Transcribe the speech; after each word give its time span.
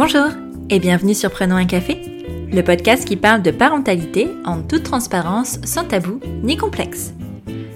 Bonjour 0.00 0.28
et 0.70 0.78
bienvenue 0.78 1.12
sur 1.12 1.28
Prenons 1.28 1.56
un 1.56 1.64
café, 1.64 2.00
le 2.52 2.62
podcast 2.62 3.04
qui 3.04 3.16
parle 3.16 3.42
de 3.42 3.50
parentalité 3.50 4.28
en 4.44 4.62
toute 4.62 4.84
transparence, 4.84 5.58
sans 5.64 5.82
tabou 5.82 6.20
ni 6.44 6.56
complexe. 6.56 7.12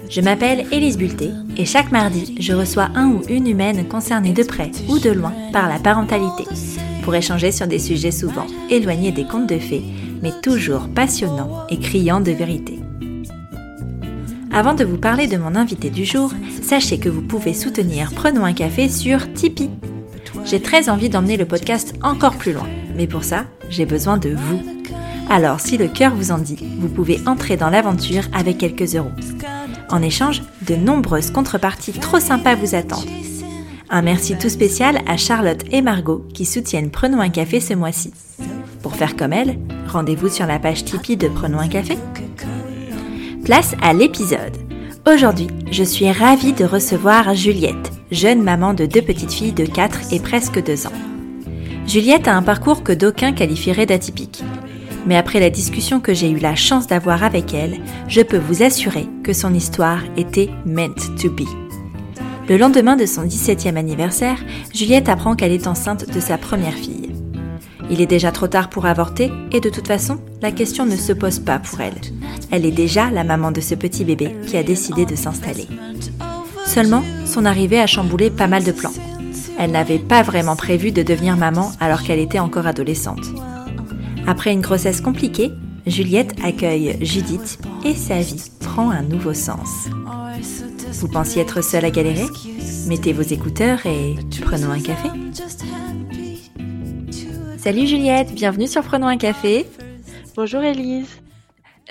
Je 0.09 0.21
m'appelle 0.21 0.65
Élise 0.71 0.97
Bulté 0.97 1.31
et 1.57 1.65
chaque 1.65 1.91
mardi, 1.91 2.33
je 2.39 2.53
reçois 2.53 2.87
un 2.95 3.09
ou 3.09 3.23
une 3.27 3.45
humaine 3.45 3.85
concernée 3.89 4.31
de 4.31 4.43
près 4.43 4.71
ou 4.87 4.99
de 4.99 5.09
loin 5.09 5.33
par 5.51 5.67
la 5.67 5.79
parentalité 5.79 6.45
pour 7.03 7.13
échanger 7.13 7.51
sur 7.51 7.67
des 7.67 7.77
sujets 7.77 8.11
souvent 8.11 8.47
éloignés 8.69 9.11
des 9.11 9.25
contes 9.25 9.49
de 9.49 9.59
fées, 9.59 9.83
mais 10.21 10.31
toujours 10.41 10.87
passionnants 10.87 11.67
et 11.69 11.77
criants 11.77 12.21
de 12.21 12.31
vérité. 12.31 12.79
Avant 14.53 14.75
de 14.75 14.85
vous 14.85 14.97
parler 14.97 15.27
de 15.27 15.35
mon 15.35 15.55
invité 15.55 15.89
du 15.89 16.05
jour, 16.05 16.31
sachez 16.61 16.99
que 16.99 17.09
vous 17.09 17.21
pouvez 17.21 17.53
soutenir 17.53 18.13
Prenons 18.15 18.45
un 18.45 18.53
café 18.53 18.87
sur 18.87 19.33
Tipeee. 19.33 19.71
J'ai 20.45 20.61
très 20.61 20.89
envie 20.89 21.09
d'emmener 21.09 21.37
le 21.37 21.45
podcast 21.45 21.93
encore 22.01 22.35
plus 22.35 22.53
loin, 22.53 22.67
mais 22.95 23.07
pour 23.07 23.23
ça, 23.23 23.45
j'ai 23.69 23.85
besoin 23.85 24.17
de 24.17 24.29
vous. 24.29 24.61
Alors, 25.29 25.59
si 25.59 25.77
le 25.77 25.87
cœur 25.87 26.13
vous 26.13 26.31
en 26.31 26.37
dit, 26.37 26.57
vous 26.79 26.89
pouvez 26.89 27.21
entrer 27.25 27.55
dans 27.55 27.69
l'aventure 27.69 28.23
avec 28.33 28.57
quelques 28.57 28.95
euros. 28.95 29.11
En 29.89 30.01
échange, 30.01 30.41
de 30.67 30.75
nombreuses 30.75 31.31
contreparties 31.31 31.93
trop 31.93 32.19
sympas 32.19 32.55
vous 32.55 32.75
attendent. 32.75 33.09
Un 33.89 34.01
merci 34.01 34.35
tout 34.37 34.49
spécial 34.49 35.01
à 35.07 35.17
Charlotte 35.17 35.63
et 35.71 35.81
Margot 35.81 36.25
qui 36.33 36.45
soutiennent 36.45 36.91
Prenons 36.91 37.21
un 37.21 37.29
café 37.29 37.59
ce 37.59 37.73
mois-ci. 37.73 38.11
Pour 38.81 38.95
faire 38.95 39.15
comme 39.15 39.33
elles, 39.33 39.57
rendez-vous 39.87 40.29
sur 40.29 40.45
la 40.45 40.59
page 40.59 40.83
Tipeee 40.83 41.15
de 41.15 41.29
Prenons 41.29 41.59
un 41.59 41.67
café. 41.69 41.97
Place 43.45 43.75
à 43.81 43.93
l'épisode. 43.93 44.57
Aujourd'hui, 45.07 45.47
je 45.71 45.83
suis 45.83 46.11
ravie 46.11 46.53
de 46.53 46.65
recevoir 46.65 47.35
Juliette, 47.35 47.91
jeune 48.13 48.43
maman 48.43 48.73
de 48.73 48.85
deux 48.85 49.01
petites 49.01 49.33
filles 49.33 49.53
de 49.53 49.65
4 49.65 50.13
et 50.13 50.19
presque 50.19 50.63
2 50.63 50.87
ans. 50.87 50.91
Juliette 51.87 52.27
a 52.27 52.35
un 52.35 52.43
parcours 52.43 52.83
que 52.83 52.93
d'aucuns 52.93 53.33
qualifieraient 53.33 53.85
d'atypique. 53.85 54.43
Mais 55.05 55.17
après 55.17 55.39
la 55.39 55.49
discussion 55.49 55.99
que 55.99 56.13
j'ai 56.13 56.29
eu 56.29 56.37
la 56.37 56.55
chance 56.55 56.87
d'avoir 56.87 57.23
avec 57.23 57.53
elle, 57.53 57.79
je 58.07 58.21
peux 58.21 58.37
vous 58.37 58.63
assurer 58.63 59.07
que 59.23 59.33
son 59.33 59.53
histoire 59.53 59.99
était 60.15 60.49
meant 60.65 60.93
to 61.21 61.29
be. 61.29 61.47
Le 62.47 62.57
lendemain 62.57 62.95
de 62.95 63.05
son 63.05 63.25
17e 63.25 63.75
anniversaire, 63.75 64.37
Juliette 64.73 65.09
apprend 65.09 65.35
qu'elle 65.35 65.51
est 65.51 65.67
enceinte 65.67 66.09
de 66.13 66.19
sa 66.19 66.37
première 66.37 66.73
fille. 66.73 67.11
Il 67.89 67.99
est 67.99 68.05
déjà 68.05 68.31
trop 68.31 68.47
tard 68.47 68.69
pour 68.69 68.85
avorter 68.85 69.31
et 69.51 69.59
de 69.59 69.69
toute 69.69 69.87
façon, 69.87 70.19
la 70.41 70.51
question 70.51 70.85
ne 70.85 70.95
se 70.95 71.13
pose 71.13 71.39
pas 71.39 71.59
pour 71.59 71.81
elle. 71.81 71.99
Elle 72.51 72.65
est 72.65 72.71
déjà 72.71 73.11
la 73.11 73.23
maman 73.23 73.51
de 73.51 73.61
ce 73.61 73.75
petit 73.75 74.05
bébé 74.05 74.35
qui 74.47 74.57
a 74.57 74.63
décidé 74.63 75.05
de 75.05 75.15
s'installer. 75.15 75.67
Seulement, 76.65 77.03
son 77.25 77.45
arrivée 77.45 77.79
a 77.79 77.87
chamboulé 77.87 78.29
pas 78.29 78.47
mal 78.47 78.63
de 78.63 78.71
plans. 78.71 78.93
Elle 79.59 79.71
n'avait 79.71 79.99
pas 79.99 80.23
vraiment 80.23 80.55
prévu 80.55 80.91
de 80.91 81.03
devenir 81.03 81.37
maman 81.37 81.71
alors 81.79 82.03
qu'elle 82.03 82.19
était 82.19 82.39
encore 82.39 82.67
adolescente. 82.67 83.25
Après 84.25 84.51
une 84.53 84.61
grossesse 84.61 85.01
compliquée, 85.01 85.51
Juliette 85.85 86.33
accueille 86.43 86.97
Judith 87.01 87.59
et 87.85 87.93
sa 87.93 88.19
vie 88.19 88.51
prend 88.59 88.89
un 88.89 89.03
nouveau 89.03 89.33
sens. 89.33 89.89
Vous 90.93 91.07
pensiez 91.07 91.41
être 91.41 91.61
seule 91.61 91.85
à 91.85 91.91
galérer? 91.91 92.25
Mettez 92.87 93.13
vos 93.13 93.21
écouteurs 93.21 93.85
et 93.85 94.15
prenons 94.41 94.71
un 94.71 94.79
café. 94.79 95.09
Salut 97.57 97.87
Juliette, 97.87 98.33
bienvenue 98.33 98.67
sur 98.67 98.83
Prenons 98.83 99.07
un 99.07 99.17
café. 99.17 99.65
Bonjour 100.35 100.61
Elise. 100.61 101.22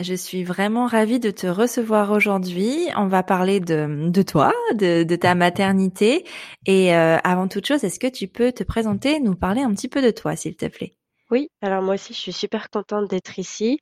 Je 0.01 0.15
suis 0.15 0.43
vraiment 0.43 0.87
ravie 0.87 1.21
de 1.21 1.31
te 1.31 1.47
recevoir 1.47 2.12
aujourd'hui. 2.12 2.89
On 2.97 3.09
va 3.09 3.23
parler 3.23 3.61
de, 3.61 4.23
toi, 4.23 4.53
de, 4.75 5.17
ta 5.17 5.35
maternité. 5.35 6.25
Et 6.67 6.95
euh, 6.95 7.19
avant 7.25 7.47
toute 7.47 7.67
chose, 7.67 7.85
est-ce 7.85 8.01
que 8.01 8.07
tu 8.07 8.27
peux 8.27 8.53
te 8.53 8.65
présenter, 8.65 9.20
nous 9.20 9.35
parler 9.35 9.61
un 9.61 9.73
petit 9.75 9.89
peu 9.89 10.01
de 10.01 10.11
toi, 10.11 10.35
s'il 10.35 10.57
te 10.57 10.67
plaît? 10.67 10.95
Oui, 11.31 11.48
alors 11.61 11.83
moi 11.83 11.95
aussi, 11.95 12.14
je 12.14 12.19
suis 12.19 12.33
super 12.33 12.70
contente 12.70 13.08
d'être 13.11 13.39
ici. 13.39 13.79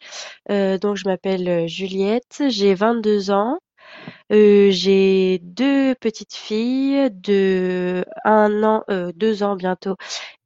Euh, 0.51 0.79
donc, 0.79 0.97
je 0.97 1.05
m'appelle 1.07 1.69
Juliette, 1.69 2.43
j'ai 2.49 2.75
22 2.75 3.31
ans. 3.31 3.59
Euh, 4.33 4.71
j'ai 4.71 5.41
deux 5.43 5.95
petites 5.97 6.35
filles 6.35 7.11
de 7.11 8.05
un 8.25 8.63
an, 8.63 8.85
euh, 8.91 9.13
deux 9.15 9.43
ans 9.43 9.57
bientôt 9.57 9.97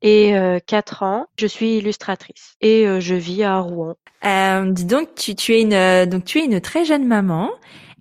et 0.01 0.37
euh, 0.37 0.59
quatre 0.65 1.03
ans. 1.03 1.27
Je 1.39 1.47
suis 1.47 1.79
illustratrice 1.79 2.57
et 2.61 2.87
je 3.01 3.15
vis 3.15 3.45
à 3.45 3.59
Rouen. 3.59 3.97
Dis 4.23 4.85
donc, 4.87 5.15
tu, 5.15 5.35
tu 5.35 5.55
es 5.55 5.61
une 5.61 6.11
donc 6.11 6.25
tu 6.25 6.39
es 6.39 6.45
une 6.45 6.61
très 6.61 6.85
jeune 6.85 7.07
maman. 7.07 7.51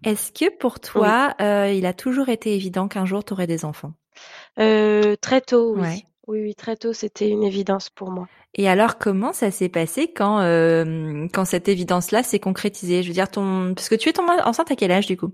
Est-ce 0.05 0.31
que 0.31 0.49
pour 0.57 0.79
toi, 0.79 1.35
il 1.39 1.85
a 1.85 1.93
toujours 1.93 2.29
été 2.29 2.55
évident 2.55 2.87
qu'un 2.87 3.05
jour 3.05 3.23
tu 3.23 3.33
aurais 3.33 3.47
des 3.47 3.65
enfants? 3.65 3.93
Très 4.55 5.41
tôt, 5.41 5.73
oui. 5.75 5.81
Ouais. 5.81 6.05
Oui, 6.28 6.41
oui, 6.41 6.56
très 6.56 6.75
tôt, 6.75 6.94
c'était 6.94 7.29
une 7.29 7.44
évidence 7.44 7.89
pour 7.89 8.11
moi. 8.11 8.28
Et 8.56 8.67
alors, 8.69 8.97
comment 9.00 9.34
ça 9.34 9.51
s'est 9.51 9.69
passé 9.69 10.11
quand 10.13 10.39
euh, 10.41 11.28
quand 11.34 11.45
cette 11.45 11.67
évidence-là 11.67 12.22
s'est 12.23 12.39
concrétisée? 12.39 13.01
Je 13.01 13.07
veux 13.07 13.13
dire, 13.13 13.29
ton 13.29 13.73
parce 13.73 13.89
que 13.89 13.95
tu 13.95 14.09
es 14.09 14.13
tombée 14.13 14.34
enceinte 14.44 14.72
à 14.72 14.75
quel 14.75 14.91
âge 14.91 15.07
du 15.07 15.17
coup? 15.17 15.34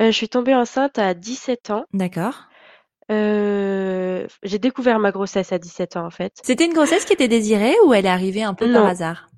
Euh, 0.00 0.06
je 0.06 0.10
suis 0.16 0.28
tombée 0.28 0.54
enceinte 0.54 0.98
à 0.98 1.14
17 1.14 1.70
ans. 1.70 1.84
D'accord. 1.92 2.44
Euh, 3.10 4.26
j'ai 4.42 4.58
découvert 4.58 4.98
ma 4.98 5.12
grossesse 5.12 5.52
à 5.52 5.58
17 5.58 5.96
ans 5.96 6.06
en 6.06 6.10
fait. 6.10 6.32
C'était 6.42 6.66
une 6.66 6.72
grossesse 6.72 7.04
qui 7.04 7.12
était 7.12 7.28
désirée 7.28 7.74
ou 7.84 7.94
elle 7.94 8.06
est 8.06 8.08
arrivée 8.08 8.42
un 8.42 8.54
peu 8.54 8.72
par 8.72 8.86
hasard? 8.86 9.28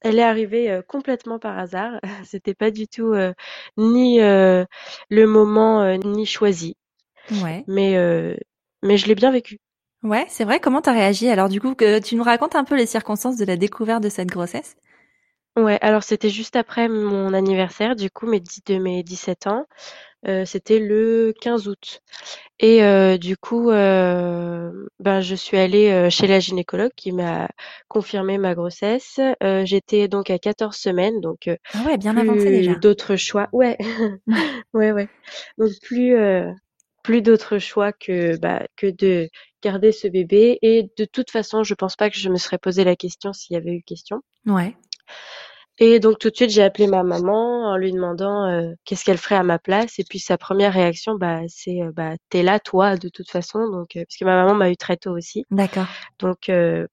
Elle 0.00 0.18
est 0.18 0.22
arrivée 0.22 0.70
euh, 0.70 0.82
complètement 0.82 1.38
par 1.38 1.58
hasard. 1.58 2.00
C'était 2.24 2.54
pas 2.54 2.70
du 2.70 2.88
tout 2.88 3.12
euh, 3.12 3.32
ni 3.76 4.20
euh, 4.20 4.64
le 5.08 5.26
moment 5.26 5.82
euh, 5.82 5.96
ni 5.96 6.26
choisi, 6.26 6.76
Ouais. 7.42 7.64
mais 7.66 7.96
euh, 7.96 8.36
mais 8.82 8.96
je 8.98 9.06
l'ai 9.06 9.14
bien 9.14 9.30
vécu. 9.30 9.58
Ouais, 10.06 10.24
c'est 10.28 10.44
vrai. 10.44 10.60
Comment 10.60 10.80
t'as 10.80 10.92
réagi 10.92 11.28
Alors 11.28 11.48
du 11.48 11.60
coup, 11.60 11.74
que 11.74 11.98
tu 11.98 12.14
nous 12.14 12.22
racontes 12.22 12.54
un 12.54 12.62
peu 12.64 12.76
les 12.76 12.86
circonstances 12.86 13.36
de 13.36 13.44
la 13.44 13.56
découverte 13.56 14.02
de 14.04 14.08
cette 14.08 14.28
grossesse? 14.28 14.76
Ouais, 15.56 15.78
alors 15.80 16.02
c'était 16.04 16.28
juste 16.28 16.54
après 16.54 16.86
mon 16.86 17.32
anniversaire, 17.32 17.96
du 17.96 18.10
coup, 18.10 18.26
mes 18.26 18.40
de 18.40 18.78
mes 18.78 19.02
17 19.02 19.46
ans. 19.46 19.64
Euh, 20.28 20.44
c'était 20.44 20.80
le 20.80 21.32
15 21.40 21.68
août. 21.68 22.02
Et 22.58 22.82
euh, 22.82 23.16
du 23.18 23.36
coup, 23.36 23.70
euh, 23.70 24.70
ben, 25.00 25.20
je 25.20 25.34
suis 25.34 25.56
allée 25.56 26.10
chez 26.10 26.26
la 26.26 26.40
gynécologue 26.40 26.92
qui 26.96 27.12
m'a 27.12 27.48
confirmé 27.88 28.38
ma 28.38 28.54
grossesse. 28.54 29.20
J'étais 29.64 30.08
donc 30.08 30.30
à 30.30 30.38
14 30.38 30.76
semaines, 30.76 31.20
donc 31.20 31.50
Ah 31.74 31.82
ouais, 31.86 31.96
bien 31.96 32.16
avancé 32.16 32.50
déjà. 32.50 32.74
d'autres 32.76 33.16
choix. 33.16 33.48
Ouais, 33.52 33.78
ouais, 34.74 34.92
ouais. 34.92 35.08
Donc 35.58 35.70
plus, 35.82 36.16
plus 37.06 37.22
d'autres 37.22 37.58
choix 37.58 37.92
que, 37.92 38.36
bah, 38.38 38.66
que 38.74 38.88
de 38.88 39.28
garder 39.62 39.92
ce 39.92 40.08
bébé. 40.08 40.58
Et 40.60 40.90
de 40.98 41.04
toute 41.04 41.30
façon, 41.30 41.62
je 41.62 41.72
pense 41.74 41.94
pas 41.94 42.10
que 42.10 42.18
je 42.18 42.28
me 42.28 42.36
serais 42.36 42.58
posé 42.58 42.82
la 42.82 42.96
question 42.96 43.32
s'il 43.32 43.54
y 43.54 43.56
avait 43.56 43.74
eu 43.74 43.82
question. 43.84 44.22
Ouais. 44.44 44.76
Et 45.78 46.00
donc 46.00 46.18
tout 46.18 46.30
de 46.30 46.34
suite, 46.34 46.50
j'ai 46.50 46.64
appelé 46.64 46.88
ma 46.88 47.04
maman 47.04 47.70
en 47.70 47.76
lui 47.76 47.92
demandant 47.92 48.46
euh, 48.48 48.72
qu'est-ce 48.84 49.04
qu'elle 49.04 49.18
ferait 49.18 49.36
à 49.36 49.44
ma 49.44 49.60
place. 49.60 50.00
Et 50.00 50.04
puis 50.04 50.18
sa 50.18 50.36
première 50.36 50.72
réaction, 50.72 51.14
bah, 51.14 51.42
c'est 51.46 51.80
euh, 51.80 51.92
bah, 51.94 52.14
t'es 52.28 52.42
là 52.42 52.58
toi 52.58 52.96
de 52.96 53.08
toute 53.08 53.30
façon. 53.30 53.60
Donc 53.70 53.94
euh, 53.94 54.00
parce 54.00 54.16
que 54.18 54.24
ma 54.24 54.34
maman 54.42 54.54
m'a 54.54 54.70
eu 54.70 54.76
très 54.76 54.96
tôt 54.96 55.12
aussi. 55.12 55.44
D'accord. 55.52 55.86
Donc 56.18 56.50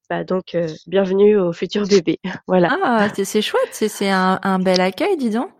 bah 0.08 0.22
donc 0.22 0.56
bienvenue 0.86 1.36
au 1.36 1.52
futur 1.52 1.88
bébé. 1.88 2.20
Voilà. 2.46 2.78
Ah, 2.84 3.08
c'est 3.16 3.24
c'est 3.24 3.42
chouette. 3.42 3.70
C'est 3.72 3.88
c'est 3.88 4.10
un, 4.10 4.38
un 4.44 4.60
bel 4.60 4.80
accueil, 4.80 5.16
dis 5.16 5.30
donc. 5.30 5.50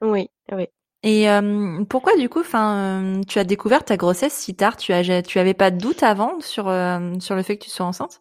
Oui, 0.00 0.28
oui. 0.52 0.68
Et 1.02 1.30
euh, 1.30 1.82
pourquoi 1.88 2.16
du 2.16 2.28
coup, 2.28 2.40
enfin, 2.40 3.00
euh, 3.18 3.20
tu 3.26 3.38
as 3.38 3.44
découvert 3.44 3.84
ta 3.84 3.96
grossesse 3.96 4.34
si 4.34 4.54
tard? 4.54 4.76
Tu 4.76 4.92
as, 4.92 5.22
tu 5.22 5.38
avais 5.38 5.54
pas 5.54 5.70
de 5.70 5.78
doute 5.78 6.02
avant 6.02 6.40
sur 6.40 6.68
euh, 6.68 7.18
sur 7.20 7.34
le 7.34 7.42
fait 7.42 7.56
que 7.56 7.64
tu 7.64 7.70
sois 7.70 7.86
enceinte? 7.86 8.20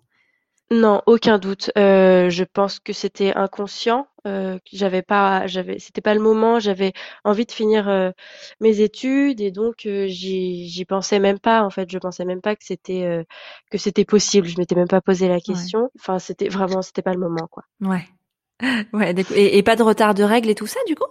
Non, 0.71 1.01
aucun 1.07 1.39
doute. 1.39 1.71
Euh, 1.79 2.29
je 2.29 2.43
pense 2.43 2.79
que 2.79 2.93
c'était 2.93 3.33
inconscient. 3.35 4.07
Euh, 4.27 4.59
j'avais 4.71 5.01
pas, 5.01 5.47
j'avais, 5.47 5.79
c'était 5.79 6.01
pas 6.01 6.13
le 6.13 6.19
moment. 6.19 6.59
J'avais 6.59 6.93
envie 7.23 7.45
de 7.47 7.51
finir 7.51 7.89
euh, 7.89 8.11
mes 8.59 8.81
études 8.81 9.41
et 9.41 9.49
donc 9.49 9.87
euh, 9.87 10.05
j'y, 10.07 10.67
j'y 10.69 10.85
pensais 10.85 11.17
même 11.19 11.39
pas. 11.39 11.63
En 11.63 11.71
fait, 11.71 11.89
je 11.91 11.97
pensais 11.97 12.23
même 12.23 12.41
pas 12.41 12.55
que 12.55 12.63
c'était 12.63 13.03
euh, 13.03 13.23
que 13.71 13.79
c'était 13.79 14.05
possible. 14.05 14.47
Je 14.47 14.57
m'étais 14.59 14.75
même 14.75 14.87
pas 14.87 15.01
posé 15.01 15.27
la 15.27 15.39
question. 15.41 15.89
Enfin, 15.99 16.19
c'était 16.19 16.49
vraiment, 16.49 16.83
c'était 16.83 17.01
pas 17.01 17.13
le 17.13 17.19
moment, 17.19 17.47
quoi. 17.49 17.63
Ouais. 17.81 18.07
Ouais. 18.93 19.15
Et, 19.35 19.57
et 19.57 19.63
pas 19.63 19.75
de 19.77 19.83
retard 19.83 20.13
de 20.13 20.23
règles 20.23 20.49
et 20.49 20.55
tout 20.55 20.67
ça, 20.67 20.79
du 20.87 20.95
coup? 20.95 21.05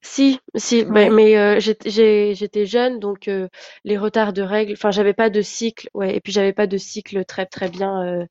Si, 0.00 0.38
si, 0.54 0.84
Ouais. 0.88 0.94
ben, 0.94 1.12
mais 1.12 1.36
euh, 1.36 1.58
j'étais 1.60 1.90
j'ai- 1.90 2.34
j'étais 2.34 2.66
jeune, 2.66 3.00
donc 3.00 3.26
euh, 3.28 3.48
les 3.84 3.98
retards 3.98 4.32
de 4.32 4.42
règles, 4.42 4.72
enfin, 4.74 4.90
j'avais 4.92 5.12
pas 5.12 5.28
de 5.28 5.42
cycle, 5.42 5.88
ouais, 5.94 6.14
et 6.16 6.20
puis 6.20 6.32
j'avais 6.32 6.52
pas 6.52 6.66
de 6.68 6.76
cycle 6.78 7.24
très 7.24 7.46
très 7.46 7.68
bien 7.68 8.04
euh, 8.06 8.26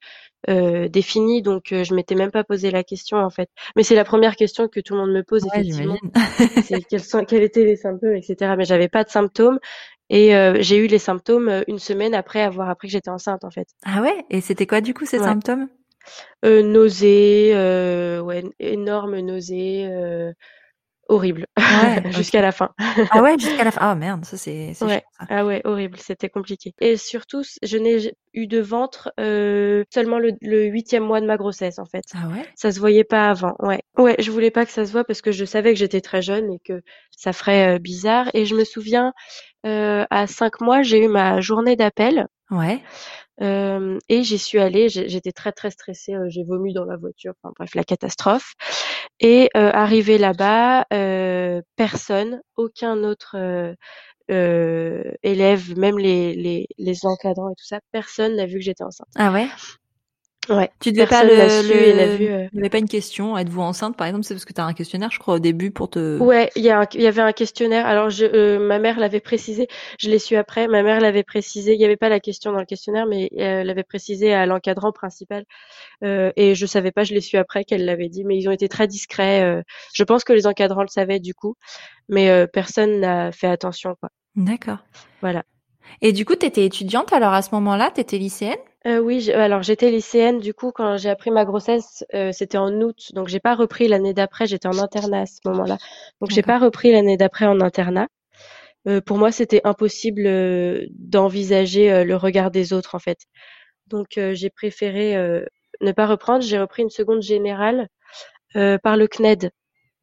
euh, 0.49 0.87
défini, 0.89 1.41
donc 1.41 1.71
euh, 1.73 1.83
je 1.83 1.93
m'étais 1.95 2.15
même 2.15 2.31
pas 2.31 2.43
posé 2.45 2.71
la 2.71 2.83
question 2.83 3.17
en 3.19 3.29
fait. 3.29 3.49
Mais 3.75 3.83
c'est 3.83 3.95
la 3.95 4.05
première 4.05 4.35
question 4.37 4.67
que 4.69 4.79
tout 4.81 4.93
le 4.95 5.01
monde 5.01 5.11
me 5.13 5.23
pose, 5.23 5.45
Ouais, 5.45 5.47
effectivement, 5.47 5.97
j'imagine. 6.03 6.11
c'est 6.59 6.83
quels 6.83 7.03
sont, 7.03 7.25
quels 7.25 7.43
étaient 7.43 7.65
les 7.65 7.77
symptômes, 7.77 8.15
etc. 8.15 8.55
Mais 8.57 8.65
j'avais 8.65 8.89
pas 8.89 9.03
de 9.05 9.09
symptômes 9.09 9.59
et 10.09 10.35
euh, 10.35 10.57
j'ai 10.61 10.77
eu 10.77 10.87
les 10.87 10.99
symptômes 10.99 11.49
euh, 11.49 11.63
une 11.67 11.79
semaine 11.79 12.15
après 12.15 12.41
avoir 12.43 12.69
appris 12.69 12.87
que 12.89 12.93
j'étais 12.93 13.11
enceinte 13.11 13.43
en 13.45 13.51
fait. 13.51 13.67
Ah 13.83 14.03
ouais? 14.03 14.23
Et 14.29 14.39
c'était 14.41 14.67
quoi 14.67 14.81
du 14.81 14.93
coup 14.93 15.07
ces 15.07 15.17
Ouais. 15.17 15.23
symptômes? 15.23 15.67
Euh, 16.45 16.61
nausées, 16.63 17.51
euh, 17.55 18.21
ouais, 18.21 18.43
énormes 18.59 19.19
nausées. 19.19 19.85
Euh, 21.09 21.13
horrible 21.15 21.45
Ouais, 21.69 22.01
jusqu'à 22.11 22.41
la 22.41 22.51
fin. 22.51 22.69
Ah 23.09 23.21
ouais, 23.21 23.37
jusqu'à 23.39 23.63
la 23.63 23.71
fin. 23.71 23.79
Ah 23.81 23.95
merde, 23.95 24.25
ça 24.25 24.37
c'est 24.37 24.73
Ouais. 24.81 25.03
Ah 25.29 25.45
ouais, 25.45 25.61
horrible, 25.65 25.97
c'était 25.97 26.29
compliqué 26.29 26.73
et 26.79 26.97
surtout 26.97 27.41
je 27.63 27.77
n'ai 27.77 28.13
eu 28.33 28.47
de 28.47 28.59
ventre, 28.59 29.11
heu, 29.19 29.83
seulement 29.93 30.19
le 30.19 30.31
8e 30.65 31.03
mois 31.03 31.19
de 31.19 31.25
ma 31.25 31.35
grossesse, 31.37 31.79
en 31.79 31.85
fait. 31.85 32.03
Ah 32.13 32.27
ouais? 32.29 32.45
Ça 32.55 32.71
se 32.71 32.79
voyait 32.79 33.03
pas 33.03 33.29
avant, 33.29 33.55
ouais. 33.59 33.81
Ouais, 33.97 34.15
je 34.19 34.29
voulais 34.31 34.51
pas 34.51 34.65
que 34.65 34.71
ça 34.71 34.85
se 34.85 34.91
voie 34.91 35.03
parce 35.03 35.21
que 35.21 35.31
je 35.31 35.43
savais 35.45 35.73
que 35.73 35.79
j'étais 35.79 36.01
très 36.01 36.21
jeune 36.21 36.51
et 36.53 36.59
que 36.63 36.81
ça 37.11 37.33
ferait, 37.33 37.75
heu, 37.75 37.79
bizarre 37.79 38.29
et 38.33 38.45
je 38.45 38.55
me 38.55 38.63
souviens, 38.63 39.13
heu, 39.65 40.05
à 40.09 40.27
5 40.27 40.61
mois, 40.61 40.83
j'ai 40.83 41.03
eu 41.05 41.09
ma 41.09 41.41
journée 41.41 41.75
d'appel 41.75 42.27
Ouais. 42.51 42.81
Hem 43.41 43.99
et 44.09 44.23
j'y 44.23 44.37
suis 44.39 44.59
allée, 44.59 44.89
j'étais 44.89 45.31
très, 45.33 45.51
très 45.53 45.71
stressée, 45.71 46.15
heu, 46.15 46.29
j'ai 46.29 46.43
vomi 46.43 46.73
dans 46.73 46.85
la 46.85 46.97
voiture, 46.97 47.33
enfin 47.43 47.53
bref, 47.57 47.75
la 47.75 47.83
catastrophe 47.83 48.53
et 49.21 49.49
heu, 49.57 49.75
arrivée 49.75 50.17
là-bas, 50.19 50.85
heu, 50.93 51.61
personne, 51.77 52.41
aucun 52.57 53.03
autre, 53.03 53.37
élève, 55.23 55.77
même 55.79 55.97
les 55.99 56.35
les 56.35 56.67
les 56.77 57.05
encadrants 57.05 57.49
et 57.51 57.55
tout 57.55 57.65
ça, 57.67 57.79
personne 57.91 58.35
n'a 58.37 58.45
vu 58.47 58.55
que 58.59 58.61
j'étais 58.65 58.83
enceinte. 58.85 59.07
Ah 59.17 59.31
ouais? 59.33 59.47
Ouais, 60.49 60.69
Tu 60.79 60.91
devais 60.91 61.05
pas 61.05 61.23
personne 61.23 61.37
le 61.37 61.63
su 61.63 61.73
et 61.73 62.17
vu, 62.17 62.25
heu 62.27 62.47
il 62.53 62.57
y 62.57 62.59
avait 62.59 62.69
pas 62.69 62.77
une 62.77 62.87
question: 62.87 63.37
«Êtes-vous 63.37 63.61
enceinte?» 63.61 63.97
par 63.97 64.07
exemple? 64.07 64.23
C'est 64.23 64.33
parce 64.33 64.45
que 64.45 64.53
tu 64.53 64.61
as 64.61 64.65
un 64.65 64.73
questionnaire, 64.73 65.11
je 65.11 65.19
crois, 65.19 65.35
au 65.35 65.39
début 65.39 65.71
pour 65.71 65.89
te 65.89 66.19
Ouais, 66.19 66.49
il 66.55 66.63
y 66.63 66.71
un 66.71 66.81
avait 66.81 67.21
un 67.21 67.33
questionnaire. 67.33 67.85
Alors 67.85 68.09
je 68.09 68.25
heu, 68.25 68.59
ma 68.59 68.79
mère 68.79 68.99
l'avait 68.99 69.19
précisé, 69.19 69.67
je 69.99 70.09
l'ai 70.09 70.19
su 70.19 70.35
après. 70.35 70.67
Ma 70.67 70.83
mère 70.83 71.01
l'avait 71.01 71.23
précisé, 71.23 71.73
il 71.73 71.81
y 71.81 71.85
avait 71.85 71.97
pas 71.97 72.09
la 72.09 72.19
question 72.19 72.51
dans 72.53 72.59
le 72.59 72.65
questionnaire, 72.65 73.05
mais 73.05 73.29
elle 73.37 73.67
l'avait 73.67 73.83
précisé 73.83 74.33
à 74.33 74.45
l'encadrant 74.45 74.91
principal, 74.91 75.43
et 76.03 76.55
je 76.55 76.65
savais 76.65 76.91
pas, 76.91 77.03
je 77.03 77.13
l'ai 77.13 77.21
su 77.21 77.37
après 77.37 77.65
qu'elle 77.65 77.85
l'avait 77.85 78.09
dit, 78.09 78.23
mais 78.23 78.37
ils 78.37 78.47
ont 78.47 78.53
été 78.53 78.69
très 78.69 78.87
discrets, 78.87 79.63
je 79.93 80.03
pense 80.03 80.23
que 80.23 80.33
les 80.33 80.47
encadrants 80.47 80.81
le 80.83 80.87
savaient 80.87 81.19
du 81.19 81.33
coup, 81.33 81.55
mais 82.09 82.47
personne 82.47 82.99
n'a 83.01 83.31
fait 83.31 83.47
attention, 83.47 83.95
quoi. 83.99 84.09
D'accord 84.35 84.79
Voilà. 85.21 85.43
Et 86.01 86.11
du 86.11 86.25
coup, 86.25 86.35
tu 86.35 86.45
étais 86.45 86.65
étudiante 86.65 87.13
alors 87.13 87.33
à 87.33 87.41
ce 87.41 87.53
moment-là? 87.55 87.91
Tu 87.93 88.01
étais 88.01 88.17
lycéenne? 88.17 88.57
Heu, 88.85 88.99
oui, 88.99 89.31
alors 89.31 89.63
j'étais 89.63 89.91
lycéenne 89.91 90.39
du 90.39 90.53
coup 90.53 90.71
quand 90.71 90.97
j'ai 90.97 91.09
appris 91.09 91.31
ma 91.31 91.43
grossesse, 91.45 92.05
heu, 92.13 92.31
c'était 92.31 92.57
en 92.57 92.71
août, 92.81 93.11
donc 93.13 93.27
j'ai 93.27 93.39
pas 93.39 93.55
repris 93.55 93.87
l'année 93.87 94.13
d'après, 94.13 94.47
j'étais 94.47 94.67
en 94.67 94.77
internat 94.77 95.21
à 95.21 95.25
ce 95.25 95.39
moment-là. 95.45 95.77
Donc 96.21 96.29
j'ai 96.31 96.41
pas 96.41 96.57
repris 96.57 96.91
l'année 96.91 97.17
d'après 97.17 97.45
en 97.45 97.59
internat. 97.59 98.07
Heu, 98.87 99.01
pour 99.01 99.17
moi, 99.17 99.31
c'était 99.31 99.61
impossible, 99.65 100.25
heu, 100.25 100.87
d'envisager, 100.91 102.05
le 102.05 102.15
regard 102.15 102.51
des 102.51 102.71
autres, 102.71 102.95
en 102.95 102.99
fait. 102.99 103.19
Donc 103.87 104.19
j'ai 104.33 104.49
préféré, 104.49 105.15
ne 105.81 105.91
pas 105.91 106.05
reprendre. 106.05 106.43
J'ai 106.43 106.59
repris 106.59 106.83
une 106.83 106.89
seconde 106.89 107.21
générale, 107.21 107.89
par 108.53 108.95
le 108.95 109.07
CNED, 109.07 109.51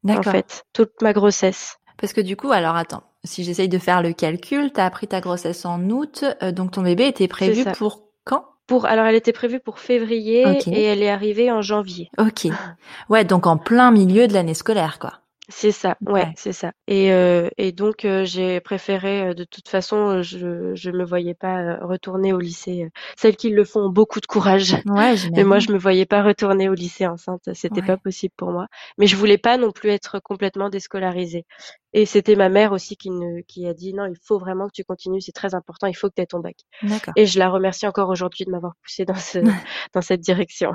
en 0.07 0.21
fait, 0.21 0.63
toute 0.73 1.01
ma 1.01 1.13
grossesse. 1.13 1.77
Parce 1.97 2.13
que 2.13 2.21
du 2.21 2.35
coup 2.35 2.51
alors 2.51 2.75
attends, 2.75 3.03
si 3.25 3.43
j'essaye 3.43 3.69
de 3.69 3.77
faire 3.77 4.01
le 4.01 4.13
calcul, 4.13 4.71
tu 4.71 4.79
as 4.79 4.85
appris 4.85 5.07
ta 5.07 5.21
grossesse 5.21 5.65
en 5.65 5.81
août, 5.89 6.23
heu, 6.41 6.51
donc 6.51 6.71
ton 6.71 6.81
bébé 6.81 7.07
était 7.07 7.27
prévu 7.27 7.65
pour 7.77 8.03
quand? 8.23 8.45
Pour 8.67 8.85
alors 8.85 9.05
elle 9.05 9.15
était 9.15 9.33
prévue 9.33 9.59
pour 9.59 9.79
février 9.79 10.43
et 10.67 10.83
elle 10.83 11.03
est 11.03 11.09
arrivée 11.09 11.51
en 11.51 11.61
janvier. 11.61 12.09
OK. 12.17 12.47
Ouais, 13.09 13.23
donc 13.23 13.45
en 13.45 13.57
plein 13.57 13.91
milieu 13.91 14.27
de 14.27 14.33
l'année 14.33 14.53
scolaire, 14.53 14.97
quoi. 14.99 15.19
C'est 15.47 15.71
ça, 15.71 15.97
ouais, 16.07 16.25
Ouais. 16.25 16.35
c'est 16.35 16.53
ça 16.53 16.71
et 16.87 17.11
heu 17.11 17.51
et 17.57 17.71
donc 17.71 18.03
heu, 18.03 18.25
j'ai 18.25 18.59
préféré, 18.61 19.29
heu, 19.29 19.35
de 19.35 19.43
toute 19.43 19.69
façon, 19.69 20.23
je 20.23 20.73
je 20.73 20.89
me 20.89 21.05
voyais 21.05 21.35
pas, 21.35 21.61
heu, 21.61 21.77
retourner 21.85 22.33
au 22.33 22.39
lycée, 22.39 22.85
heu. 22.85 22.89
Celles 23.15 23.35
qui 23.35 23.49
le 23.51 23.63
font 23.63 23.81
ont 23.81 23.89
beaucoup 23.89 24.19
de 24.19 24.25
courage, 24.25 24.75
Ouais, 24.85 25.15
mais 25.35 25.43
moi 25.43 25.59
je 25.59 25.71
me 25.71 25.77
voyais 25.77 26.07
pas 26.07 26.23
retourner 26.23 26.67
au 26.67 26.73
lycée 26.73 27.05
enceinte, 27.05 27.43
c'était 27.53 27.83
pas 27.83 27.95
possible 27.97 28.33
pour 28.37 28.51
moi. 28.51 28.65
Mais 28.97 29.05
je 29.05 29.15
voulais 29.15 29.37
pas 29.37 29.57
non 29.57 29.69
plus 29.71 29.89
être 29.91 30.19
complètement 30.19 30.69
déscolarisée 30.69 31.45
et 31.93 32.07
c'était 32.07 32.35
ma 32.35 32.49
mère 32.49 32.71
aussi 32.71 32.97
qui 32.97 33.11
ne 33.11 33.41
qui 33.41 33.67
a 33.67 33.73
dit: 33.75 33.93
«Non, 33.93 34.05
il 34.07 34.17
faut 34.23 34.39
vraiment 34.39 34.65
que 34.67 34.73
tu 34.73 34.83
continues, 34.83 35.21
c'est 35.21 35.31
très 35.31 35.53
important, 35.53 35.85
il 35.87 35.93
faut 35.95 36.09
que 36.09 36.15
tu 36.15 36.21
aies 36.23 36.25
ton 36.25 36.39
bac» 36.39 36.55
D'accord. 36.81 37.15
et 37.15 37.27
je 37.27 37.37
la 37.39 37.49
remercie 37.49 37.85
encore 37.87 38.09
aujourd'hui 38.09 38.45
de 38.45 38.51
m'avoir 38.51 38.73
poussée 38.81 39.05
dans 39.05 39.13
ce 39.15 39.39
dans 39.93 40.01
cette 40.01 40.21
direction. 40.21 40.71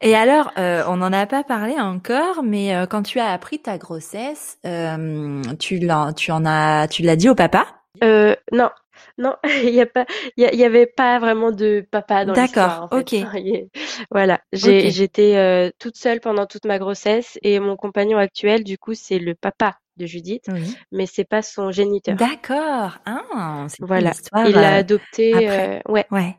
Et 0.00 0.14
alors, 0.14 0.52
heu, 0.58 0.82
on 0.88 0.96
n'en 0.96 1.12
a 1.12 1.26
pas 1.26 1.44
parlé 1.44 1.74
encore, 1.80 2.42
mais 2.42 2.74
heu, 2.74 2.86
quand 2.86 3.02
tu 3.02 3.18
as 3.20 3.30
appris 3.32 3.60
ta 3.60 3.78
grossesse, 3.88 4.58
hem, 4.64 5.42
tu 5.58 5.78
l'en 5.78 6.12
tu 6.12 6.30
en 6.30 6.44
as 6.44 6.88
tu 6.88 7.02
l'as 7.02 7.16
dit 7.16 7.28
au 7.28 7.34
papa? 7.34 7.66
Heu, 8.02 8.36
non, 8.52 8.70
non, 9.18 9.36
il 9.44 9.74
y 9.74 9.80
a 9.80 9.86
pas 9.86 10.06
il 10.36 10.44
y 10.54 10.64
avait 10.64 10.86
pas 10.86 11.18
vraiment 11.18 11.50
de 11.52 11.86
papa 11.90 12.24
dans 12.24 12.36
l'histoire, 12.36 12.76
D'accord, 12.76 12.82
en 12.82 12.88
fait. 12.88 13.08
OK. 13.14 13.14
Voilà, 14.10 14.40
j'étais, 14.52 15.36
heu, 15.36 15.72
toute 15.78 15.96
seule 15.96 16.20
pendant 16.20 16.46
toute 16.46 16.64
ma 16.66 16.78
grossesse 16.78 17.38
et 17.42 17.58
mon 17.60 17.76
compagnon 17.76 18.18
actuel, 18.18 18.64
du 18.64 18.78
coup, 18.78 18.94
c'est 18.94 19.18
le 19.18 19.34
papa 19.34 19.78
de 19.96 20.06
Judith, 20.06 20.44
Oui. 20.48 20.74
mais 20.92 21.06
c'est 21.06 21.24
pas 21.24 21.42
son 21.42 21.70
géniteur. 21.72 22.16
D'accord. 22.16 22.98
Ah! 23.06 23.66
C'est 23.68 23.78
une 23.78 23.86
Voilà, 23.86 24.10
histoire, 24.10 24.46
il 24.46 24.60
l'a 24.60 24.74
adopté, 24.74 25.32
après. 25.32 25.68
heu 25.78 25.80
ouais, 25.88 26.06
Ouais. 26.10 26.36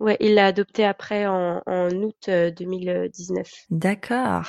Ouais, 0.00 0.16
il 0.20 0.34
l'a 0.34 0.46
adopté 0.46 0.84
après 0.84 1.26
en 1.26 1.62
en 1.66 1.88
août, 1.90 2.16
heu, 2.28 2.50
2019. 2.50 3.50
D'accord 3.70 4.42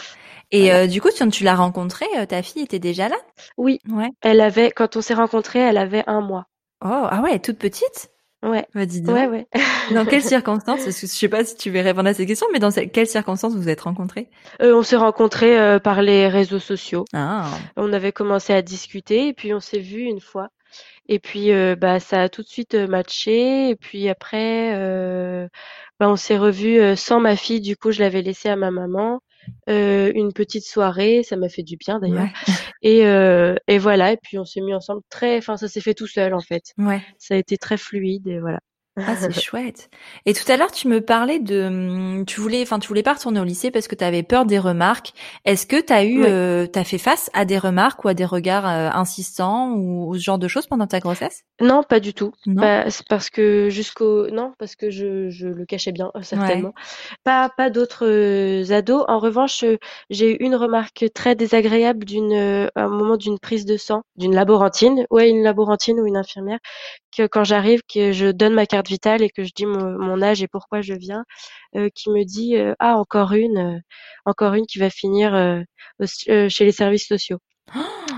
et 0.52 0.64
Voilà. 0.64 0.84
heu, 0.86 0.88
du 0.88 1.00
coup, 1.02 1.10
quand 1.18 1.30
tu 1.30 1.44
l'as 1.44 1.56
rencontrée, 1.56 2.08
heu, 2.20 2.26
ta 2.26 2.42
fille 2.42 2.64
était 2.64 2.80
déjà 2.80 3.08
là? 3.08 3.16
Oui, 3.58 3.80
Ouais. 3.90 4.10
elle 4.22 4.42
avait 4.42 4.72
quand 4.72 4.96
on 4.98 5.02
s'est 5.02 5.14
rencontrés, 5.14 5.60
elle 5.60 5.78
avait 5.78 6.04
1 6.08 6.22
mois. 6.22 6.46
Oh! 6.84 6.88
Ah 7.10 7.22
ouais, 7.22 7.40
toute 7.40 7.58
petite? 7.58 8.10
Ouais, 8.44 8.66
Bah, 8.74 8.86
dis 8.86 9.02
ouais, 9.02 9.28
donc. 9.28 9.30
ouais. 9.30 9.48
Dans 9.94 10.06
quelles 10.06 10.24
circonstances? 10.24 10.84
Parce 10.84 11.00
que 11.00 11.08
je 11.08 11.12
sais 11.12 11.30
pas 11.30 11.46
si 11.46 11.56
tu 11.56 11.70
veux 11.70 11.82
répondre 11.82 12.10
à 12.10 12.14
cette 12.14 12.28
question, 12.28 12.48
mais 12.52 12.60
dans 12.60 12.72
ces 12.72 12.90
quelles 12.90 13.08
circonstances 13.08 13.54
vous 13.54 13.62
vous 13.62 13.70
êtes 13.70 13.82
rencontrés? 13.82 14.30
On 14.60 14.82
s'est 14.84 14.98
rencontrés, 14.98 15.80
par 15.84 16.02
les 16.02 16.28
réseaux 16.28 16.60
sociaux. 16.60 17.06
Ah! 17.14 17.52
On 17.78 17.94
avait 17.94 18.12
commencé 18.12 18.54
à 18.54 18.62
discuter 18.62 19.28
et 19.28 19.34
puis 19.34 19.54
on 19.54 19.60
s'est 19.60 19.80
vus 19.80 20.02
une 20.04 20.22
fois 20.22 20.50
et 21.08 21.20
puis, 21.20 21.52
heu, 21.52 21.76
bah, 21.76 22.00
ça 22.00 22.24
a 22.24 22.30
tout 22.30 22.42
de 22.44 22.48
suite, 22.48 22.76
heu, 22.76 22.88
matché 22.88 23.70
et 23.70 23.76
puis 23.76 24.10
après, 24.10 24.74
heu, 24.76 25.50
bah, 26.00 26.10
on 26.10 26.16
s'est 26.16 26.38
revus, 26.38 26.80
heu, 26.80 26.96
sans 26.96 27.20
ma 27.20 27.36
fille. 27.36 27.62
Du 27.62 27.76
coup, 27.78 27.92
je 27.92 28.00
l'avais 28.00 28.22
laissée 28.22 28.50
à 28.50 28.56
ma 28.56 28.72
maman, 28.72 29.22
heu, 29.70 30.12
une 30.16 30.34
petite 30.34 30.66
soirée, 30.66 31.24
ça 31.24 31.36
m'a 31.38 31.50
fait 31.50 31.64
du 31.64 31.78
bien 31.78 32.00
d'ailleurs 32.00 32.18
Ouais. 32.24 32.32
et 32.84 33.06
heu 33.06 33.58
et 33.68 33.78
voilà 33.80 34.12
et 34.14 34.18
puis 34.18 34.38
on 34.40 34.46
s'est 34.46 34.62
mis 34.62 34.74
ensemble 34.74 35.02
très 35.10 35.38
enfin, 35.38 35.58
ça 35.58 35.68
s'est 35.68 35.82
fait 35.82 35.94
tout 35.96 36.08
seul, 36.08 36.34
en 36.34 36.42
fait. 36.42 36.74
Ouais. 36.78 37.02
Ça 37.20 37.36
a 37.36 37.38
été 37.38 37.58
très 37.58 37.78
fluide 37.78 38.28
et 38.28 38.40
voilà. 38.40 38.60
Ah, 39.08 39.16
c'est 39.16 39.34
chouette 39.34 39.90
et 40.26 40.34
tout 40.34 40.50
à 40.52 40.58
l'heure, 40.58 40.72
tu 40.72 40.88
me 40.88 41.02
parlais 41.02 41.40
de, 41.40 41.70
mmh, 41.70 42.26
tu 42.26 42.40
voulais 42.40 42.62
enfin, 42.62 42.78
tu 42.78 42.88
voulais 42.88 43.02
pas 43.04 43.14
retourner 43.14 43.40
au 43.40 43.44
lycée 43.44 43.72
parce 43.72 43.88
que 43.88 43.96
tu 43.96 44.04
avais 44.04 44.22
peur 44.22 44.46
des 44.46 44.60
remarques. 44.60 45.14
Est-ce 45.44 45.66
que 45.66 45.82
tu 45.82 45.92
as 45.92 46.04
eu, 46.06 46.24
Oui. 46.24 46.28
heu, 46.28 46.68
tu 46.72 46.78
as 46.78 46.84
fait 46.84 47.00
face 47.00 47.30
à 47.34 47.44
des 47.46 47.58
remarques 47.58 48.04
ou 48.06 48.10
à 48.10 48.14
des 48.14 48.26
regards, 48.26 48.66
heu, 48.66 48.90
insistants 48.96 49.72
ou 49.74 50.10
ou 50.12 50.16
ce 50.16 50.22
genre 50.24 50.38
de 50.40 50.48
choses 50.48 50.68
pendant 50.68 50.86
ta 50.88 51.00
grossesse? 51.00 51.44
Non, 51.62 51.84
pas 51.84 52.00
du 52.00 52.14
tout. 52.16 52.32
Non? 52.46 52.62
Bah, 52.62 52.90
c'est 52.90 53.08
parce 53.08 53.30
que 53.30 53.70
jusqu'au 53.70 54.32
non, 54.32 54.54
parce 54.58 54.76
que 54.76 54.90
je 54.90 55.30
je 55.30 55.48
le 55.48 55.64
cachais 55.66 55.92
bien, 55.92 56.12
certainement. 56.24 56.74
Ouais. 56.74 56.74
Pas 57.24 57.50
pas 57.56 57.70
d'autres, 57.70 58.08
heu, 58.08 58.72
ados. 58.74 59.06
En 59.08 59.20
revanche, 59.20 59.64
j'ai 60.10 60.32
eu 60.34 60.38
une 60.40 60.56
remarque 60.56 61.06
très 61.14 61.36
désagréable 61.36 62.04
d'une, 62.06 62.34
à 62.76 62.84
un 62.84 62.88
moment 62.90 63.16
d'une 63.16 63.38
prise 63.38 63.66
de 63.66 63.78
sang, 63.78 64.02
d'une 64.16 64.34
laborantine. 64.34 65.06
Ouais, 65.12 65.30
une 65.30 65.44
laborantine 65.44 66.00
ou 66.00 66.08
une 66.08 66.18
infirmière, 66.18 66.58
que 67.16 67.28
quand 67.28 67.44
j'arrive, 67.44 67.82
que 67.94 68.12
je 68.12 68.28
donne 68.32 68.54
ma 68.54 68.66
carte 68.66 68.88
vitale 68.88 69.22
et 69.24 69.30
que 69.30 69.44
je 69.44 69.52
dis 69.56 69.66
mon 69.66 69.98
mon 70.00 70.22
âge 70.22 70.42
et 70.44 70.48
pourquoi 70.48 70.82
je 70.82 70.94
viens, 70.94 71.24
heu, 71.76 71.90
qui 71.96 72.10
me 72.10 72.24
dit, 72.26 72.56
heu: 72.58 72.76
«Ah 72.80 72.96
encore 72.98 73.34
une, 73.34 73.58
heu, 73.60 73.80
encore 74.26 74.54
une 74.56 74.66
qui 74.66 74.80
va 74.80 74.90
finir, 74.90 75.34
au 76.00 76.06
heu, 76.30 76.50
chez 76.50 76.66
les 76.66 76.72
services 76.72 77.08
sociaux». 77.08 77.40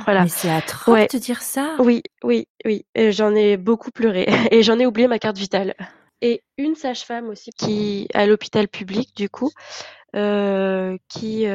Voilà. 0.06 0.24
Mais 0.24 0.30
c'est 0.30 0.50
atroce 0.50 0.94
Ouais. 0.94 1.08
de 1.14 1.18
dire 1.18 1.42
ça! 1.42 1.76
Oui, 1.80 2.02
oui, 2.24 2.48
oui 2.66 2.86
j'en 3.12 3.34
ai 3.36 3.58
beaucoup 3.58 3.92
pleuré 3.92 4.26
et 4.52 4.64
j'en 4.64 4.80
ai 4.80 4.86
oublié 4.86 5.08
ma 5.08 5.20
carte 5.20 5.38
vitale 5.38 5.76
et 6.22 6.42
une 6.58 6.76
sage-femme 6.76 7.30
aussi 7.30 7.52
qui 7.52 8.08
à 8.14 8.26
l'hôpital 8.26 8.68
public 8.70 9.10
du 9.16 9.30
coup, 9.30 9.52
qui, 11.10 11.46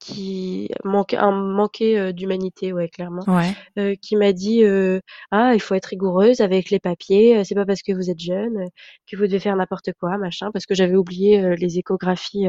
qui 0.00 0.70
manque 0.84 1.14
un 1.14 1.32
manquait, 1.32 1.98
heu, 2.00 2.12
d'humanité, 2.14 2.72
ouais, 2.74 2.88
clairement, 2.90 3.26
Ouais. 3.26 3.56
heu, 3.78 3.94
qui 4.02 4.16
m'a 4.16 4.32
dit, 4.32 4.64
heu: 4.64 5.00
«Ah, 5.32 5.52
il 5.54 5.60
faut 5.62 5.74
être 5.76 5.86
rigoureuse 5.86 6.40
avec 6.42 6.70
les 6.70 6.80
papiers, 6.80 7.38
heu, 7.38 7.44
c'est 7.44 7.54
pas 7.56 7.66
parce 7.66 7.82
que 7.82 7.92
vous 7.92 8.10
êtes 8.10 8.20
jeune, 8.20 8.58
heu, 8.62 8.66
que 9.10 9.16
vous 9.16 9.24
devez 9.28 9.40
faire 9.40 9.56
n'importe 9.56 9.92
quoi, 10.00 10.18
machin», 10.18 10.50
parce 10.52 10.66
que 10.66 10.74
j'avais 10.74 10.96
oublié, 10.96 11.40
heu, 11.42 11.54
les 11.54 11.78
échographies, 11.78 12.46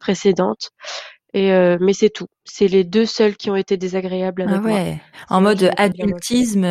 précédentes 0.00 0.70
et 1.34 1.50
mais 1.80 1.92
c'est 1.94 2.10
tout. 2.10 2.28
C'est 2.46 2.68
les 2.68 2.84
2 2.84 3.06
seules 3.06 3.36
qui 3.36 3.50
ont 3.50 3.56
été 3.56 3.76
désagréables 3.78 4.42
Ah 4.46 4.60
avec 4.60 4.66
moi. 4.66 4.80
ouais, 4.80 5.00
en 5.30 5.40
mode 5.40 5.72
adultisme, 5.78 6.66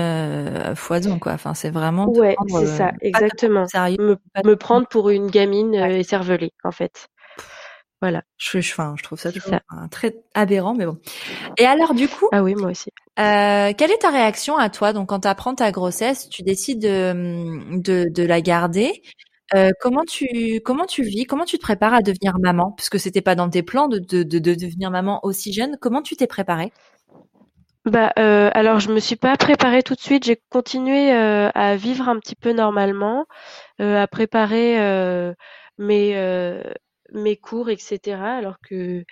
foison, 0.75 1.17
quoi. 1.17 1.33
Enfin, 1.33 1.55
c'est 1.55 1.71
vraiment 1.71 2.07
Ouais, 2.07 2.39
c'est 2.47 2.65
ça, 2.67 2.91
exactement. 3.01 3.69
sérieux, 3.71 3.97
Me 3.97 4.17
me 4.43 4.55
prendre 4.55 4.87
pour 4.87 5.09
une 5.09 5.27
gamine, 5.29 5.75
ouais. 5.79 5.89
heu, 5.89 5.97
écervelée, 5.99 6.51
en 6.63 6.71
fait. 6.71 7.07
Voilà. 8.03 8.21
Je 8.37 8.59
je 8.59 8.71
enfin, 8.73 8.95
je 8.97 9.03
trouve 9.03 9.17
ça 9.17 9.31
toujours, 9.31 9.55
très 9.89 10.13
aberrant, 10.33 10.73
mais 10.73 10.85
bon 10.85 10.97
et 11.57 11.65
alors 11.65 11.93
du 11.93 12.09
coup, 12.09 12.27
Ah 12.33 12.43
oui, 12.43 12.53
moi 12.53 12.71
aussi. 12.71 12.89
heu, 13.17 13.73
quelle 13.77 13.91
est 13.91 14.01
ta 14.01 14.09
réaction 14.09 14.57
à 14.57 14.69
toi? 14.69 14.91
Donc 14.91 15.07
quand 15.07 15.21
tu 15.21 15.29
apprends 15.29 15.55
ta 15.55 15.71
grossesse, 15.71 16.27
tu 16.27 16.43
décides 16.43 16.81
de, 16.81 17.79
de 17.81 18.09
de 18.09 18.23
la 18.23 18.41
garder. 18.41 19.03
Heu, 19.55 19.71
comment 19.79 20.03
tu 20.03 20.59
comment 20.65 20.85
tu 20.85 21.03
vis? 21.03 21.25
Comment 21.25 21.45
tu 21.45 21.57
te 21.57 21.61
prépares 21.63 21.93
à 21.93 22.01
devenir 22.01 22.37
maman? 22.39 22.73
Puisque 22.75 22.99
c'était 22.99 23.21
pas 23.21 23.35
dans 23.35 23.49
tes 23.49 23.63
plans 23.63 23.87
de 23.87 23.99
de 23.99 24.23
de 24.23 24.39
de 24.39 24.53
devenir 24.53 24.91
maman 24.91 25.21
aussi 25.23 25.53
jeune. 25.53 25.77
Comment 25.79 26.01
tu 26.01 26.17
t'es 26.17 26.27
préparée? 26.27 26.73
Bah, 27.85 28.13
heu, 28.17 28.49
alors 28.53 28.79
je 28.79 28.89
me 28.91 28.99
suis 28.99 29.17
pas 29.17 29.35
préparée 29.37 29.83
tout 29.83 29.93
de 29.95 29.99
suite, 29.99 30.23
j'ai 30.25 30.41
continué, 30.49 31.11
à 31.11 31.75
vivre 31.77 32.07
un 32.09 32.17
petit 32.19 32.35
peu 32.35 32.53
normalement, 32.53 33.25
à 33.79 34.07
préparer, 34.07 34.77
mes, 35.77 36.15
mes 37.13 37.37
cours 37.37 37.69
et 37.69 37.77
cetera 37.77 38.35
alors 38.37 38.57
que, 38.67 39.03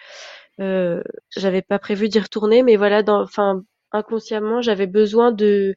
heu, 0.61 1.03
j'avais 1.37 1.61
pas 1.63 1.79
prévu 1.79 2.09
d'y 2.09 2.19
retourner 2.19 2.63
mais 2.63 2.77
voilà 2.77 3.03
enfin, 3.07 3.63
inconsciemment, 3.93 4.61
j'avais 4.61 4.87
besoin 4.87 5.31
de 5.33 5.75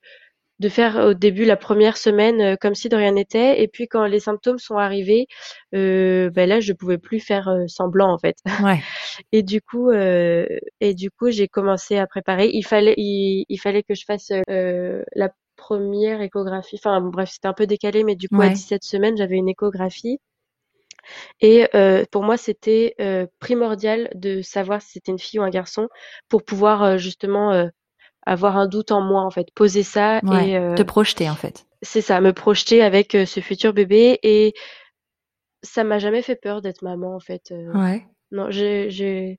de 0.61 0.69
faire 0.71 0.97
au 0.99 1.14
début 1.14 1.45
la 1.47 1.57
première 1.57 1.97
semaine, 1.99 2.40
heu, 2.43 2.57
comme 2.61 2.75
si 2.76 2.88
de 2.90 2.97
rien 2.97 3.12
n'était 3.12 3.62
et 3.62 3.69
puis 3.69 3.88
quand 3.88 4.07
les 4.07 4.21
symptômes 4.21 4.59
sont 4.59 4.76
arrivés, 4.78 5.26
heu, 5.75 6.31
bah, 6.35 6.47
là 6.47 6.61
je 6.61 6.73
pouvais 6.75 6.99
plus 6.99 7.21
faire, 7.21 7.49
heu, 7.50 7.69
semblant 7.69 8.12
en 8.14 8.19
fait. 8.19 8.37
Ouais. 8.59 8.85
Et 9.33 9.43
du 9.45 9.62
coup, 9.62 9.90
heu 9.93 10.47
et 10.81 10.95
du 10.95 11.11
coup, 11.12 11.31
j'ai 11.31 11.49
commencé 11.49 11.99
à 11.99 12.07
préparer. 12.09 12.50
Il 12.54 12.64
fallait 12.66 12.95
il 12.99 13.47
il 13.49 13.59
fallait 13.61 13.83
que 13.85 13.95
je 13.95 14.04
fasse, 14.07 14.31
heu, 14.50 15.04
la 15.16 15.31
première 15.57 16.21
échographie. 16.23 16.76
Enfin 16.78 17.00
bon 17.02 17.11
bref, 17.11 17.31
c'était 17.33 17.49
un 17.49 17.54
peu 17.54 17.66
décalé, 17.69 18.04
mais 18.04 18.16
du 18.16 18.28
coup 18.31 18.43
à 18.43 18.49
Ouais. 18.49 18.50
17 18.50 18.85
semaines, 18.85 19.16
j'avais 19.19 19.37
une 19.37 19.49
échographie 19.50 20.21
et 21.40 21.66
heu, 21.75 22.04
pour 22.11 22.23
moi, 22.23 22.37
c'était, 22.37 22.94
heu, 23.00 23.28
primordial 23.40 24.11
de 24.14 24.42
savoir 24.42 24.82
si 24.82 24.92
c'était 24.92 25.12
une 25.12 25.18
fille 25.18 25.40
ou 25.40 25.42
un 25.42 25.50
garçon 25.50 25.88
pour 26.28 26.44
pouvoir, 26.44 26.84
heu, 26.84 26.99
justement, 26.99 27.68
avoir 28.26 28.56
un 28.56 28.66
doute 28.68 28.92
en 28.92 29.00
moi, 29.02 29.23
en 29.23 29.30
fait. 29.30 29.49
Poser 29.54 29.82
ça 29.82 30.23
Ouais. 30.23 30.50
et 30.50 30.76
Te 30.76 30.82
projeter, 30.82 31.28
en 31.30 31.34
fait. 31.37 31.66
c'est 31.82 32.00
ça, 32.00 32.20
me 32.20 32.32
projeter 32.32 32.82
avec, 32.82 33.12
ce 33.12 33.40
futur 33.40 33.73
bébé 33.75 34.18
et 34.23 34.54
ça 35.62 35.84
m'a 35.84 35.99
jamais 35.99 36.23
fait 36.23 36.37
peur 36.37 36.61
d'être 36.62 36.82
maman, 36.82 37.14
en 37.14 37.20
fait, 37.20 37.52
Ouais. 37.75 38.04
non, 38.32 38.50
j'ai 38.50 39.38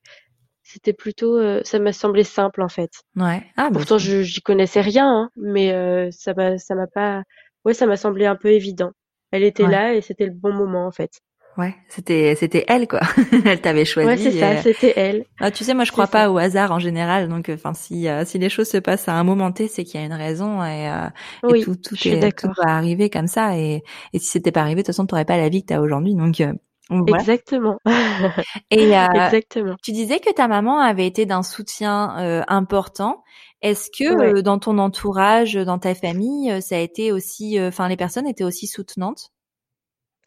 c'était 0.64 0.94
plutôt, 0.94 1.40
ça 1.64 1.80
m'a 1.80 1.94
semblé 1.94 2.24
simple, 2.24 2.62
en 2.62 2.70
fait. 2.70 2.92
Ouais. 3.16 3.44
Ah 3.58 3.70
bah, 3.70 3.80
Pourtant 3.80 3.98
je 3.98 4.22
j'y 4.24 4.42
connaissais 4.42 4.82
rien, 4.82 5.08
hein, 5.10 5.30
mais 5.38 6.12
ça 6.12 6.34
m'a 6.34 6.58
ça 6.58 6.76
m'a 6.76 6.88
pas 6.88 7.24
ouais, 7.66 7.74
ça 7.74 7.86
m'a 7.88 7.98
semblé 7.98 8.26
un 8.26 8.36
peu 8.36 8.50
évident. 8.52 8.92
Elle 9.32 9.44
était 9.44 9.64
ouais. 9.64 9.72
là 9.72 9.94
et 9.96 10.02
c'était 10.02 10.26
le 10.26 10.32
bon 10.34 10.54
moment, 10.54 10.88
en 10.88 10.92
fait. 10.92 11.22
Ouais, 11.58 11.76
c'était 11.88 12.36
c'était 12.36 12.66
elle 12.68 12.88
quoi. 12.88 13.00
Elle 13.46 13.62
t'avait 13.62 13.86
Ouais, 14.02 14.18
c'est 14.18 14.32
choisi 14.32 14.32
ça, 14.32 14.54
et 14.54 14.58
c'était 14.58 14.94
elle. 14.96 15.26
ah, 15.40 15.52
tu 15.52 15.64
sais, 15.66 15.74
moi 15.74 15.86
je 15.86 15.92
crois 15.92 16.08
ça. 16.08 16.10
pas 16.10 16.30
au 16.32 16.38
hasard 16.38 16.72
en 16.72 16.80
général, 16.80 17.30
donc 17.30 17.50
enfin 17.50 17.74
si 17.74 18.08
euh, 18.10 18.26
si 18.26 18.40
les 18.40 18.50
choses 18.50 18.70
se 18.70 18.78
passent 18.78 19.08
à 19.10 19.14
un 19.16 19.24
moment 19.24 19.52
T, 19.52 19.68
c'est 19.68 19.84
qu'il 19.86 20.00
y 20.00 20.04
a 20.04 20.06
une 20.08 20.14
raison 20.14 20.64
et 20.66 20.90
euh, 20.90 21.10
et 21.48 21.56
tout 21.56 21.76
tout 21.76 21.98
est 22.08 22.32
tout 22.38 22.50
va 22.58 22.72
arriver 22.76 23.10
comme 23.10 23.28
ça 23.28 23.58
et 23.58 23.84
et 24.14 24.20
si 24.20 24.28
c'était 24.28 24.52
pas 24.52 24.62
arrivé, 24.62 24.78
de 24.78 24.82
toute 24.82 24.88
façon, 24.96 25.06
t'aurais 25.08 25.26
pas 25.26 25.38
la 25.38 25.50
vie 25.50 25.62
que 25.64 25.68
t'as 25.68 25.80
aujourd'hui, 25.82 26.16
donc 26.16 26.42
euh, 26.42 26.54
voilà. 26.90 27.26
Exactement. 27.26 27.80
Et 28.72 28.98
euh, 28.98 29.06
Exactement. 29.14 29.78
tu 29.84 29.92
disais 29.92 30.20
que 30.20 30.34
ta 30.34 30.48
maman 30.48 30.80
avait 30.80 31.08
été 31.08 31.26
d'un 31.26 31.44
soutien 31.44 32.18
euh, 32.20 32.44
important. 32.48 33.24
Est-ce 33.62 33.90
que 33.98 34.06
Ouais. 34.10 34.36
euh, 34.40 34.42
dans 34.42 34.60
ton 34.60 34.78
entourage, 34.80 35.54
dans 35.56 35.80
ta 35.80 35.96
famille, 35.96 36.52
euh, 36.52 36.62
ça 36.62 36.76
a 36.78 36.80
été 36.80 37.12
aussi, 37.12 37.60
euh, 37.60 37.70
enfin 37.70 37.88
les 37.88 37.98
personnes 37.98 38.28
étaient 38.28 38.44
aussi 38.44 38.68
soutenantes? 38.68 39.32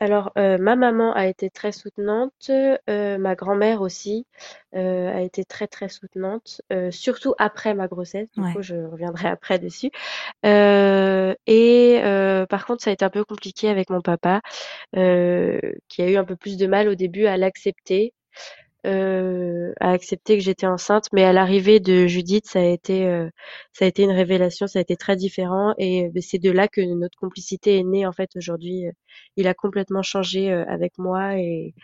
Alors, 0.01 0.31
heu, 0.39 0.59
ma 0.59 0.77
maman 0.77 1.13
a 1.15 1.27
été 1.27 1.51
très 1.51 1.73
soutenante, 1.73 2.51
heu, 2.51 3.19
ma 3.19 3.35
grand-mère 3.35 3.81
aussi, 3.81 4.27
heu, 4.75 5.09
a 5.09 5.21
été 5.23 5.45
très, 5.45 5.67
très 5.67 5.89
soutenante, 5.89 6.61
heu, 6.73 6.91
surtout 6.93 7.35
après 7.39 7.75
ma 7.75 7.89
grossesse. 7.89 8.31
Du 8.33 8.41
Ouais. 8.43 8.55
je 8.61 8.77
reviendrai 8.77 9.29
après 9.29 9.59
dessus. 9.59 9.91
Heu 10.47 11.37
et 11.47 12.01
heu, 12.05 12.47
par 12.51 12.67
contre, 12.67 12.85
ça 12.85 12.91
a 12.91 12.95
été 12.95 13.05
un 13.05 13.11
peu 13.11 13.25
compliqué 13.25 13.69
avec 13.71 13.91
mon 13.91 14.03
papa, 14.03 14.43
heu, 14.97 15.61
qui 15.89 16.03
a 16.03 16.11
eu 16.11 16.17
un 16.17 16.25
peu 16.25 16.37
plus 16.37 16.59
de 16.59 16.67
mal 16.69 16.89
au 16.89 16.97
début 16.97 17.27
à 17.27 17.37
l'accepter, 17.39 18.15
heu, 18.87 19.75
à 19.81 19.91
accepter 19.93 20.37
que 20.39 20.45
j'étais 20.45 20.67
enceinte. 20.67 21.07
Mais 21.13 21.25
à 21.25 21.33
l'arrivée 21.33 21.81
de 21.81 22.07
Judith, 22.07 22.47
ça 22.47 22.61
a 22.61 22.65
été, 22.65 23.07
heu, 23.07 23.31
ça 23.73 23.85
a 23.85 23.89
été 23.89 24.03
une 24.05 24.11
révélation, 24.13 24.67
ça 24.67 24.79
a 24.79 24.83
été 24.83 24.97
très 24.97 25.17
différent 25.17 25.75
et 25.79 26.09
beh, 26.11 26.21
c'est 26.23 26.39
de 26.39 26.51
là 26.51 26.69
que 26.69 26.81
notre 26.81 27.19
complicité 27.19 27.79
est 27.79 27.85
née, 27.85 28.07
en 28.07 28.13
fait, 28.13 28.31
aujourd'hui, 28.37 28.87
heu. 28.89 28.93
Il 29.37 29.47
a 29.49 29.55
complètement 29.55 30.03
changé, 30.03 30.51
heu, 30.53 30.65
avec 30.69 30.93
moi 30.99 31.37
et 31.39 31.75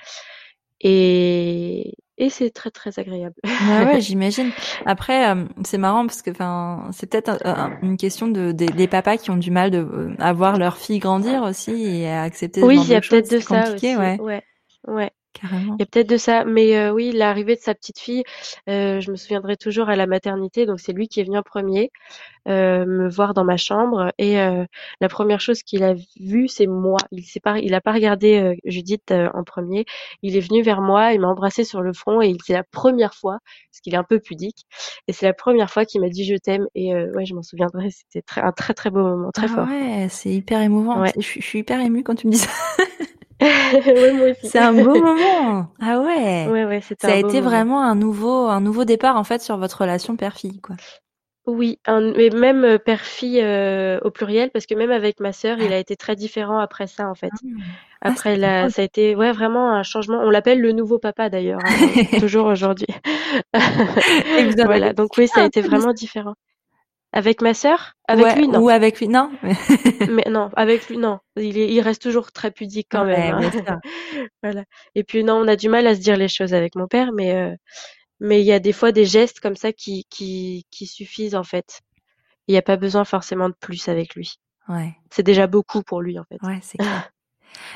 et 0.81 1.95
et 2.19 2.31
c'est 2.31 2.51
très, 2.51 2.71
très 2.71 2.99
agréable. 3.01 3.37
Ouais, 3.61 3.81
ouais, 3.81 4.01
j'imagine. 4.01 4.53
Après, 4.85 5.31
euh, 5.31 5.45
c'est 5.65 5.79
marrant 5.79 6.07
parce 6.07 6.23
que, 6.23 6.31
enfin, 6.33 6.89
c'est 6.93 7.07
peut-être 7.09 7.29
un- 7.45 7.67
un- 7.67 7.73
une 7.83 7.97
question 7.97 8.27
de 8.27 8.51
des, 8.51 8.73
des 8.73 8.89
papas 8.89 9.17
qui 9.17 9.31
ont 9.31 9.37
du 9.37 9.53
mal 9.53 9.71
de 9.71 9.79
euh, 9.79 10.15
à 10.19 10.33
voir 10.33 10.59
leur 10.59 10.77
fille 10.77 10.99
grandir 10.99 11.43
aussi 11.45 11.71
et 11.73 12.09
à 12.09 12.23
accepter 12.23 12.65
ce 12.65 12.69
Oui, 12.69 12.81
il 12.83 12.89
y 12.89 12.95
de 12.95 12.97
a 12.97 13.01
peut-être 13.03 13.31
de 13.31 13.39
ça 13.39 13.71
aussi. 13.71 13.97
ouais, 13.97 14.19
Ouais, 14.19 14.43
ouais. 14.89 15.13
Il 15.79 15.83
y 15.83 15.83
carrément. 15.83 15.83
a 15.85 15.87
peut-être 15.87 16.09
de 16.09 16.17
ça, 16.17 16.45
mais 16.45 16.77
heu, 16.77 16.91
oui, 16.93 17.13
l'arrivée 17.13 17.57
de 17.57 17.61
sa 17.61 17.75
petite 17.75 17.99
fille, 17.99 18.23
heu, 18.69 19.01
je 19.01 19.11
me 19.11 19.17
souviendrai 19.17 19.57
toujours 19.57 19.89
à 19.89 19.97
la 19.97 20.07
maternité, 20.07 20.67
donc 20.67 20.81
c'est 20.81 20.93
lui 20.93 21.09
qui 21.09 21.21
est 21.21 21.25
venu 21.25 21.37
en 21.39 21.43
premier 21.43 21.91
heu, 22.49 22.87
me 22.87 23.09
voir 23.11 23.35
dans 23.35 23.45
ma 23.45 23.57
chambre 23.57 24.13
et 24.19 24.39
heu, 24.39 24.67
la 25.01 25.09
première 25.09 25.41
chose 25.41 25.63
qu'il 25.63 25.85
a 25.85 25.95
vue, 26.21 26.49
c'est 26.49 26.67
moi. 26.67 26.99
Il 27.13 27.25
s'est 27.25 27.41
pas 27.41 27.59
il 27.61 27.75
a 27.75 27.81
pas 27.81 27.93
regardé, 27.93 28.41
heu, 28.41 28.55
Judith, 28.65 29.11
heu, 29.13 29.29
en 29.35 29.45
premier. 29.45 29.85
Il 30.23 30.37
est 30.37 30.41
venu 30.41 30.63
vers 30.63 30.81
moi, 30.83 31.13
il 31.13 31.21
m'a 31.21 31.29
embrassée 31.29 31.65
sur 31.65 31.83
le 31.83 31.93
front 31.93 32.21
et 32.23 32.35
c'est 32.45 32.53
la 32.55 32.65
première 32.65 33.15
fois, 33.15 33.39
parce 33.73 33.81
qu'il 33.83 33.95
est 33.95 33.99
un 33.99 34.05
peu 34.05 34.21
pudique 34.21 34.67
et 35.09 35.13
c'est 35.13 35.27
la 35.27 35.35
première 35.35 35.71
fois 35.71 35.85
qu'il 35.87 36.01
m'a 36.01 36.09
dit: 36.11 36.25
«Je 36.25 36.37
t'aime» 36.37 36.67
et 36.75 36.95
ouais, 36.95 37.25
je 37.27 37.35
m'en 37.35 37.43
souviendrai, 37.43 37.91
c'était 37.91 38.23
très 38.23 38.41
un 38.43 38.53
très, 38.53 38.75
très 38.75 38.91
beau 38.91 39.03
moment, 39.03 39.31
très 39.33 39.47
Ah 39.47 39.49
fort. 39.49 39.69
ouais, 39.69 40.07
c'est 40.11 40.31
hyper 40.33 40.61
émouvant. 40.61 41.01
Ouais. 41.01 41.13
Je, 41.17 41.21
suis 41.23 41.41
je 41.41 41.47
suis 41.47 41.59
hyper 41.61 41.81
émue 41.81 42.03
quand 42.05 42.15
tu 42.15 42.27
me 42.27 42.33
dis 42.33 42.39
ça. 42.39 42.51
Ouais, 43.87 44.13
moi 44.13 44.29
aussi. 44.31 44.51
C'est 44.51 44.59
un 44.59 44.73
beau 44.73 44.99
moment. 45.01 45.69
Ah 45.81 46.01
ouais. 46.01 46.49
Ouais, 46.49 46.65
ouais, 46.65 46.81
c'était 46.81 47.07
Ça 47.07 47.13
a 47.13 47.17
beau 47.17 47.29
été 47.29 47.41
moment. 47.41 47.51
vraiment 47.51 47.83
un 47.85 47.95
nouveau 47.95 48.47
un 48.49 48.61
nouveau 48.61 48.85
départ 48.85 49.17
en 49.17 49.25
fait 49.25 49.43
sur 49.43 49.57
votre 49.59 49.81
relation 49.81 50.17
père-fille, 50.17 50.61
quoi. 50.61 50.77
Oui, 51.47 51.79
un 51.87 52.13
mais 52.13 52.31
même, 52.31 52.65
heu, 52.65 52.79
père-fille, 52.79 53.41
heu, 53.43 54.01
au 54.03 54.11
pluriel, 54.11 54.51
parce 54.51 54.65
que 54.67 54.75
même 54.75 54.91
avec 54.91 55.21
ma 55.21 55.33
sœur, 55.33 55.59
il 55.61 55.73
a 55.75 55.79
été 55.79 55.95
très 55.95 56.17
différent 56.17 56.59
après 56.59 56.87
ça, 56.87 57.09
en 57.09 57.15
fait. 57.15 57.35
Ah, 58.07 58.15
c'est 58.17 58.37
Après 58.37 58.37
la 58.37 58.71
ça 58.71 58.83
a 58.83 58.85
été, 58.85 59.15
ouais, 59.17 59.33
vraiment 59.33 59.73
un 59.73 59.83
changement. 59.83 60.21
On 60.23 60.31
l'appelle 60.31 60.61
le 60.61 60.73
nouveau 60.73 60.99
papa 60.99 61.31
d'ailleurs, 61.31 61.61
hein, 61.65 61.79
toujours 62.19 62.47
aujourd'hui. 62.47 62.87
Voilà, 64.63 64.93
donc 64.93 65.17
oui, 65.19 65.29
ça 65.29 65.41
a 65.43 65.45
été 65.45 65.61
vraiment 65.61 65.93
différent. 65.93 66.35
Avec 67.15 67.41
ma 67.41 67.55
sœur? 67.55 67.95
Avec 68.09 68.25
Ouais, 68.25 68.35
lui, 68.35 68.49
non. 68.49 68.61
ou 68.61 68.69
avec 68.69 69.01
lui, 69.01 69.09
non? 69.09 69.31
Mais 70.11 70.25
non, 70.31 70.51
avec 70.57 70.89
lui, 70.89 70.99
non. 70.99 71.21
Il 71.37 71.57
est 71.57 71.69
il 71.73 71.81
reste 71.81 72.03
toujours 72.03 72.33
très 72.33 72.51
pudique 72.51 72.89
quand 72.91 73.07
même, 73.07 73.35
Ouais, 73.39 73.47
hein. 73.47 73.51
bien 73.51 73.51
sûr. 73.53 73.81
Voilà 74.43 74.65
et 74.95 75.05
puis 75.05 75.25
non, 75.25 75.37
on 75.37 75.49
a 75.49 75.57
du 75.57 75.69
mal 75.71 75.87
à 75.87 75.95
se 75.95 76.01
dire 76.01 76.17
les 76.17 76.29
choses 76.29 76.53
avec 76.53 76.75
mon 76.75 76.87
père, 76.89 77.13
mais 77.13 77.35
heu, 77.35 77.57
mais 78.21 78.41
il 78.41 78.47
y 78.47 78.53
a 78.53 78.59
des 78.61 78.73
fois 78.73 78.93
des 78.93 79.07
gestes 79.07 79.41
comme 79.41 79.57
ça 79.57 79.73
qui 79.73 80.07
qui 80.11 80.67
qui 80.71 80.87
suffisent, 80.87 81.35
en 81.37 81.45
fait. 81.45 81.81
Il 82.49 82.55
y 82.55 82.59
a 82.59 82.63
pas 82.63 82.77
besoin 82.77 83.05
forcément 83.05 83.49
de 83.49 83.55
plus 83.61 83.89
avec 83.89 84.15
lui. 84.17 84.35
Ouais, 84.69 84.95
C'est 85.11 85.23
déjà 85.23 85.47
beaucoup 85.47 85.83
pour 85.83 86.03
lui, 86.03 86.19
en 86.19 86.25
fait. 86.25 86.41
ouais, 86.43 86.59
c'est 86.63 86.79
clair. 86.79 87.11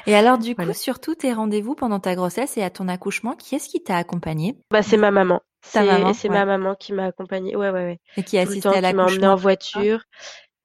Et 0.07 0.15
alors, 0.15 0.39
du 0.39 0.55
coup, 0.55 0.73
sur 0.73 1.01
tous 1.01 1.17
tes 1.17 1.33
rendez-vous 1.33 1.75
pendant 1.75 2.01
ta 2.01 2.15
grossesse 2.15 2.57
et 2.57 2.63
à 2.63 2.71
ton 2.71 2.89
accouchement, 2.89 3.35
qui 3.35 3.55
est-ce 3.55 3.69
qui 3.69 3.83
t'a 3.83 3.97
accompagné? 3.97 4.57
Bah, 4.71 4.83
c'est 4.83 4.97
ma 4.97 5.11
maman. 5.11 5.41
Ta 5.73 5.81
C'est 5.81 5.87
maman? 5.87 6.13
c'est 6.15 6.29
Ouais. 6.29 6.35
ma 6.35 6.45
maman 6.45 6.75
qui 6.75 6.93
m'a 6.93 7.07
accompagnée. 7.07 7.57
Ouais, 7.57 7.71
ouais, 7.71 7.85
ouais. 7.85 8.01
Et 8.17 8.23
qui 8.23 8.39
a 8.39 8.43
assisté 8.43 8.61
temps, 8.63 8.71
à 8.71 8.75
qui 8.77 8.81
m'a 8.81 8.89
emmenée 8.89 9.03
l'accouchement 9.05 9.33
en 9.33 9.37
voiture. 9.37 10.01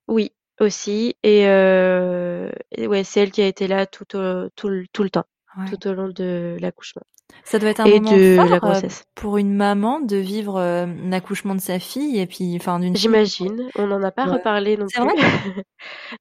Oui, 0.08 0.32
aussi 0.60 1.16
et 1.24 1.46
heu 1.48 2.52
et 2.72 2.88
ouais, 2.88 3.04
c'est 3.04 3.22
elle 3.22 3.32
qui 3.32 3.42
a 3.42 3.48
été 3.48 3.68
là 3.68 3.86
tout 3.86 4.16
au 4.18 4.50
tout 4.56 4.70
le 4.70 4.86
tout 4.94 5.04
le 5.04 5.10
temps, 5.10 5.26
Ouais. 5.58 5.66
tout 5.70 5.88
au 5.88 5.94
long 5.94 6.10
de 6.10 6.58
l'accouchement 6.60 7.04
Ça 7.46 7.60
doit 7.60 7.70
être 7.70 7.80
un 7.80 7.88
et 7.88 8.00
moment 8.02 8.18
de 8.18 8.50
la 8.50 8.60
fort, 8.60 8.66
heu, 8.66 8.82
grossesse. 8.82 9.04
pour 9.16 9.38
une 9.38 9.54
maman 9.56 10.00
de 10.00 10.18
vivre, 10.18 10.60
l'accouchement 11.10 11.56
de 11.56 11.62
sa 11.62 11.80
fille 11.80 12.20
et 12.20 12.26
puis 12.28 12.56
enfin 12.60 12.80
d'une 12.80 12.96
J'imagine, 12.96 13.72
on 13.76 13.88
n'en 13.88 14.04
a 14.04 14.12
pas 14.12 14.28
reparlé 14.28 14.78
non 14.78 14.88
c'est 14.88 15.00
plus. 15.00 15.10
vrai? 15.10 15.14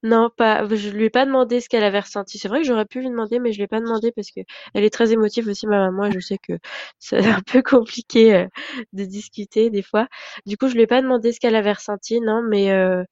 Non, 0.03 0.31
pas 0.37 0.65
je 0.75 0.91
lui 0.91 1.05
ai 1.07 1.11
pas 1.11 1.27
demandé 1.27 1.61
ce 1.61 1.69
qu'elle 1.69 1.85
avait 1.85 2.01
ressenti. 2.01 2.39
C'est 2.39 2.49
vrai 2.49 2.61
que 2.63 2.67
j'aurais 2.67 2.87
pu 2.87 3.01
lui 3.01 3.11
demander, 3.11 3.39
mais 3.41 3.53
je 3.53 3.59
lui 3.59 3.65
ai 3.65 3.69
pas 3.69 3.81
demandé 3.81 4.13
parce 4.13 4.31
qu'elle 4.31 4.45
est 4.75 4.91
très 4.91 5.13
émotive 5.13 5.49
aussi, 5.49 5.67
ma 5.67 5.79
maman, 5.79 6.07
et 6.07 6.13
je 6.13 6.21
sais 6.21 6.39
que 6.39 6.55
c'est 7.01 7.27
un 7.27 7.41
peu 7.43 7.63
compliqué, 7.63 8.35
heu, 8.37 8.49
de 8.95 9.05
discuter 9.05 9.71
des 9.71 9.83
fois. 9.83 10.09
Du 10.47 10.57
coup, 10.59 10.69
je 10.69 10.75
lui 10.75 10.83
ai 10.83 10.87
pas 10.89 11.03
demandé 11.03 11.33
ce 11.33 11.41
qu'elle 11.41 11.57
avait 11.57 11.73
ressenti, 11.73 12.21
non, 12.21 12.43
mais 12.43 12.73
heu, 12.73 13.05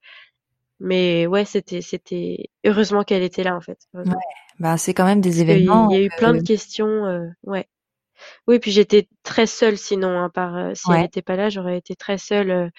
mais 0.80 1.26
ouais, 1.28 1.44
c'était 1.46 1.82
c'était 1.82 2.48
heureusement 2.66 3.04
qu'elle 3.04 3.22
était 3.24 3.44
là, 3.44 3.56
en 3.56 3.60
fait, 3.62 3.78
Ouais, 4.04 4.12
bah, 4.58 4.76
c'est 4.78 4.92
quand 4.94 5.04
même 5.06 5.20
des 5.22 5.40
événements, 5.40 5.90
y 5.90 5.94
a 5.96 6.02
eu 6.02 6.10
plein 6.10 6.34
de 6.34 6.42
questions, 6.42 7.06
heu, 7.06 7.30
ouais. 7.44 7.66
Oui, 8.46 8.58
puis 8.58 8.70
j'étais 8.72 9.08
très 9.22 9.46
seule 9.46 9.78
sinon, 9.78 10.18
hein, 10.20 10.30
par, 10.30 10.56
heu, 10.56 10.74
si 10.74 10.92
elle 10.92 11.02
ouais, 11.02 11.04
était 11.04 11.22
pas 11.22 11.36
là, 11.36 11.48
j'aurais 11.50 11.78
été 11.78 11.96
très 11.96 12.18
seule, 12.18 12.50
heu 12.50 12.70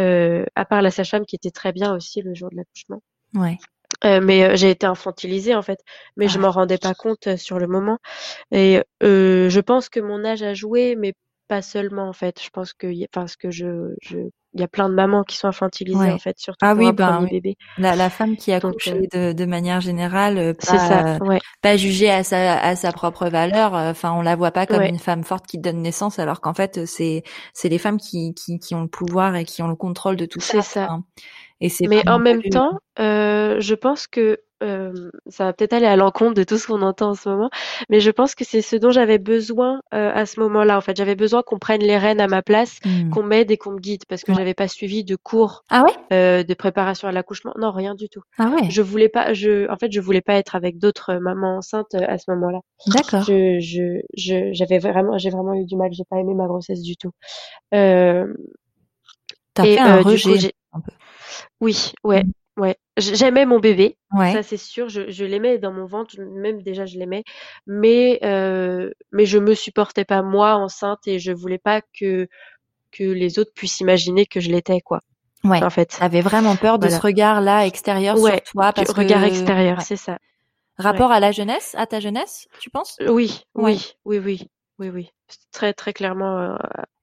heu, 0.00 0.46
à 0.56 0.64
part 0.66 0.82
la 0.82 0.90
sage-femme 0.90 1.26
qui 1.26 1.36
était 1.36 1.50
très 1.52 1.72
bien 1.72 1.94
aussi 1.94 2.22
le 2.22 2.34
jour 2.34 2.50
de 2.50 2.56
l'accouchement. 2.56 3.02
ouais. 3.34 3.58
Heu, 4.04 4.20
mais 4.20 4.42
heu, 4.44 4.56
j'ai 4.56 4.70
été 4.70 4.86
infantilisée, 4.86 5.54
en 5.54 5.62
fait, 5.62 5.80
mais 6.16 6.28
je 6.28 6.38
Ah 6.38 6.40
m'en 6.40 6.50
rendais 6.50 6.78
pas 6.78 6.94
compte, 6.94 7.26
heu, 7.26 7.36
sur 7.36 7.58
le 7.58 7.66
moment 7.66 7.98
et 8.52 8.82
heu, 9.04 9.48
je 9.50 9.60
pense 9.60 9.90
que 9.90 10.00
mon 10.00 10.24
âge 10.26 10.42
a 10.44 10.54
joué, 10.54 10.96
mais 10.96 11.14
pas 11.48 11.62
seulement, 11.62 12.08
en 12.08 12.14
fait. 12.14 12.42
Je 12.42 12.50
pense 12.50 12.74
qu'il 12.74 12.94
y 12.94 13.04
a 13.04 13.08
enfin, 13.14 13.28
ce 13.28 13.36
que 13.38 13.50
je 13.52 13.94
je 14.02 14.18
il 14.54 14.60
y 14.60 14.64
a 14.64 14.68
plein 14.68 14.88
de 14.88 14.94
mamans 14.94 15.24
qui 15.24 15.36
sont 15.36 15.48
infantilisées 15.48 16.10
en 16.10 16.18
fait, 16.18 16.38
surtout 16.38 16.66
ah 16.66 16.74
pour 16.74 16.84
oui, 16.84 16.88
un 16.88 16.92
ben, 16.92 17.12
premier 17.16 17.28
bébé. 17.28 17.56
La, 17.76 17.96
la 17.96 18.10
femme 18.10 18.36
qui 18.36 18.52
accouche 18.52 18.96
Donc, 18.96 19.10
de, 19.12 19.32
de 19.32 19.44
manière 19.46 19.80
générale, 19.80 20.38
euh, 20.38 20.54
ça, 20.58 20.78
pas, 20.78 21.04
euh, 21.14 21.18
ouais. 21.20 21.40
pas 21.62 21.76
jugée 21.76 22.10
à 22.10 22.24
sa, 22.24 22.58
à 22.60 22.76
sa 22.76 22.92
propre 22.92 23.28
valeur. 23.28 23.74
euh, 23.76 23.90
Enfin, 23.90 24.12
on 24.12 24.22
la 24.22 24.36
voit 24.36 24.50
pas 24.52 24.66
comme 24.66 24.82
Ouais. 24.82 24.88
une 24.88 24.98
femme 24.98 25.24
forte 25.24 25.46
qui 25.46 25.58
donne 25.58 25.82
naissance, 25.82 26.18
alors 26.18 26.40
qu'en 26.40 26.54
fait, 26.54 26.86
c'est 26.86 27.22
c'est 27.54 27.68
les 27.68 27.78
femmes 27.78 27.98
qui, 27.98 28.34
qui 28.34 28.58
qui 28.58 28.74
ont 28.74 28.82
le 28.82 28.88
pouvoir 28.88 29.36
et 29.36 29.44
qui 29.44 29.62
ont 29.62 29.68
le 29.68 29.76
contrôle 29.76 30.16
de 30.16 30.26
tout 30.26 30.40
ça. 30.40 30.60
C'est 30.62 30.62
ça. 30.62 30.98
Et 31.60 31.68
c'est 31.68 31.86
Mais 31.86 32.08
en 32.08 32.18
même 32.18 32.42
temps, 32.42 32.78
euh, 32.98 33.60
je 33.60 33.74
pense 33.74 34.06
que 34.06 34.40
euh, 34.62 35.10
ça 35.28 35.44
va 35.44 35.52
peut-être 35.52 35.72
aller 35.72 35.86
à 35.86 35.96
l'encontre 35.96 36.34
de 36.34 36.44
tout 36.44 36.58
ce 36.58 36.66
qu'on 36.66 36.82
entend 36.82 37.10
en 37.10 37.14
ce 37.14 37.28
moment, 37.28 37.50
mais 37.88 38.00
je 38.00 38.10
pense 38.10 38.34
que 38.34 38.44
c'est 38.44 38.62
ce 38.62 38.76
dont 38.76 38.90
j'avais 38.90 39.18
besoin 39.18 39.80
euh, 39.94 40.10
à 40.14 40.26
ce 40.26 40.40
moment-là. 40.40 40.76
En 40.76 40.80
fait, 40.80 40.96
j'avais 40.96 41.14
besoin 41.16 41.42
qu'on 41.42 41.58
prenne 41.58 41.80
les 41.82 41.96
rênes 41.98 42.20
à 42.20 42.28
ma 42.28 42.42
place, 42.42 42.78
Hmm. 42.84 43.10
qu'on 43.10 43.22
m'aide 43.22 43.50
et 43.50 43.56
qu'on 43.56 43.72
me 43.72 43.78
guide, 43.80 44.04
parce 44.08 44.22
que 44.22 44.32
Ouais. 44.32 44.38
j'avais 44.38 44.54
pas 44.54 44.68
suivi 44.68 45.04
de 45.04 45.16
cours 45.16 45.64
Ah 45.70 45.84
ouais, 45.84 45.92
euh, 46.12 46.42
de 46.42 46.54
préparation 46.54 47.08
à 47.08 47.12
l'accouchement. 47.12 47.52
Non, 47.58 47.70
rien 47.72 47.94
du 47.94 48.08
tout. 48.08 48.22
ah 48.38 48.48
ouais, 48.50 48.70
Je 48.70 48.82
voulais 48.82 49.08
pas, 49.08 49.32
je, 49.34 49.70
en 49.70 49.76
fait, 49.76 49.90
je 49.92 50.00
voulais 50.00 50.20
pas 50.22 50.34
être 50.34 50.54
avec 50.56 50.78
d'autres 50.78 51.14
mamans 51.16 51.58
enceintes 51.58 51.94
euh, 51.94 52.04
à 52.06 52.18
ce 52.18 52.30
moment-là. 52.30 52.60
d'accord. 52.86 53.22
Je, 53.24 53.58
je, 53.60 54.00
je, 54.16 54.50
j'avais 54.52 54.78
vraiment, 54.78 55.18
j'ai 55.18 55.30
vraiment 55.30 55.54
eu 55.54 55.64
du 55.64 55.76
mal. 55.76 55.90
J'ai 55.92 56.04
pas 56.08 56.18
aimé 56.18 56.34
ma 56.34 56.46
grossesse 56.46 56.82
du 56.82 56.96
tout. 56.96 57.10
Euh, 57.74 58.26
T'as 59.54 59.64
fait 59.64 59.78
un 59.80 59.98
euh, 59.98 60.02
coup, 60.02 60.08
rejet 60.10 60.52
peu. 60.72 60.80
oui, 61.60 61.92
ouais, 62.04 62.24
Mm. 62.24 62.30
Ouais. 62.60 62.76
J'aimais 62.96 63.46
mon 63.46 63.58
bébé. 63.60 63.96
Ouais. 64.12 64.32
Ça 64.32 64.42
c'est 64.42 64.56
sûr, 64.56 64.88
je, 64.88 65.10
je 65.10 65.24
l'aimais 65.24 65.58
dans 65.58 65.72
mon 65.72 65.86
ventre, 65.86 66.14
même 66.20 66.62
déjà 66.62 66.86
je 66.86 66.98
l'aimais, 66.98 67.24
mais 67.66 68.18
euh, 68.24 68.90
mais 69.12 69.26
je 69.26 69.38
me 69.38 69.54
supportais 69.54 70.04
pas 70.04 70.22
moi 70.22 70.54
enceinte 70.56 71.00
et 71.06 71.18
je 71.18 71.32
voulais 71.32 71.58
pas 71.58 71.80
que 71.98 72.28
que 72.92 73.04
les 73.04 73.38
autres 73.38 73.52
puissent 73.54 73.80
imaginer 73.80 74.26
que 74.26 74.40
je 74.40 74.50
l'étais 74.50 74.80
quoi. 74.80 75.00
Ouais. 75.44 75.62
En 75.64 75.70
fait, 75.70 75.96
T'avais 75.98 76.20
vraiment 76.20 76.56
peur 76.56 76.78
de 76.78 76.86
Voilà. 76.86 76.98
ce 76.98 77.02
regard-là 77.02 77.66
extérieur 77.66 78.18
Ouais, 78.18 78.32
sur 78.32 78.42
toi 78.52 78.72
du 78.72 78.74
parce 78.84 78.90
regard 78.92 79.22
que 79.22 79.26
extérieur, 79.28 79.78
ouais. 79.78 79.84
c'est 79.84 79.96
ça. 79.96 80.18
rapport 80.76 81.12
à 81.12 81.20
la 81.20 81.32
jeunesse, 81.32 81.74
à 81.78 81.86
ta 81.86 82.00
jeunesse, 82.00 82.46
tu 82.58 82.68
penses? 82.70 82.96
Oui, 83.08 83.42
oui, 83.54 83.94
oui, 84.04 84.18
oui, 84.18 84.48
oui, 84.78 84.88
oui, 84.90 85.10
très 85.52 85.72
très 85.74 85.92
clairement. 85.92 86.38
euh, 86.40 86.56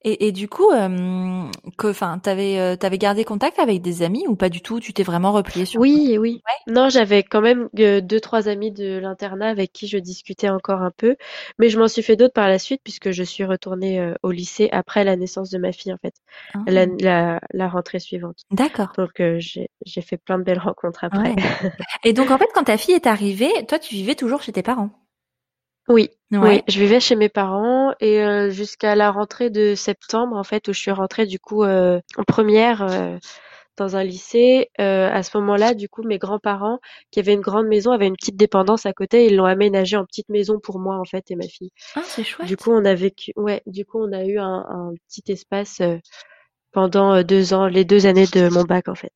Et, 0.04 0.28
et 0.28 0.32
du 0.32 0.48
coup, 0.48 0.70
euh, 0.72 1.50
que, 1.78 1.88
enfin, 1.88 2.20
t'avais, 2.20 2.60
euh, 2.60 2.76
t'avais 2.76 2.98
gardé 2.98 3.26
contact 3.26 3.60
avec 3.60 3.82
des 3.82 4.04
amis 4.04 4.26
ou 4.28 4.36
pas 4.36 4.50
du 4.50 4.62
tout? 4.62 4.80
Tu 4.80 4.94
t'es 4.94 5.04
vraiment 5.04 5.32
replié 5.34 5.66
sur 5.66 5.82
Oui, 5.82 6.18
oui. 6.18 6.42
Non, 6.68 6.90
j'avais 6.90 7.24
quand 7.24 7.42
même 7.42 7.70
euh, 7.80 8.02
deux, 8.02 8.20
trois 8.20 8.48
amis 8.48 8.72
de 8.72 8.98
l'internat 9.00 9.50
avec 9.50 9.72
qui 9.74 9.88
je 9.88 9.98
discutais 9.98 10.50
encore 10.50 10.82
un 10.82 10.92
peu, 10.92 11.16
mais 11.60 11.70
je 11.70 11.80
m'en 11.80 11.88
suis 11.88 12.04
fait 12.04 12.16
d'autres 12.16 12.34
par 12.34 12.48
la 12.48 12.60
suite 12.60 12.82
puisque 12.84 13.12
je 13.12 13.24
suis 13.24 13.46
retournée 13.46 14.14
au 14.24 14.32
lycée 14.32 14.70
après 14.72 15.04
la 15.04 15.16
naissance 15.16 15.50
de 15.50 15.58
ma 15.58 15.72
fille 15.72 15.94
en 15.94 15.98
fait, 15.98 16.16
Ah, 16.54 16.60
la, 16.68 16.86
la, 16.86 17.40
la 17.54 17.68
rentrée 17.70 18.00
suivante. 18.00 18.46
D'accord. 18.52 18.94
Donc 18.98 19.12
j'ai 19.38 19.70
j'ai 19.86 20.02
fait 20.02 20.18
plein 20.18 20.38
de 20.40 20.44
belles 20.44 20.60
rencontres 20.60 21.04
après. 21.04 21.30
Ouais. 21.30 21.36
Et 22.04 22.14
donc 22.14 22.32
en 22.32 22.38
fait, 22.38 22.48
quand 22.54 22.66
ta 22.66 22.78
fille 22.78 22.96
est 22.96 23.08
arrivée, 23.08 23.52
toi, 23.68 23.80
tu 23.80 23.94
vivais 23.96 24.16
toujours 24.16 24.42
chez 24.42 24.52
tes 24.54 24.64
parents? 24.64 24.90
Oui, 25.88 26.10
Ouais. 26.32 26.40
oui, 26.40 26.64
je 26.68 26.80
vivais 26.82 27.00
chez 27.00 27.16
mes 27.16 27.30
parents 27.30 27.94
et 28.02 28.22
euh, 28.22 28.50
jusqu'à 28.50 28.96
la 28.96 29.12
rentrée 29.12 29.50
de 29.50 29.76
septembre 29.76 30.36
en 30.36 30.44
fait 30.44 30.68
où 30.68 30.74
je 30.74 30.80
suis 30.80 30.92
rentrée 30.92 31.26
du 31.26 31.40
coup 31.40 31.64
euh, 31.64 32.02
en 32.18 32.24
première 32.24 32.82
euh, 32.84 33.18
dans 33.78 33.96
un 33.96 34.04
lycée. 34.04 34.70
Euh, 34.82 35.10
à 35.10 35.24
ce 35.24 35.38
moment-là, 35.38 35.74
du 35.74 35.88
coup, 35.88 36.04
mes 36.04 36.18
grands-parents 36.18 36.80
qui 37.12 37.20
avaient 37.22 37.34
une 37.34 37.42
grande 37.42 37.68
maison 37.68 37.92
avaient 37.92 38.08
une 38.08 38.18
petite 38.18 38.36
dépendance 38.36 38.86
à 38.86 38.92
côté. 38.92 39.28
Ils 39.28 39.38
l'ont 39.38 39.46
aménagée 39.46 39.96
en 39.96 40.04
petite 40.06 40.28
maison 40.30 40.60
pour 40.60 40.80
moi 40.80 40.98
en 40.98 41.06
fait 41.06 41.32
et 41.32 41.36
ma 41.38 41.48
fille. 41.48 41.72
Ah, 41.96 42.02
c'est 42.04 42.24
chouette. 42.26 42.48
Du 42.48 42.58
coup, 42.58 42.72
on 42.72 42.84
a 42.84 42.94
vécu, 42.94 43.32
ouais, 43.38 43.62
du 43.66 43.86
coup, 43.86 44.00
on 44.02 44.12
a 44.12 44.26
eu 44.26 44.38
un, 44.40 44.66
un 44.70 44.92
petit 45.08 45.32
espace 45.32 45.80
euh, 45.80 45.98
pendant 46.74 47.24
deux 47.24 47.54
ans, 47.54 47.68
les 47.68 47.86
deux 47.86 48.06
années 48.06 48.28
de 48.28 48.50
mon 48.50 48.64
bac 48.64 48.90
en 48.90 48.96
fait. 48.96 49.14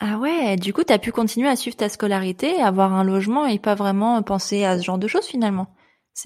Ah 0.00 0.18
ouais. 0.18 0.56
Du 0.56 0.72
coup, 0.74 0.84
t'as 0.84 0.98
pu 0.98 1.12
continuer 1.12 1.48
à 1.48 1.56
suivre 1.56 1.76
ta 1.76 1.88
scolarité, 1.88 2.60
avoir 2.60 2.92
un 2.94 3.04
logement 3.04 3.46
et 3.46 3.58
pas 3.58 3.74
vraiment 3.74 4.22
penser 4.22 4.64
à 4.64 4.78
ce 4.78 4.84
genre 4.84 4.98
de 4.98 5.08
choses 5.08 5.26
finalement. 5.26 5.68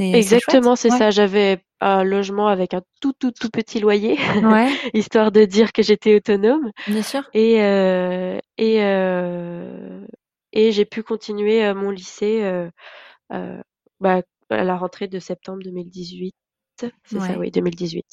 Exactement, 0.01 0.77
c'est 0.77 0.91
ça. 0.91 1.11
J'avais 1.11 1.59
un 1.81 2.05
logement 2.05 2.49
avec 2.49 2.75
un 2.75 2.83
tout 3.01 3.13
tout 3.13 3.31
tout 3.31 3.51
petit 3.51 3.81
loyer, 3.81 4.19
Ouais. 4.43 4.69
Histoire 4.95 5.33
de 5.33 5.45
dire 5.45 5.73
que 5.73 5.83
j'étais 5.83 6.17
autonome. 6.17 6.71
bien 6.87 7.03
sûr. 7.03 7.23
Et 7.35 7.63
euh, 7.63 8.39
et 8.59 8.83
euh, 8.83 10.07
et 10.53 10.73
j'ai 10.73 10.85
pu 10.85 11.03
continuer 11.03 11.65
euh, 11.65 11.75
mon 11.75 11.91
lycée 11.91 12.43
euh, 12.43 13.63
bah, 14.01 14.23
à 14.51 14.65
la 14.65 14.77
rentrée 14.77 15.09
de 15.09 15.19
septembre 15.19 15.63
2018. 15.63 16.35
C'est 16.81 17.21
ça, 17.21 17.39
oui, 17.39 17.51
2018. 17.51 18.05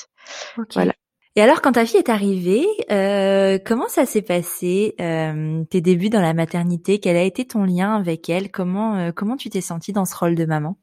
Ok. 0.57 0.67
Voilà. 0.73 0.93
Et 1.35 1.41
alors, 1.41 1.61
quand 1.61 1.71
ta 1.73 1.85
fille 1.85 1.97
est 1.97 2.09
arrivée, 2.09 2.65
euh, 2.91 3.57
comment 3.65 3.87
ça 3.87 4.05
s'est 4.05 4.21
passé 4.21 4.95
euh, 4.99 5.63
tes 5.69 5.79
débuts 5.79 6.09
dans 6.09 6.21
la 6.21 6.33
maternité? 6.33 6.99
Quel 6.99 7.15
a 7.15 7.23
été 7.23 7.45
ton 7.45 7.63
lien 7.63 7.95
avec 7.95 8.29
elle? 8.29 8.51
Comment 8.51 8.95
euh, 8.97 9.11
comment 9.13 9.37
tu 9.37 9.49
t'es 9.49 9.61
sentie 9.61 9.93
dans 9.93 10.05
ce 10.05 10.15
rôle 10.15 10.35
de 10.35 10.45
maman? 10.45 10.77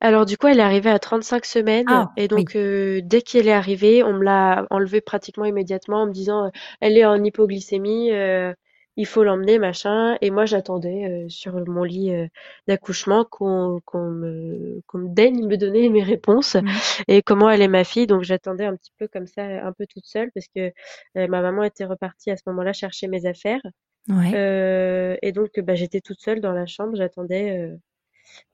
Alors 0.00 0.26
du 0.26 0.36
coup, 0.36 0.46
elle 0.48 0.58
est 0.58 0.62
arrivée 0.62 0.90
à 0.90 0.98
35 0.98 1.44
semaines 1.44 1.86
Ah, 1.90 2.12
et 2.16 2.28
donc 2.28 2.56
euh, 2.56 3.00
dès 3.04 3.22
qu'elle 3.22 3.48
est 3.48 3.52
arrivée, 3.52 4.02
on 4.02 4.12
me 4.12 4.24
l'a 4.24 4.66
enlevée 4.70 5.00
pratiquement 5.00 5.44
immédiatement 5.44 6.02
en 6.02 6.06
me 6.06 6.12
disant 6.12 6.46
euh, 6.46 6.50
elle 6.80 6.96
est 6.98 7.04
en 7.04 7.22
hypoglycémie, 7.22 8.12
euh, 8.12 8.52
il 8.96 9.06
faut 9.06 9.22
l'emmener 9.24 9.58
machin. 9.58 10.16
Et 10.20 10.30
moi, 10.30 10.44
j'attendais 10.46 11.04
euh, 11.26 11.28
sur 11.28 11.54
mon 11.68 11.84
lit 11.84 12.12
euh, 12.12 12.26
d'accouchement 12.66 13.24
qu'on 13.24 13.80
qu'on 13.84 14.10
me 14.10 14.82
qu'on 14.86 14.98
me 14.98 15.08
daigne 15.08 15.46
me 15.46 15.56
donner 15.56 15.88
mes 15.90 16.02
réponses 16.02 16.56
Mhm. 16.56 16.82
et 17.08 17.22
comment 17.22 17.48
elle 17.50 17.62
est 17.62 17.68
ma 17.68 17.84
fille. 17.84 18.06
Donc 18.06 18.22
j'attendais 18.22 18.64
un 18.64 18.76
petit 18.76 18.92
peu 18.98 19.08
comme 19.08 19.26
ça, 19.26 19.42
un 19.44 19.72
peu 19.72 19.86
toute 19.86 20.06
seule 20.06 20.30
parce 20.32 20.46
que 20.54 20.72
euh, 21.16 21.28
ma 21.28 21.40
maman 21.42 21.62
était 21.64 21.84
repartie 21.84 22.30
à 22.30 22.36
ce 22.36 22.42
moment-là 22.46 22.72
chercher 22.72 23.06
mes 23.08 23.26
affaires. 23.26 23.60
Ouais. 24.08 24.32
Euh, 24.34 25.16
et 25.22 25.32
donc, 25.32 25.58
bah, 25.60 25.74
j'étais 25.74 26.00
toute 26.00 26.20
seule 26.20 26.40
dans 26.40 26.52
la 26.52 26.66
chambre, 26.66 26.96
j'attendais 26.96 27.58
euh, 27.58 27.76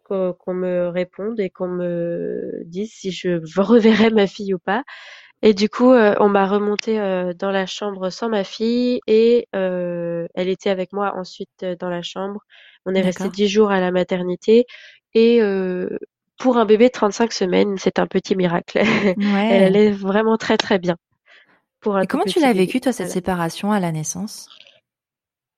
qu'on 0.05 0.55
me 0.55 0.89
réponde 0.89 1.41
et 1.41 1.51
qu'on 1.51 1.69
me 1.69 2.63
dise 2.67 2.93
si 2.93 3.11
je 3.11 3.41
reverrais 3.61 4.11
ma 4.11 4.27
fille 4.27 4.55
ou 4.55 4.59
pas. 4.59 4.85
Et 5.45 5.53
du 5.53 5.69
coup, 5.69 5.93
euh, 5.93 6.15
on 6.21 6.31
m'a 6.31 6.47
remontée 6.47 6.99
euh, 6.99 7.35
dans 7.35 7.51
la 7.51 7.67
chambre 7.67 8.09
sans 8.09 8.31
ma 8.31 8.45
fille 8.45 9.01
et 9.07 9.47
euh, 9.55 10.27
elle 10.35 10.49
était 10.49 10.71
avec 10.71 10.95
moi 10.95 11.13
ensuite 11.17 11.51
euh, 11.63 11.77
dans 11.79 11.91
la 11.91 12.01
chambre. 12.01 12.41
On 12.87 12.95
est 12.95 13.03
resté 13.03 13.29
dix 13.29 13.47
jours 13.47 13.71
à 13.71 13.79
la 13.79 13.91
maternité 13.91 14.65
et 15.13 15.41
pour 16.39 16.57
un 16.57 16.65
bébé 16.65 16.87
de 16.87 16.93
35 16.93 17.33
semaines, 17.33 17.77
c'est 17.79 17.99
un 17.99 18.07
petit 18.07 18.37
miracle. 18.37 18.79
Elle 19.21 19.63
allait 19.63 19.91
vraiment 19.91 20.37
très 20.39 20.57
très 20.57 20.79
bien 20.79 20.97
pour 21.81 21.97
un 21.97 22.03
Et 22.03 22.07
comment 22.07 22.25
tu 22.25 22.41
l'as 22.41 22.53
vécu 22.55 22.81
toi 22.81 22.93
cette 22.93 23.11
séparation 23.11 23.71
à 23.71 23.81
la 23.81 23.93
naissance? 23.93 24.49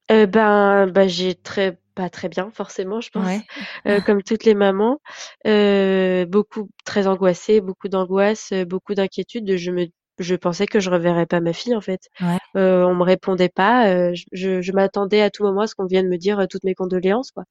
Ben, 0.08 0.86
bah, 0.88 1.06
j'ai 1.06 1.36
très 1.36 1.78
pas 1.96 2.10
très 2.10 2.28
bien 2.28 2.50
forcément, 2.52 3.00
je 3.00 3.10
pense, 3.10 3.26
Ouais. 3.26 3.40
euh, 3.88 4.00
comme 4.06 4.22
toutes 4.22 4.44
les 4.44 4.54
mamans, 4.54 5.00
euh, 5.46 6.26
beaucoup 6.26 6.70
très 6.84 7.08
angoissée, 7.08 7.60
beaucoup 7.60 7.88
d'angoisse, 7.88 8.52
euh, 8.52 8.64
beaucoup 8.66 8.94
d'inquiétude. 8.94 9.56
Je 9.56 9.70
me, 9.72 9.86
je 10.20 10.36
pensais 10.36 10.66
que 10.66 10.80
je 10.80 10.90
reverrais 10.90 11.26
pas 11.26 11.40
ma 11.40 11.52
fille 11.54 11.74
en 11.76 11.80
fait. 11.80 12.02
Ouais. 12.20 12.38
Euh, 12.56 12.84
on 12.84 12.94
me 12.94 13.04
répondait 13.04 13.48
pas. 13.50 13.88
euh, 13.90 14.14
je, 14.32 14.62
je, 14.62 14.72
m'attendais 14.72 15.22
à 15.22 15.30
tout 15.30 15.44
moment 15.44 15.62
à 15.62 15.66
ce 15.68 15.74
qu'on 15.74 15.86
vienne 15.86 16.08
me 16.08 16.18
dire 16.18 16.38
euh, 16.40 16.46
toutes 16.48 16.64
mes 16.64 16.74
condoléances 16.74 17.32
quoi, 17.32 17.44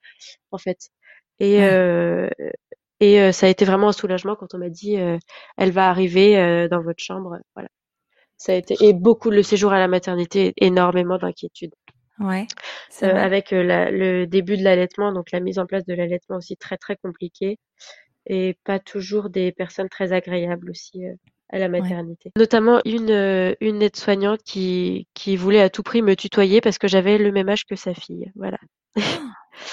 en 0.51 0.57
fait. 0.59 0.89
Et 1.39 1.59
Ouais. 1.59 1.69
euh, 1.71 2.29
et 3.01 3.21
euh, 3.21 3.31
ça 3.33 3.47
a 3.47 3.49
été 3.49 3.65
vraiment 3.65 3.89
un 3.89 3.93
soulagement 3.93 4.35
quand 4.35 4.53
on 4.55 4.59
m'a 4.59 4.69
dit 4.69 4.97
euh, 4.97 5.17
elle 5.57 5.71
va 5.71 5.89
arriver 5.89 6.37
euh, 6.39 6.67
dans 6.69 6.81
votre 6.81 7.03
chambre. 7.03 7.37
Voilà. 7.55 7.69
Ça 8.37 8.53
a 8.53 8.55
été 8.55 8.75
et 8.81 8.93
beaucoup 8.93 9.31
le 9.31 9.43
séjour 9.43 9.73
à 9.73 9.79
la 9.79 9.87
maternité, 9.87 10.53
énormément 10.57 11.17
d'inquiétude. 11.17 11.73
Ouais. 12.19 12.47
Euh, 13.03 13.13
avec 13.15 13.51
la- 13.51 13.91
le 13.91 14.25
début 14.25 14.57
de 14.57 14.63
l'allaitement, 14.63 15.11
donc 15.11 15.31
la 15.31 15.39
mise 15.39 15.59
en 15.59 15.65
place 15.65 15.85
de 15.85 15.93
l'allaitement 15.93 16.37
aussi 16.37 16.55
très 16.57 16.77
très 16.77 16.95
compliquée 16.95 17.57
et 18.27 18.57
pas 18.63 18.79
toujours 18.79 19.29
des 19.29 19.51
personnes 19.51 19.89
très 19.89 20.13
agréables 20.13 20.69
aussi 20.69 21.05
euh, 21.05 21.13
à 21.49 21.59
la 21.59 21.65
Ouais. 21.67 21.81
maternité. 21.81 22.31
Notamment 22.37 22.79
une 22.85 23.11
euh, 23.11 23.53
une 23.61 23.81
aide-soignante 23.81 24.41
qui 24.43 25.07
qui 25.13 25.35
voulait 25.35 25.61
à 25.61 25.69
tout 25.69 25.83
prix 25.83 26.01
me 26.01 26.15
tutoyer 26.15 26.61
parce 26.61 26.77
que 26.77 26.87
j'avais 26.87 27.17
le 27.17 27.31
même 27.31 27.49
âge 27.49 27.65
que 27.65 27.75
sa 27.75 27.93
fille. 27.93 28.31
Voilà. 28.35 28.57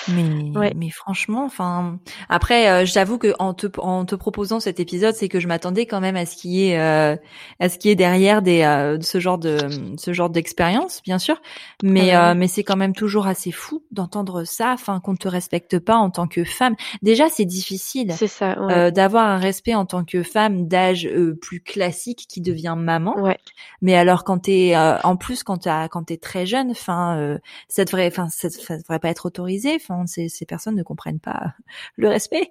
Mais 0.08 0.58
Ouais. 0.58 0.72
mais 0.76 0.90
franchement, 0.90 1.44
enfin 1.44 1.98
après, 2.28 2.68
euh, 2.68 2.84
j'avoue 2.86 3.18
que 3.18 3.34
en 3.38 3.54
te 3.54 3.66
en 3.78 4.04
te 4.04 4.14
proposant 4.14 4.60
cet 4.60 4.80
épisode, 4.80 5.14
c'est 5.14 5.28
que 5.28 5.40
je 5.40 5.48
m'attendais 5.48 5.86
quand 5.86 6.00
même 6.00 6.16
à 6.16 6.26
ce 6.26 6.36
qui 6.36 6.66
est 6.68 6.78
euh, 6.78 7.16
à 7.60 7.68
ce 7.68 7.78
qui 7.78 7.88
est 7.90 7.94
derrière 7.94 8.42
des 8.42 8.62
euh, 8.62 9.00
ce 9.00 9.20
genre 9.20 9.38
de 9.38 9.58
ce 9.98 10.12
genre 10.12 10.30
d'expérience, 10.30 11.02
bien 11.02 11.18
sûr. 11.18 11.40
Mais 11.82 12.12
bah 12.12 12.30
euh, 12.30 12.34
mais 12.34 12.48
c'est 12.48 12.62
quand 12.64 12.76
même 12.76 12.94
toujours 12.94 13.26
assez 13.26 13.52
fou 13.52 13.82
d'entendre 13.90 14.44
ça, 14.44 14.72
enfin 14.72 15.00
qu'on 15.00 15.16
te 15.16 15.28
respecte 15.28 15.78
pas 15.78 15.96
en 15.96 16.10
tant 16.10 16.26
que 16.26 16.44
femme. 16.44 16.74
Déjà, 17.02 17.28
c'est 17.28 17.44
difficile. 17.44 18.12
C'est 18.16 18.26
ça. 18.26 18.60
Ouais. 18.60 18.74
euh, 18.74 18.90
d'avoir 18.90 19.26
un 19.26 19.38
respect 19.38 19.74
en 19.74 19.86
tant 19.86 20.04
que 20.04 20.22
femme 20.22 20.66
d'âge 20.68 21.06
euh, 21.06 21.38
plus 21.40 21.60
classique 21.60 22.26
qui 22.28 22.40
devient 22.40 22.74
maman. 22.76 23.18
Ouais. 23.20 23.38
Mais 23.80 23.94
alors 23.96 24.24
quand 24.24 24.38
t'es 24.38 24.72
euh, 24.76 24.96
en 25.02 25.16
plus 25.16 25.42
quand 25.42 25.58
t'as 25.58 25.88
quand 25.88 26.04
t'es 26.04 26.16
très 26.16 26.46
jeune, 26.46 26.70
enfin 26.70 27.16
euh, 27.18 27.38
ça 27.68 27.84
devrait 27.84 28.06
enfin 28.06 28.28
ça, 28.30 28.50
ça 28.50 28.76
devrait 28.78 28.98
pas 28.98 29.08
être 29.08 29.26
autorisé. 29.26 29.71
Enfin 29.76 30.06
ces 30.06 30.28
ces 30.28 30.46
personnes 30.46 30.74
ne 30.76 30.82
comprennent 30.82 31.20
pas 31.20 31.54
le 31.96 32.08
respect 32.08 32.50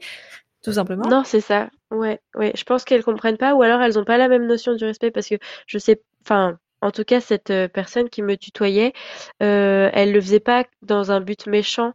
tout 0.64 0.74
simplement. 0.74 1.10
Non, 1.10 1.24
c'est 1.24 1.42
ça. 1.42 1.70
Ouais, 1.90 2.20
ouais. 2.36 2.52
Je 2.56 2.64
pense 2.64 2.86
qu'elles 2.86 3.04
comprennent 3.04 3.38
pas, 3.38 3.56
ou 3.56 3.64
alors 3.64 3.82
elles 3.82 3.98
ont 3.98 4.06
pas 4.06 4.20
la 4.20 4.28
même 4.28 4.46
notion 4.46 4.76
du 4.76 4.86
respect 4.86 5.10
parce 5.10 5.28
que 5.28 5.36
je 5.66 5.80
sais, 5.80 6.04
enfin, 6.24 6.60
en 6.82 6.92
tout 6.92 7.04
cas, 7.04 7.20
cette 7.20 7.52
personne 7.74 8.10
qui 8.10 8.22
me 8.22 8.36
tutoyait, 8.36 8.94
elle 9.40 10.12
le 10.12 10.22
faisait 10.22 10.40
pas 10.40 10.66
dans 10.82 11.12
un 11.12 11.22
but 11.22 11.48
méchant, 11.48 11.94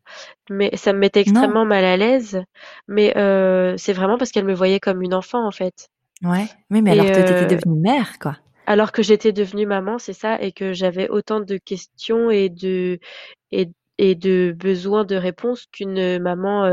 mais 0.49 0.77
ça 0.77 0.93
me 0.93 0.99
mettait 0.99 1.21
extrêmement 1.21 1.65
mal 1.65 1.85
à 1.85 1.97
l'aise. 1.97 2.43
Mais 2.89 3.13
c'est 3.79 3.93
vraiment 3.93 4.19
parce 4.19 4.31
qu'elle 4.31 4.45
me 4.45 4.55
voyait 4.55 4.81
comme 4.81 5.03
une 5.03 5.15
enfant, 5.15 5.47
en 5.47 5.51
fait. 5.51 5.89
Ouais, 6.23 6.47
oui, 6.71 6.83
mais 6.83 6.93
alors 6.93 7.07
que 7.07 7.27
tu 7.27 7.45
étais 7.45 7.57
devenue 7.57 7.81
mère, 7.81 8.19
quoi. 8.21 8.37
Alors 8.67 8.91
que 8.91 9.03
j'étais 9.03 9.33
devenue 9.33 9.67
maman, 9.67 9.99
c'est 9.99 10.13
ça, 10.13 10.41
et 10.41 10.53
que 10.53 10.73
j'avais 10.73 11.09
autant 11.09 11.41
de 11.41 11.57
questions 11.57 12.31
et 12.31 12.49
de 12.49 12.99
et, 13.53 13.69
et 13.99 14.15
de 14.15 14.55
besoins 14.57 15.05
de 15.05 15.17
réponses 15.17 15.67
qu'une 15.73 16.19
maman 16.19 16.69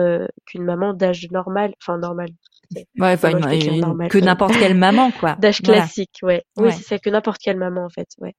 qu'une 0.46 0.64
maman 0.64 0.94
d'âge 0.94 1.28
normal, 1.32 1.74
enfin 1.82 1.98
normal, 1.98 2.30
Ouais, 3.00 3.14
enfin, 3.14 3.34
que 4.10 4.18
n'importe 4.18 4.58
quelle 4.58 4.76
maman, 4.78 5.12
quoi. 5.12 5.36
D'âge 5.40 5.62
classique, 5.62 6.20
ouais. 6.24 6.44
Oui, 6.58 6.72
c'est 6.72 6.84
ça, 6.84 7.00
que 7.00 7.10
n'importe 7.10 7.42
quelle 7.42 7.58
maman, 7.58 7.86
en 7.86 7.90
fait, 7.90 8.08
ouais. 8.20 8.36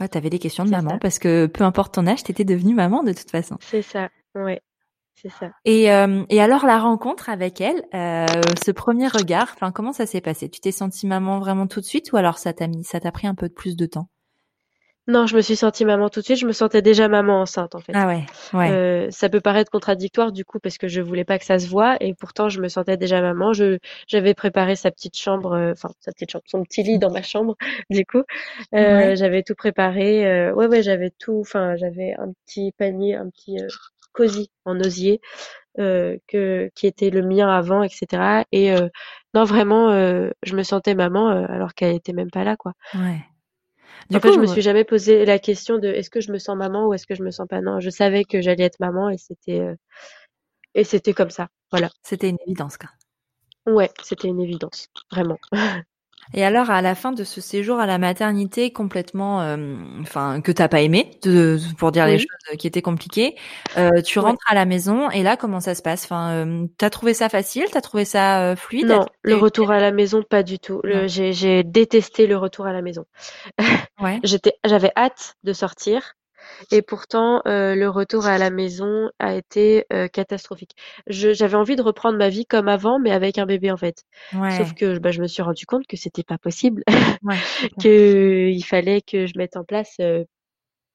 Ouais, 0.00 0.08
t'avais 0.08 0.30
des 0.30 0.38
questions 0.38 0.64
de 0.64 0.70
maman 0.70 0.98
parce 1.00 1.18
que 1.18 1.46
peu 1.46 1.64
importe 1.64 1.94
ton 1.94 2.06
âge, 2.06 2.22
t'étais 2.22 2.44
devenue 2.44 2.74
maman 2.74 3.02
de 3.02 3.12
toute 3.12 3.30
façon. 3.30 3.56
C'est 3.60 3.82
ça, 3.82 4.08
ouais. 4.36 4.60
C'est 5.20 5.30
ça. 5.30 5.50
Et, 5.64 5.90
euh, 5.90 6.22
et 6.28 6.40
alors 6.40 6.64
la 6.64 6.78
rencontre 6.78 7.28
avec 7.28 7.60
elle, 7.60 7.82
euh, 7.92 8.26
ce 8.64 8.70
premier 8.70 9.08
regard, 9.08 9.50
enfin 9.54 9.72
comment 9.72 9.92
ça 9.92 10.06
s'est 10.06 10.20
passé? 10.20 10.48
Tu 10.48 10.60
t'es 10.60 10.70
sentie 10.70 11.08
maman 11.08 11.40
vraiment 11.40 11.66
tout 11.66 11.80
de 11.80 11.84
suite 11.84 12.12
ou 12.12 12.16
alors 12.16 12.38
ça 12.38 12.52
t'a 12.52 12.68
mis, 12.68 12.84
ça 12.84 13.00
t'a 13.00 13.10
pris 13.10 13.26
un 13.26 13.34
peu 13.34 13.48
plus 13.48 13.76
de 13.76 13.86
temps? 13.86 14.08
Non, 15.08 15.26
je 15.26 15.34
me 15.34 15.40
suis 15.40 15.56
sentie 15.56 15.86
maman 15.86 16.10
tout 16.10 16.20
de 16.20 16.24
suite. 16.26 16.36
Je 16.38 16.46
me 16.46 16.52
sentais 16.52 16.82
déjà 16.82 17.08
maman 17.08 17.40
enceinte, 17.40 17.74
en 17.74 17.80
fait. 17.80 17.92
Ah 17.94 18.06
ouais, 18.06 18.26
ouais. 18.52 18.70
Euh, 18.70 19.10
ça 19.10 19.30
peut 19.30 19.40
paraître 19.40 19.70
contradictoire, 19.70 20.32
du 20.32 20.44
coup, 20.44 20.58
parce 20.60 20.76
que 20.76 20.86
je 20.86 21.00
voulais 21.00 21.24
pas 21.24 21.38
que 21.38 21.46
ça 21.46 21.58
se 21.58 21.66
voit. 21.66 21.96
Et 22.00 22.12
pourtant, 22.12 22.50
je 22.50 22.60
me 22.60 22.68
sentais 22.68 22.98
déjà 22.98 23.22
maman. 23.22 23.54
Je, 23.54 23.78
j'avais 24.06 24.34
préparé 24.34 24.76
sa 24.76 24.90
petite 24.90 25.16
chambre, 25.16 25.52
euh, 25.54 25.72
enfin, 25.72 25.88
sa 26.00 26.12
petite 26.12 26.30
chambre, 26.30 26.44
son 26.46 26.62
petit 26.62 26.82
lit 26.82 26.98
dans 26.98 27.10
ma 27.10 27.22
chambre, 27.22 27.56
du 27.90 28.04
coup. 28.04 28.22
Euh, 28.74 29.16
J'avais 29.16 29.42
tout 29.42 29.54
préparé. 29.54 30.26
Euh, 30.26 30.52
ouais, 30.52 30.66
ouais, 30.66 30.82
j'avais 30.82 31.10
tout. 31.18 31.38
Enfin, 31.40 31.74
j'avais 31.76 32.14
un 32.18 32.30
petit 32.44 32.72
panier, 32.72 33.14
un 33.16 33.30
petit 33.30 33.58
euh, 33.58 33.66
cosy 34.12 34.50
en 34.66 34.78
osier. 34.78 35.22
Euh, 35.78 36.18
que 36.26 36.70
qui 36.74 36.88
était 36.88 37.08
le 37.08 37.22
mien 37.22 37.48
avant, 37.48 37.84
etc. 37.84 38.44
Et 38.50 38.74
non, 39.32 39.44
vraiment, 39.44 39.90
je 40.42 40.56
me 40.56 40.64
sentais 40.64 40.96
maman 40.96 41.28
alors 41.28 41.72
qu'elle 41.72 41.94
était 41.94 42.12
même 42.12 42.30
pas 42.30 42.42
là, 42.42 42.56
quoi. 42.56 42.72
Ouais. 42.94 43.20
Du 44.10 44.16
en 44.16 44.20
coup, 44.20 44.28
fait, 44.28 44.34
je 44.34 44.38
me 44.38 44.46
suis 44.46 44.62
jamais 44.62 44.84
posé 44.84 45.24
la 45.24 45.38
question 45.38 45.78
de 45.78 45.88
est-ce 45.88 46.08
que 46.08 46.20
je 46.20 46.32
me 46.32 46.38
sens 46.38 46.56
maman 46.56 46.86
ou 46.86 46.94
est-ce 46.94 47.06
que 47.06 47.14
je 47.14 47.22
me 47.22 47.30
sens 47.30 47.46
pas? 47.46 47.60
Non, 47.60 47.80
je 47.80 47.90
savais 47.90 48.24
que 48.24 48.40
j'allais 48.40 48.64
être 48.64 48.80
maman 48.80 49.10
et 49.10 49.18
c'était 49.18 49.60
euh, 49.60 49.74
et 50.74 50.84
c'était 50.84 51.12
comme 51.12 51.30
ça. 51.30 51.48
Voilà. 51.70 51.90
C'était 52.02 52.30
une 52.30 52.38
évidence, 52.46 52.76
quoi. 52.78 52.90
Ouais, 53.66 53.90
c'était 54.02 54.28
une 54.28 54.40
évidence, 54.40 54.88
vraiment. 55.10 55.38
Et 56.34 56.44
alors, 56.44 56.70
à 56.70 56.82
la 56.82 56.94
fin 56.94 57.12
de 57.12 57.24
ce 57.24 57.40
séjour 57.40 57.80
à 57.80 57.86
la 57.86 57.98
maternité 57.98 58.72
complètement, 58.72 59.40
euh, 59.40 59.76
enfin, 60.02 60.40
que 60.40 60.52
t'as 60.52 60.68
pas 60.68 60.82
aimé, 60.82 61.10
de, 61.22 61.58
pour 61.78 61.90
dire 61.92 62.06
les 62.06 62.18
choses 62.18 62.56
qui 62.58 62.66
étaient 62.66 62.82
compliquées, 62.82 63.36
euh, 63.76 64.02
tu 64.02 64.18
rentres 64.18 64.44
à 64.46 64.54
la 64.54 64.64
maison 64.64 65.10
et 65.10 65.22
là, 65.22 65.36
comment 65.36 65.60
ça 65.60 65.74
se 65.74 65.82
passe? 65.82 66.04
Enfin, 66.04 66.30
euh, 66.32 66.66
t'as 66.76 66.90
trouvé 66.90 67.14
ça 67.14 67.28
facile? 67.28 67.64
T'as 67.72 67.80
trouvé 67.80 68.04
ça 68.04 68.42
euh, 68.42 68.56
fluide? 68.56 68.86
Non, 68.86 69.06
le 69.22 69.36
retour 69.36 69.70
à 69.70 69.80
la 69.80 69.90
maison, 69.90 70.22
pas 70.22 70.42
du 70.42 70.58
tout. 70.58 70.82
J'ai 71.06 71.64
détesté 71.64 72.26
le 72.26 72.36
retour 72.36 72.66
à 72.66 72.72
la 72.72 72.82
maison. 72.82 73.06
Ouais. 74.00 74.20
J'étais, 74.24 74.54
j'avais 74.64 74.92
hâte 74.96 75.34
de 75.44 75.52
sortir. 75.52 76.14
Et 76.70 76.82
pourtant, 76.82 77.42
euh, 77.46 77.74
le 77.74 77.88
retour 77.88 78.26
à 78.26 78.38
la 78.38 78.50
maison 78.50 79.10
a 79.18 79.34
été 79.34 79.86
euh, 79.92 80.08
catastrophique. 80.08 80.74
j'avais 81.06 81.56
envie 81.56 81.76
de 81.76 81.82
reprendre 81.82 82.18
ma 82.18 82.28
vie 82.28 82.46
comme 82.46 82.68
avant, 82.68 82.98
mais 82.98 83.10
avec 83.10 83.38
un 83.38 83.46
bébé 83.46 83.70
en 83.70 83.76
fait. 83.76 84.04
Sauf 84.32 84.74
que 84.74 84.98
bah, 84.98 85.10
je 85.10 85.22
me 85.22 85.26
suis 85.26 85.42
rendu 85.42 85.66
compte 85.66 85.86
que 85.86 85.96
c'était 85.96 86.24
pas 86.24 86.38
possible, 86.38 86.82
ouais, 87.22 87.36
qu'il 87.80 88.64
fallait 88.64 89.00
que 89.00 89.26
je 89.26 89.32
mette 89.36 89.56
en 89.56 89.64
place 89.64 89.96
euh, 90.00 90.24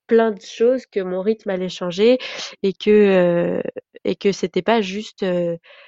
plein 0.08 0.32
de 0.32 0.42
choses, 0.42 0.86
que 0.86 1.00
mon 1.00 1.22
rythme 1.22 1.50
allait 1.50 1.70
changer 1.70 2.18
et 2.62 2.74
que 2.74 3.64
et 4.04 4.18
que 4.18 4.34
c'était 4.34 4.62
pas 4.62 4.82
juste 4.82 5.26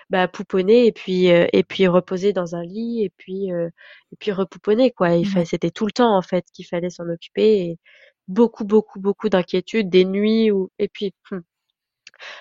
bah, 0.09 0.29
pouponner 0.29 0.87
et 0.87 0.93
puis 0.93 1.25
et 1.25 1.63
puis 1.67 1.85
reposer 1.87 2.31
dans 2.31 2.55
un 2.55 2.63
lit 2.63 3.03
et 3.03 3.11
puis 3.17 3.49
et 3.49 4.15
puis 4.17 4.31
repouponner 4.31 4.91
quoi. 4.91 5.15
Il 5.15 5.27
c'était 5.45 5.69
tout 5.69 5.85
le 5.85 5.91
temps 5.91 6.15
en 6.15 6.21
fait 6.21 6.45
qu'il 6.53 6.65
fallait 6.65 6.89
s'en 6.89 7.09
occuper. 7.09 7.77
Beaucoup, 8.27 8.65
beaucoup, 8.65 8.99
beaucoup 8.99 9.29
d'inquiétudes, 9.29 9.89
des 9.89 10.05
nuits 10.05 10.51
où 10.51 10.69
et 10.79 10.87
puis 10.87 11.13
hum, 11.31 11.41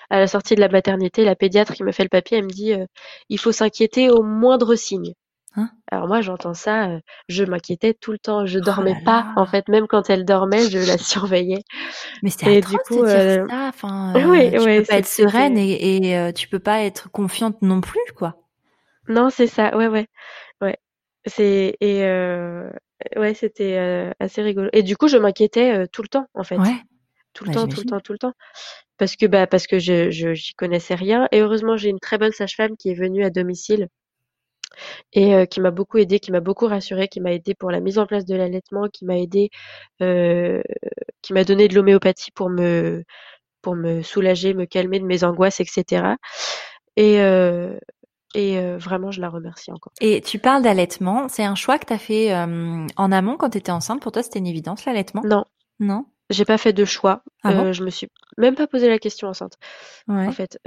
à 0.09 0.19
la 0.19 0.27
sortie 0.27 0.55
de 0.55 0.61
la 0.61 0.69
maternité, 0.69 1.23
la 1.23 1.35
pédiatre 1.35 1.73
qui 1.73 1.83
me 1.83 1.91
fait 1.91 2.03
le 2.03 2.09
papier, 2.09 2.37
elle 2.37 2.45
me 2.45 2.49
dit 2.49 2.73
euh, 2.73 2.85
il 3.29 3.39
faut 3.39 3.51
s'inquiéter 3.51 4.09
au 4.09 4.23
moindre 4.23 4.75
signe. 4.75 5.13
Hein? 5.57 5.69
Alors 5.89 6.07
moi 6.07 6.21
j'entends 6.21 6.53
ça, 6.53 6.89
euh, 6.89 6.99
je 7.29 7.43
m'inquiétais 7.45 7.93
tout 7.93 8.11
le 8.11 8.19
temps, 8.19 8.45
je 8.45 8.59
oh 8.59 8.61
dormais 8.61 8.97
pas 9.05 9.31
en 9.37 9.45
fait, 9.45 9.67
même 9.69 9.87
quand 9.87 10.09
elle 10.09 10.25
dormait, 10.25 10.69
je 10.69 10.79
la 10.79 10.97
surveillais. 10.97 11.63
Mais 12.23 12.29
c'était 12.29 12.61
du 12.61 12.77
coup, 12.77 13.01
de 13.01 13.07
dire 13.07 13.15
euh, 13.15 13.47
ça. 13.47 13.67
Enfin, 13.69 14.13
oui, 14.29 14.51
tu 14.51 14.57
peux 14.57 14.83
pas 14.83 14.97
être 14.97 15.07
sereine 15.07 15.57
et, 15.57 16.27
et 16.27 16.33
tu 16.33 16.47
peux 16.47 16.59
pas 16.59 16.83
être 16.83 17.09
confiante 17.11 17.61
non 17.61 17.81
plus, 17.81 18.01
quoi. 18.15 18.37
Non, 19.07 19.29
c'est 19.29 19.47
ça. 19.47 19.77
Ouais, 19.77 19.87
ouais, 19.87 20.07
ouais. 20.61 20.77
C'est 21.27 21.75
et 21.79 22.03
Ouais, 23.15 23.33
c'était 23.33 23.77
euh, 23.77 24.11
assez 24.19 24.41
rigolo. 24.41 24.69
Et 24.73 24.83
du 24.83 24.95
coup, 24.97 25.07
je 25.07 25.17
m'inquiétais 25.17 25.73
euh, 25.75 25.85
tout 25.91 26.01
le 26.01 26.07
temps, 26.07 26.27
en 26.33 26.43
fait. 26.43 26.57
Ouais. 26.57 26.81
Tout 27.33 27.43
le 27.43 27.49
bah, 27.51 27.61
temps, 27.61 27.67
tout 27.67 27.81
le 27.81 27.85
temps, 27.85 27.99
tout 27.99 28.13
le 28.13 28.17
temps. 28.17 28.33
Parce 28.97 29.17
que 29.17 29.25
bah 29.25 29.45
parce 29.45 29.67
que 29.67 29.77
je 29.77 30.09
je 30.09 30.33
j'y 30.33 30.53
connaissais 30.53 30.95
rien. 30.95 31.27
Et 31.33 31.41
heureusement, 31.41 31.75
j'ai 31.75 31.89
une 31.89 31.99
très 31.99 32.17
bonne 32.17 32.31
sage-femme 32.31 32.77
qui 32.77 32.89
est 32.89 32.93
venue 32.93 33.25
à 33.25 33.29
domicile 33.29 33.89
et 35.11 35.35
euh, 35.35 35.45
qui 35.45 35.59
m'a 35.59 35.71
beaucoup 35.71 35.97
aidée, 35.97 36.19
qui 36.19 36.31
m'a 36.31 36.39
beaucoup 36.39 36.67
rassurée, 36.67 37.09
qui 37.09 37.19
m'a 37.19 37.33
aidée 37.33 37.55
pour 37.55 37.71
la 37.71 37.81
mise 37.81 37.99
en 37.99 38.05
place 38.05 38.25
de 38.25 38.35
l'allaitement, 38.35 38.87
qui 38.87 39.03
m'a 39.05 39.17
aidée, 39.17 39.49
qui 39.99 41.33
m'a 41.33 41.43
donné 41.43 41.67
de 41.67 41.75
l'homéopathie 41.75 42.31
pour 42.31 42.49
me 42.49 43.03
pour 43.61 43.75
me 43.75 44.01
soulager, 44.01 44.53
me 44.53 44.65
calmer 44.65 44.99
de 44.99 45.05
mes 45.05 45.25
angoisses, 45.25 45.59
etc. 45.59 46.15
Et 46.95 47.17
et 48.35 48.59
euh, 48.59 48.77
vraiment, 48.77 49.11
je 49.11 49.21
la 49.21 49.29
remercie 49.29 49.71
encore. 49.71 49.93
Et 50.01 50.21
tu 50.21 50.39
parles 50.39 50.61
d'allaitement. 50.61 51.27
C'est 51.29 51.43
un 51.43 51.55
choix 51.55 51.79
que 51.79 51.85
tu 51.85 51.93
as 51.93 51.97
fait 51.97 52.33
euh, 52.33 52.85
en 52.97 53.11
amont 53.11 53.37
quand 53.37 53.49
tu 53.49 53.57
étais 53.57 53.71
enceinte. 53.71 54.01
Pour 54.01 54.11
toi, 54.11 54.21
c'était 54.21 54.39
une 54.39 54.47
évidence, 54.47 54.85
l'allaitement? 54.85 55.21
Non. 55.23 55.45
Non? 55.79 56.05
J'ai 56.29 56.45
pas 56.45 56.57
fait 56.57 56.73
de 56.73 56.85
choix. 56.85 57.23
Ah 57.43 57.51
euh, 57.51 57.73
je 57.73 57.83
me 57.83 57.89
suis 57.89 58.07
même 58.37 58.55
pas 58.55 58.67
posé 58.67 58.89
la 58.89 58.99
question 58.99 59.29
enceinte. 59.29 59.57
Ouais. 60.07 60.27
En 60.27 60.31
fait, 60.31 60.59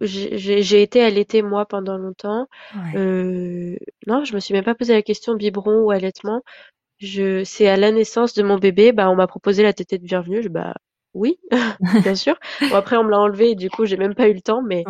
j'ai 0.00 0.82
été 0.82 1.02
allaitée 1.02 1.42
moi 1.42 1.66
pendant 1.66 1.98
longtemps. 1.98 2.46
Ouais. 2.74 3.78
non, 4.06 4.24
je 4.24 4.34
me 4.34 4.40
suis 4.40 4.54
même 4.54 4.64
pas 4.64 4.74
posé 4.74 4.94
la 4.94 5.02
question 5.02 5.34
biberon 5.34 5.80
ou 5.80 5.90
allaitement. 5.90 6.42
Je, 6.98 7.42
c'est 7.42 7.66
à 7.66 7.76
la 7.76 7.90
naissance 7.90 8.32
de 8.34 8.44
mon 8.44 8.58
bébé, 8.58 8.92
bah 8.92 9.10
on 9.10 9.16
m'a 9.16 9.26
proposé 9.26 9.64
la 9.64 9.72
tétée 9.72 9.98
de 9.98 10.04
bienvenue. 10.04 10.40
Je, 10.40 10.48
bah 10.48 10.74
oui, 11.14 11.38
bien 12.02 12.14
sûr. 12.14 12.36
Bon, 12.60 12.74
après, 12.74 12.96
on 12.96 13.04
me 13.04 13.10
l'a 13.10 13.20
enlevé 13.20 13.50
et 13.50 13.54
du 13.54 13.68
coup, 13.68 13.84
j'ai 13.84 13.96
même 13.96 14.14
pas 14.14 14.28
eu 14.28 14.34
le 14.34 14.40
temps. 14.40 14.62
Mais 14.62 14.84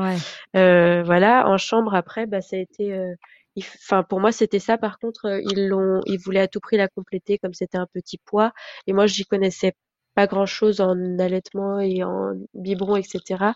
euh, 0.56 1.02
voilà, 1.02 1.48
en 1.48 1.58
chambre, 1.58 1.94
après, 1.94 2.26
bah, 2.26 2.40
ça 2.40 2.56
a 2.56 2.58
été. 2.61 2.94
Euh, 2.94 3.14
enfin, 3.58 4.02
pour 4.02 4.20
moi, 4.20 4.30
c'était 4.30 4.61
ça. 4.61 4.78
Par 4.78 4.98
contre, 4.98 5.26
euh, 5.26 5.40
ils 5.50 5.66
l'ont, 5.68 6.00
ils 6.06 6.18
voulaient 6.18 6.40
à 6.40 6.48
tout 6.48 6.61
prix 6.61 6.76
la 6.76 6.88
compléter 6.88 7.38
comme 7.38 7.54
c'était 7.54 7.78
un 7.78 7.88
petit 7.92 8.18
poids. 8.18 8.52
Et 8.87 8.92
moi, 8.92 9.06
j'y 9.06 9.24
connaissais 9.24 9.72
pas 10.14 10.26
grand 10.26 10.46
chose 10.46 10.80
en 10.80 11.18
allaitement 11.18 11.80
et 11.80 12.04
en 12.04 12.32
biberon, 12.54 12.96
etc. 12.96 13.54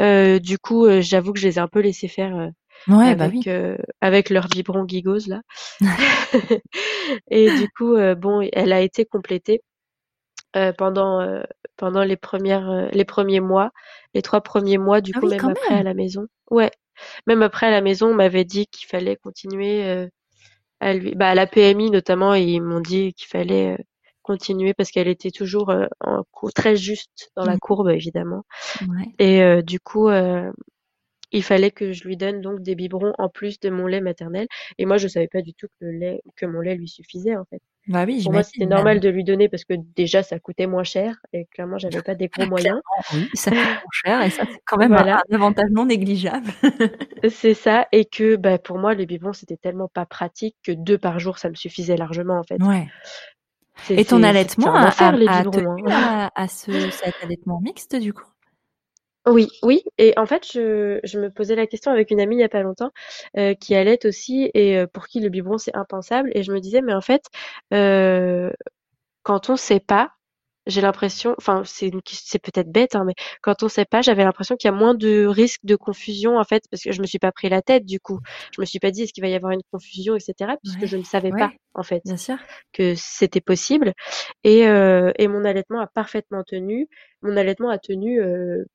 Euh, 0.00 0.38
du 0.38 0.58
coup, 0.58 0.86
j'avoue 1.00 1.32
que 1.32 1.40
je 1.40 1.48
les 1.48 1.56
ai 1.56 1.60
un 1.60 1.68
peu 1.68 1.80
laissés 1.80 2.08
faire. 2.08 2.50
Ouais, 2.88 3.14
bah 3.14 3.24
avec, 3.24 3.50
avec 4.00 4.30
leur 4.30 4.48
biberon 4.48 4.86
gigose 4.88 5.26
là. 5.26 5.42
et 7.30 7.50
du 7.50 7.68
coup, 7.76 7.96
bon, 8.16 8.48
elle 8.52 8.72
a 8.72 8.80
été 8.80 9.04
complétée. 9.04 9.62
Euh, 10.56 10.72
pendant 10.72 11.20
euh, 11.20 11.42
pendant 11.76 12.02
les 12.02 12.16
premières 12.16 12.68
euh, 12.68 12.88
les 12.92 13.04
premiers 13.04 13.38
mois, 13.38 13.70
les 14.14 14.22
trois 14.22 14.40
premiers 14.40 14.78
mois 14.78 15.00
du 15.00 15.12
ah 15.14 15.20
coup 15.20 15.28
même 15.28 15.44
après 15.44 15.74
à 15.74 15.84
la 15.84 15.94
maison. 15.94 16.26
Ouais, 16.50 16.72
même 17.28 17.42
après 17.42 17.66
à 17.66 17.70
la 17.70 17.80
maison, 17.80 18.08
on 18.08 18.14
m'avait 18.14 18.44
dit 18.44 18.66
qu'il 18.66 18.88
fallait 18.88 19.14
continuer 19.14 20.08
à 20.80 20.92
lui, 20.92 21.14
bah 21.14 21.28
à 21.28 21.34
la 21.36 21.46
PMI 21.46 21.90
notamment, 21.90 22.34
ils 22.34 22.60
m'ont 22.60 22.80
dit 22.80 23.14
qu'il 23.14 23.28
fallait 23.28 23.78
continuer 24.22 24.74
parce 24.74 24.90
qu'elle 24.90 25.06
était 25.06 25.30
toujours 25.30 25.72
en 26.00 26.24
très 26.52 26.74
juste 26.74 27.30
dans 27.36 27.44
la 27.44 27.54
mmh. 27.54 27.60
courbe 27.60 27.90
évidemment. 27.90 28.44
Ouais. 28.80 29.14
Et 29.20 29.62
du 29.62 29.78
coup, 29.78 30.08
il 31.32 31.42
fallait 31.42 31.70
que 31.70 31.92
je 31.92 32.04
lui 32.04 32.16
donne 32.16 32.40
donc 32.40 32.60
des 32.60 32.74
biberons 32.74 33.12
en 33.18 33.28
plus 33.28 33.60
de 33.60 33.70
mon 33.70 33.86
lait 33.86 34.00
maternel. 34.00 34.46
Et 34.78 34.86
moi, 34.86 34.96
je 34.96 35.08
savais 35.08 35.28
pas 35.28 35.42
du 35.42 35.54
tout 35.54 35.66
que 35.68 35.86
le 35.86 35.92
lait, 35.92 36.22
que 36.36 36.46
mon 36.46 36.60
lait 36.60 36.74
lui 36.74 36.88
suffisait 36.88 37.36
en 37.36 37.44
fait. 37.44 37.60
Bah 37.88 38.04
oui, 38.06 38.22
Pour 38.22 38.32
moi, 38.32 38.42
c'était 38.42 38.66
normal 38.66 39.00
de 39.00 39.08
lui 39.08 39.24
donner 39.24 39.48
parce 39.48 39.64
que 39.64 39.74
déjà, 39.96 40.22
ça 40.22 40.38
coûtait 40.38 40.66
moins 40.66 40.84
cher 40.84 41.16
et 41.32 41.46
clairement, 41.46 41.78
j'avais 41.78 42.02
pas 42.02 42.14
des 42.14 42.28
gros 42.28 42.46
moyens. 42.46 42.80
Oui, 43.14 43.28
ça 43.34 43.50
coûte 43.50 43.58
moins 43.58 43.82
cher 44.04 44.22
et 44.22 44.30
ça, 44.30 44.44
c'est 44.50 44.60
quand 44.66 44.76
même 44.76 44.92
un, 44.92 45.20
avantage 45.32 45.70
non 45.70 45.86
négligeable. 45.86 46.50
c'est 47.30 47.54
ça. 47.54 47.86
Et 47.90 48.04
que, 48.04 48.36
bah, 48.36 48.58
pour 48.58 48.78
moi, 48.78 48.94
les 48.94 49.06
biberons, 49.06 49.32
c'était 49.32 49.56
tellement 49.56 49.88
pas 49.88 50.04
pratique 50.06 50.56
que 50.62 50.72
deux 50.72 50.98
par 50.98 51.18
jour, 51.18 51.38
ça 51.38 51.48
me 51.48 51.54
suffisait 51.54 51.96
largement, 51.96 52.38
en 52.38 52.44
fait. 52.44 52.62
Ouais. 52.62 52.86
Et 53.88 54.04
ton 54.04 54.22
allaitement 54.22 54.74
a, 54.74 54.90
faire, 54.90 55.16
les 55.16 55.26
biberons, 55.26 55.76
hein. 55.86 56.30
à, 56.34 56.42
à 56.42 56.48
ce, 56.48 56.90
cet 56.90 57.14
allaitement 57.22 57.60
mixte, 57.60 57.96
du 57.96 58.12
coup? 58.12 58.26
Oui, 59.26 59.48
oui 59.62 59.82
et 59.98 60.14
en 60.18 60.24
fait, 60.24 60.46
je 60.50 60.98
je 61.04 61.18
me 61.20 61.30
posais 61.30 61.54
la 61.54 61.66
question 61.66 61.92
avec 61.92 62.10
une 62.10 62.20
amie 62.20 62.36
il 62.36 62.40
y 62.40 62.42
a 62.42 62.48
pas 62.48 62.62
longtemps, 62.62 62.90
heu, 63.36 63.52
qui 63.54 63.74
allaite 63.74 64.06
aussi 64.06 64.50
et 64.54 64.78
heu, 64.78 64.86
pour 64.86 65.08
qui 65.08 65.20
le 65.20 65.28
biberon 65.28 65.58
c'est 65.58 65.76
impensable 65.76 66.30
et 66.34 66.42
je 66.42 66.50
me 66.52 66.58
disais: 66.60 66.80
«Mais 66.80 66.94
en 66.94 67.02
fait, 67.02 67.22
heu, 67.74 68.50
quand 69.24 69.50
on 69.50 69.56
sait 69.56 69.80
pas, 69.80 70.12
j'ai 70.66 70.80
l'impression 70.82 71.34
enfin 71.38 71.62
c'est 71.66 71.88
une 71.88 72.02
ques 72.02 72.10
c'est 72.24 72.38
peut-être 72.40 72.70
bête, 72.72 72.96
hein, 72.96 73.04
mais 73.06 73.14
quand 73.42 73.62
on 73.64 73.68
sait 73.68 73.86
pas, 73.86 74.02
j'avais 74.02 74.24
l'impression 74.24 74.56
qu'il 74.56 74.68
y 74.70 74.74
a 74.74 74.76
moins 74.76 74.94
de 74.94 75.26
risques 75.26 75.64
de 75.64 75.76
confusion 75.76 76.38
en 76.38 76.44
fait, 76.44 76.64
parce 76.70 76.82
que 76.84 76.92
je 76.92 77.02
me 77.02 77.06
suis 77.06 77.18
pas 77.20 77.32
pris 77.32 77.48
la 77.50 77.62
tête 77.62 77.86
du 77.86 78.00
coup. 78.00 78.20
Je 78.52 78.60
me 78.62 78.66
suis 78.66 78.80
pas 78.80 78.90
dit: 78.92 79.02
«Est-ce 79.04 79.12
qu'il 79.14 79.24
va 79.24 79.30
y 79.30 79.34
avoir 79.36 79.52
une 79.52 79.62
confusion?» 79.72 80.16
et 80.16 80.20
cetera, 80.20 80.56
puisque 80.58 80.86
Ouais, 80.86 80.86
je 80.86 80.96
ne 80.98 81.04
savais 81.04 81.32
pas 81.34 81.50
ouais, 81.50 81.60
en 81.74 81.82
fait 81.84 82.04
bien 82.04 82.16
sûr. 82.16 82.36
que 82.74 82.94
c'était 82.96 83.40
possible 83.42 83.94
et 84.44 84.66
heu 84.68 85.12
et 85.18 85.28
mon 85.28 85.44
allaitement 85.44 85.80
a 85.80 85.86
parfaitement 85.88 86.44
tenu. 86.44 86.88
Mon 87.22 87.36
allaitement 87.36 87.70
a 87.70 87.78
tenu, 87.78 88.20
heu 88.22 88.66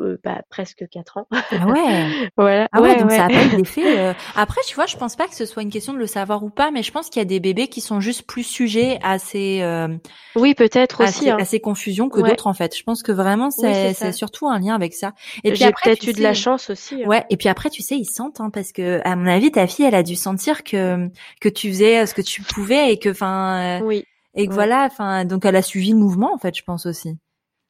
heu, 0.00 0.20
bah, 0.24 0.42
presque 0.50 0.86
4 0.90 1.16
ans. 1.18 1.28
Ah 1.56 1.66
ouais! 1.68 2.10
Voilà, 2.36 2.68
Ah 2.72 2.82
ouais, 2.82 2.90
ouais, 2.90 2.96
donc 2.96 3.10
ouais. 3.10 3.16
ça 3.16 3.24
a 3.26 3.30
pas 3.30 3.44
eu 3.44 3.50
d'effet, 3.52 3.98
heu 3.98 4.14
après 4.34 4.60
tu 4.66 4.74
vois, 4.74 4.86
je 4.86 4.96
pense 4.96 5.16
pas 5.16 5.26
que 5.26 5.34
ce 5.34 5.46
soit 5.46 5.62
une 5.62 5.70
question 5.70 5.92
de 5.94 5.98
le 5.98 6.06
savoir 6.06 6.44
ou 6.44 6.50
pas, 6.50 6.70
mais 6.70 6.82
je 6.82 6.92
pense 6.92 7.08
qu'il 7.08 7.20
y 7.20 7.22
a 7.22 7.26
des 7.26 7.40
bébés 7.40 7.68
qui 7.68 7.80
sont 7.80 8.00
juste 8.00 8.26
plus 8.26 8.42
sujets 8.44 8.98
à 9.02 9.18
ces, 9.18 9.56
hem, 9.56 9.98
Oui, 10.36 10.54
peut-être 10.54 11.00
à 11.00 11.04
aussi, 11.04 11.24
ces 11.24 11.30
hein. 11.30 11.36
à 11.40 11.44
ces 11.44 11.60
confusions 11.60 12.08
que 12.10 12.20
Ouais. 12.20 12.28
d'autres 12.30 12.46
en 12.46 12.54
fait. 12.54 12.76
Je 12.76 12.82
pense 12.84 13.02
que 13.02 13.12
vraiment 13.12 13.48
Oui, 13.58 13.72
c'est 13.74 13.94
ça. 13.94 14.12
surtout 14.12 14.46
un 14.48 14.58
lien 14.58 14.74
avec 14.74 14.94
ça 14.94 15.14
et 15.42 15.52
puis 15.52 15.64
après 15.64 15.90
peut-être 15.90 16.06
eu 16.06 16.12
de 16.12 16.22
la 16.22 16.34
chance 16.34 16.70
aussi, 16.70 17.02
hein. 17.02 17.08
ouais 17.08 17.24
et 17.30 17.36
puis 17.36 17.48
après 17.48 17.70
tu 17.70 17.82
sais, 17.82 17.96
ils 17.96 18.04
sentent, 18.04 18.40
hein, 18.40 18.50
parce 18.50 18.72
qu'à 18.72 19.16
mon 19.16 19.26
avis 19.26 19.50
ta 19.50 19.66
fille 19.66 19.84
elle 19.86 19.94
a 19.94 20.02
dû 20.02 20.14
sentir 20.16 20.64
que 20.64 21.08
que 21.40 21.48
tu 21.48 21.68
faisais, 21.70 22.02
heu, 22.02 22.06
ce 22.06 22.14
que 22.14 22.22
tu 22.22 22.42
pouvais 22.42 22.92
et 22.92 22.98
que 22.98 23.08
enfin, 23.10 23.80
heu 23.80 23.84
Oui, 23.86 24.04
et 24.34 24.46
que 24.48 24.52
voilà, 24.54 24.84
enfin 24.90 25.24
donc 25.24 25.44
elle 25.46 25.56
a 25.56 25.62
suivi 25.62 25.90
le 25.92 25.96
mouvement 25.98 26.32
en 26.34 26.38
fait, 26.38 26.54
je 26.56 26.62
pense 26.62 26.86
aussi. 26.86 27.16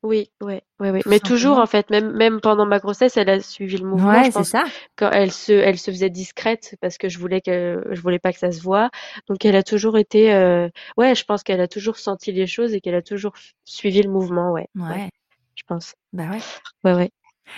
Oui, 0.04 0.30
ouais, 0.40 0.62
ouais, 0.78 0.90
ouais, 0.92 1.02
Tout 1.02 1.10
mais 1.10 1.18
toujours 1.18 1.58
en 1.58 1.66
fait, 1.66 1.90
même 1.90 2.12
même 2.12 2.40
pendant 2.40 2.66
ma 2.66 2.78
grossesse, 2.78 3.16
elle 3.16 3.28
a 3.28 3.40
suivi 3.40 3.78
le 3.78 3.84
mouvement. 3.88 4.22
Je 4.22 4.22
Ouais, 4.22 4.30
c'est 4.30 4.38
pense 4.38 4.50
ça. 4.50 4.64
quand 4.96 5.10
elle 5.10 5.32
se 5.32 5.52
elle 5.52 5.76
se 5.78 5.90
faisait 5.90 6.08
discrète 6.08 6.76
parce 6.80 6.98
que 6.98 7.08
je 7.08 7.18
voulais 7.18 7.40
que 7.40 7.82
je 7.90 8.00
voulais 8.00 8.20
pas 8.20 8.32
que 8.32 8.38
ça 8.38 8.52
se 8.52 8.60
voie, 8.62 8.90
donc 9.28 9.44
elle 9.44 9.56
a 9.56 9.64
toujours 9.64 9.98
été, 9.98 10.32
heu 10.32 10.70
ouais, 10.96 11.16
je 11.16 11.24
pense 11.24 11.42
qu'elle 11.42 11.60
a 11.60 11.66
toujours 11.68 11.96
senti 11.98 12.30
les 12.30 12.46
choses 12.46 12.74
et 12.74 12.80
qu'elle 12.80 12.94
a 12.94 13.02
toujours 13.02 13.32
suivi 13.64 14.00
le 14.02 14.10
mouvement, 14.10 14.52
ouais, 14.52 14.68
ouais, 14.88 14.98
Ouais. 14.98 15.10
je 15.56 15.64
pense. 15.66 15.94
Bah 16.12 16.30
ouais. 16.30 16.44
Ouais, 16.84 16.94
ouais. 16.94 17.10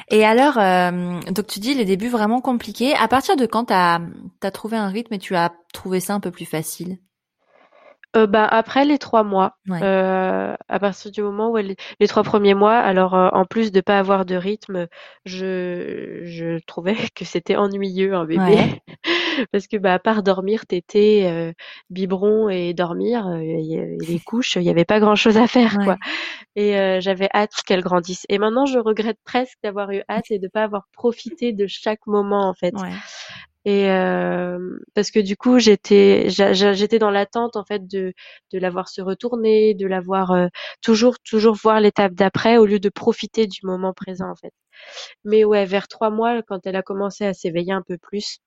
Et 0.08 0.24
alors, 0.24 0.58
hem, 0.58 1.20
donc 1.30 1.46
tu 1.46 1.60
dis 1.60 1.74
les 1.74 1.84
débuts 1.84 2.08
vraiment 2.08 2.40
compliqués. 2.40 2.94
À 2.94 3.08
partir 3.08 3.36
de 3.36 3.46
quand 3.46 3.66
tu 3.66 3.72
as, 3.74 4.00
tu 4.40 4.46
as 4.46 4.50
trouvé 4.50 4.76
un 4.76 4.88
rythme 4.88 5.14
et 5.14 5.18
tu 5.18 5.34
as 5.36 5.52
trouvé 5.72 6.00
ça 6.00 6.14
un 6.14 6.20
peu 6.20 6.30
plus 6.30 6.46
facile? 6.46 6.98
Heu, 8.16 8.26
bah, 8.26 8.44
après 8.46 8.84
les 8.84 8.98
3 8.98 9.22
mois, 9.22 9.56
Ouais. 9.68 9.84
heu, 9.84 9.86
à 10.68 10.78
partir 10.80 11.12
du 11.12 11.22
moment 11.22 11.50
où 11.50 11.58
elle 11.58 11.76
les 12.00 12.08
3 12.08 12.24
premiers 12.24 12.54
mois, 12.54 12.76
alors, 12.76 13.14
heu, 13.14 13.28
en 13.32 13.44
plus 13.44 13.70
de 13.70 13.80
pas 13.80 13.98
avoir 14.00 14.24
de 14.24 14.34
rythme, 14.34 14.88
je 15.24 16.20
je 16.24 16.58
trouvais 16.66 16.96
que 17.14 17.24
c'était 17.24 17.54
ennuyeux 17.56 18.14
un 18.14 18.24
bébé 18.24 18.56
Ouais. 18.56 18.80
parce 19.52 19.68
que, 19.68 19.76
bah, 19.76 19.94
à 19.94 19.98
part 20.00 20.22
dormir, 20.24 20.66
téter, 20.66 21.30
heu, 21.30 21.54
biberon 21.90 22.48
et 22.48 22.74
dormir, 22.74 23.28
et 23.40 23.74
et 23.74 24.06
les 24.06 24.20
couches, 24.20 24.56
il 24.56 24.62
y 24.62 24.70
avait 24.70 24.84
pas 24.84 25.00
grand 25.00 25.14
chose 25.16 25.36
à 25.38 25.46
faire, 25.46 25.78
quoi 25.80 25.98
et 26.56 27.00
j'avais 27.00 27.28
hâte 27.34 27.52
qu'elle 27.66 27.82
grandisse 27.82 28.26
et 28.30 28.38
maintenant 28.38 28.66
je 28.66 28.78
regrette 28.78 29.18
presque 29.24 29.58
d'avoir 29.64 29.90
eu 29.92 30.02
hâte 30.10 30.30
et 30.30 30.38
de 30.40 30.48
pas 30.48 30.64
avoir 30.64 30.84
profité 30.92 31.52
de 31.52 31.66
chaque 31.68 32.06
moment, 32.06 32.48
en 32.48 32.54
fait 32.54 32.72
Ouais. 32.72 33.02
Et 33.64 33.82
hem, 33.84 34.78
parce 34.94 35.10
que 35.10 35.20
du 35.20 35.36
coup, 35.36 35.58
j'étais 35.58 36.28
j'étais 36.30 36.98
dans 36.98 37.10
l'attente, 37.10 37.56
en 37.56 37.64
fait, 37.64 37.86
de 37.86 38.12
de 38.52 38.58
la 38.58 38.70
voir 38.70 38.88
se 38.88 39.02
retourner, 39.02 39.74
de 39.74 39.86
la 39.86 40.00
voir, 40.00 40.32
heu, 40.34 40.48
toujours 40.82 41.18
toujours 41.20 41.54
voir 41.56 41.80
l'étape 41.80 42.14
d'après 42.14 42.56
au 42.58 42.66
lieu 42.66 42.80
de 42.80 42.88
profiter 42.90 43.46
du 43.46 43.60
moment 43.64 43.92
présent, 43.94 44.30
en 44.30 44.36
fait. 44.36 44.52
Mais 45.24 45.44
ouais, 45.44 45.66
vers 45.66 45.88
3 45.88 46.10
mois, 46.10 46.42
quand 46.42 46.60
elle 46.66 46.76
a 46.76 46.82
commencé 46.82 47.24
à 47.26 47.34
s'éveiller 47.34 47.72
un 47.74 47.82
peu 47.82 47.98
plus 47.98 48.38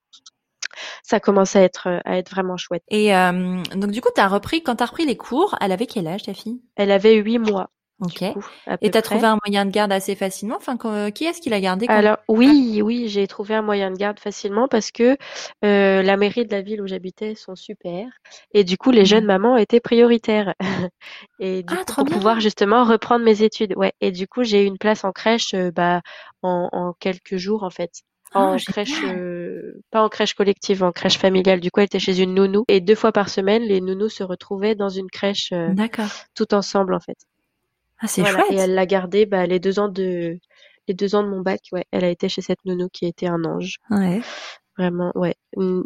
ça 1.05 1.19
commençait 1.19 1.59
à 1.59 1.63
être, 1.63 1.87
heu, 1.89 1.99
à 2.05 2.17
être 2.17 2.29
vraiment 2.31 2.57
chouette. 2.57 2.83
Et 2.89 3.07
hem, 3.07 3.61
donc 3.75 3.91
du 3.91 4.01
coup, 4.01 4.09
tu 4.15 4.21
as 4.21 4.27
repris 4.27 4.63
quand 4.63 4.77
tu 4.77 4.83
as 4.83 4.85
repris 4.87 5.05
les 5.05 5.17
cours, 5.17 5.55
elle 5.61 5.71
avait 5.73 5.85
quel 5.85 6.07
âge 6.07 6.23
ta 6.23 6.33
fille? 6.33 6.61
Elle 6.75 6.91
avait 6.91 7.15
8 7.15 7.39
mois, 7.39 7.69
OK 8.01 8.23
coup, 8.25 8.45
à 8.65 8.77
et 8.81 8.91
tu 8.91 8.97
as 8.97 9.01
trouvé 9.01 9.27
un 9.27 9.37
moyen 9.45 9.65
de 9.65 9.71
garde 9.71 9.91
assez 9.91 10.15
facilement? 10.15 10.55
Enfin 10.57 10.77
que 10.77 11.09
qui 11.11 11.25
est-ce 11.25 11.41
qui 11.41 11.49
l'a 11.49 11.61
quand? 11.61 11.77
Alors 11.87 12.17
oui, 12.29 12.81
oui, 12.81 13.09
j'ai 13.09 13.27
trouvé 13.27 13.55
un 13.55 13.61
moyen 13.61 13.91
de 13.91 13.97
garde 13.97 14.17
facilement 14.17 14.69
parce 14.69 14.89
que, 14.89 15.17
heu, 15.65 16.01
la 16.01 16.15
mairie 16.15 16.45
de 16.45 16.51
la 16.51 16.61
ville 16.61 16.81
où 16.81 16.87
j'habitais 16.87 17.35
sont 17.35 17.55
super 17.55 18.07
et 18.53 18.63
du 18.63 18.77
coup, 18.77 18.89
les 18.91 19.03
jeunes 19.05 19.25
Ouais. 19.25 19.25
mamans 19.25 19.57
étaient 19.57 19.81
prioritaires 19.81 20.53
et 21.39 21.61
du 21.63 21.77
Ah 21.77 21.83
coup, 21.85 21.93
pour 21.93 22.07
pouvoir 22.07 22.39
justement 22.39 22.85
reprendre 22.85 23.25
mes 23.25 23.41
études. 23.43 23.73
Ouais 23.75 23.91
et 23.99 24.11
du 24.11 24.27
coup, 24.29 24.43
j'ai 24.43 24.63
eu 24.63 24.65
une 24.65 24.77
place 24.77 25.03
en 25.03 25.11
crèche, 25.11 25.53
heu, 25.53 25.71
bah, 25.71 26.01
en 26.41 26.69
en 26.71 26.93
quelques 26.99 27.35
jours, 27.37 27.63
en 27.63 27.69
fait. 27.69 27.91
Oh 28.35 28.55
En 28.55 28.61
crèche, 28.61 29.03
génial! 29.03 29.03
heu, 29.03 29.81
pas 29.91 30.01
en 30.03 30.09
crèche 30.09 30.33
collective, 30.35 30.83
en 30.83 30.91
crèche 30.93 31.17
familiale. 31.17 31.59
Du 31.59 31.69
coup, 31.69 31.81
elle 31.81 31.85
était 31.87 31.99
chez 31.99 32.19
une 32.21 32.33
nounou 32.33 32.63
et 32.69 32.79
2 32.81 32.95
fois 32.95 33.11
par 33.11 33.27
semaine, 33.29 33.63
les 33.63 33.81
nounous 33.81 34.09
se 34.09 34.23
retrouvaient 34.23 34.75
dans 34.75 34.89
une 34.89 35.09
crèche, 35.09 35.51
toutes 36.35 36.53
ensemble, 36.53 36.93
en 36.95 36.99
fait. 37.01 37.17
Ah 38.03 38.07
c'est 38.07 38.21
Voilà 38.21 38.43
et 38.49 38.55
chouette! 38.55 38.59
elle 38.59 38.73
l'a 38.75 38.85
gardée, 38.85 39.25
bah, 39.25 39.45
les 39.47 39.59
2 39.59 39.79
ans 39.79 39.89
de 39.89 40.37
les 40.87 40.93
2 40.93 41.15
ans 41.15 41.23
de 41.23 41.29
mon 41.29 41.41
bac, 41.41 41.61
ouais, 41.71 41.85
elle 41.91 42.03
a 42.03 42.09
été 42.09 42.27
chez 42.29 42.41
cette 42.41 42.63
nounou 42.65 42.89
qui 42.89 43.05
était 43.05 43.27
un 43.27 43.43
ange. 43.45 43.77
Ouais. 43.89 44.21
Vraiment, 44.77 45.11
ouais, 45.15 45.35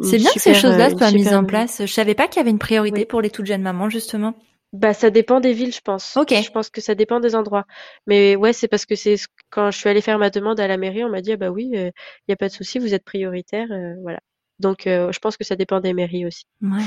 C'est 0.02 0.16
bien 0.18 0.30
que 0.32 0.40
ces 0.40 0.54
choses-là 0.54 0.88
une 0.90 0.98
soient 0.98 1.10
mises 1.10 1.32
en 1.34 1.44
place. 1.44 1.84
Je 1.84 1.92
savais 1.92 2.14
pas 2.14 2.26
qu'il 2.26 2.38
y 2.38 2.40
avait 2.40 2.50
une 2.50 2.58
priorité 2.58 3.04
pour 3.04 3.20
les 3.20 3.30
toutes 3.30 3.46
jeunes 3.46 3.62
mamans 3.62 3.90
justement. 3.90 4.34
Bah, 4.72 4.92
ça 4.92 5.10
dépend 5.10 5.40
des 5.40 5.52
villes, 5.54 5.72
je 5.74 5.80
pense. 5.80 6.14
Je 6.14 6.20
OK. 6.20 6.52
pense 6.52 6.68
que 6.70 6.80
ça 6.80 6.94
dépend 6.94 7.20
des 7.20 7.34
endroits. 7.34 7.64
Mais 8.06 8.36
ouais, 8.36 8.52
c'est 8.52 8.68
parce 8.68 8.84
que 8.86 8.96
c'est 8.96 9.16
ce 9.16 9.26
quand 9.50 9.70
je 9.70 9.78
suis 9.78 9.88
allée 9.88 10.02
faire 10.02 10.18
ma 10.18 10.30
demande 10.30 10.60
à 10.60 10.66
la 10.68 10.76
mairie, 10.76 11.04
on 11.04 11.08
m'a 11.08 11.22
dit: 11.22 11.32
«Ah 11.32 11.36
bah 11.36 11.50
oui, 11.50 11.70
heu, 11.74 11.90
il 12.26 12.30
y 12.30 12.32
a 12.32 12.36
pas 12.36 12.48
de 12.48 12.52
souci, 12.52 12.78
vous 12.78 12.92
êtes 12.94 13.04
prioritaire», 13.04 13.66
heu, 13.70 13.94
voilà. 14.02 14.20
Donc 14.58 14.82
je 14.84 15.18
pense 15.20 15.36
que 15.36 15.44
ça 15.44 15.56
dépend 15.56 15.80
des 15.80 15.94
mairies 15.94 16.26
aussi. 16.26 16.44
Mouais 16.60 16.84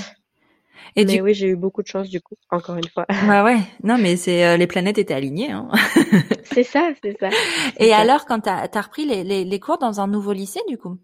et 0.95 1.05
du 1.05 1.17
Mais 1.17 1.21
oui, 1.21 1.33
j'ai 1.33 1.47
eu 1.47 1.55
beaucoup 1.55 1.81
de 1.81 1.87
chance 1.87 2.09
du 2.09 2.21
coup, 2.21 2.35
encore 2.49 2.75
une 2.77 2.87
fois. 2.87 3.05
Bah 3.19 3.43
ouais, 3.43 3.59
non 3.83 3.97
mais 3.99 4.15
c'est, 4.17 4.43
heu, 4.55 4.57
les 4.57 4.65
planètes 4.67 4.97
étaient 4.97 5.13
alignées, 5.13 5.51
hein. 5.51 5.69
C'est 6.43 6.63
ça, 6.63 6.91
c'est 7.03 7.17
ça, 7.19 7.33
Et 7.77 7.93
ça. 7.95 8.03
alors 8.03 8.25
quand 8.25 8.41
tu 8.41 8.49
as 8.49 8.81
repris 8.81 9.05
les 9.05 9.23
les 9.23 9.43
les 9.45 9.59
cours 9.59 9.77
dans 9.77 9.99
un 9.99 10.07
nouveau 10.07 10.33
lycée 10.33 10.61
du 10.67 10.77
coup? 10.77 10.97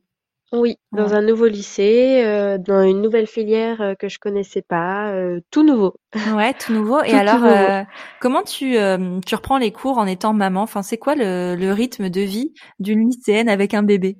Oui, 0.53 0.77
dans 0.93 1.13
un 1.13 1.21
nouveau 1.21 1.47
lycée, 1.47 2.23
heu, 2.25 2.57
dans 2.57 2.83
une 2.83 3.01
nouvelle 3.01 3.27
filière, 3.27 3.81
heu, 3.81 3.95
que 3.95 4.07
je 4.07 4.17
connaissais 4.19 4.61
pas, 4.61 5.11
heu, 5.13 5.41
tout 5.51 5.63
nouveau. 5.63 5.95
Ouais, 6.25 6.53
tout 6.55 6.73
nouveau 6.73 7.01
et 7.03 7.13
Tout, 7.13 7.21
tout 7.21 7.39
alors, 7.39 7.45
nouveau. 7.45 7.69
heu, 7.69 7.83
comment 8.19 8.41
tu, 8.43 8.75
tu 9.25 9.35
reprends 9.35 9.57
les 9.59 9.71
cours 9.71 9.97
en 9.99 10.05
étant 10.07 10.33
maman? 10.33 10.61
Enfin, 10.63 10.81
c'est 10.81 10.97
quoi 10.97 11.15
le 11.15 11.55
le 11.55 11.71
rythme 11.71 12.09
de 12.09 12.21
vie 12.21 12.53
d'une 12.79 13.07
lycéenne 13.09 13.49
avec 13.49 13.73
un 13.73 13.83
bébé? 13.83 14.17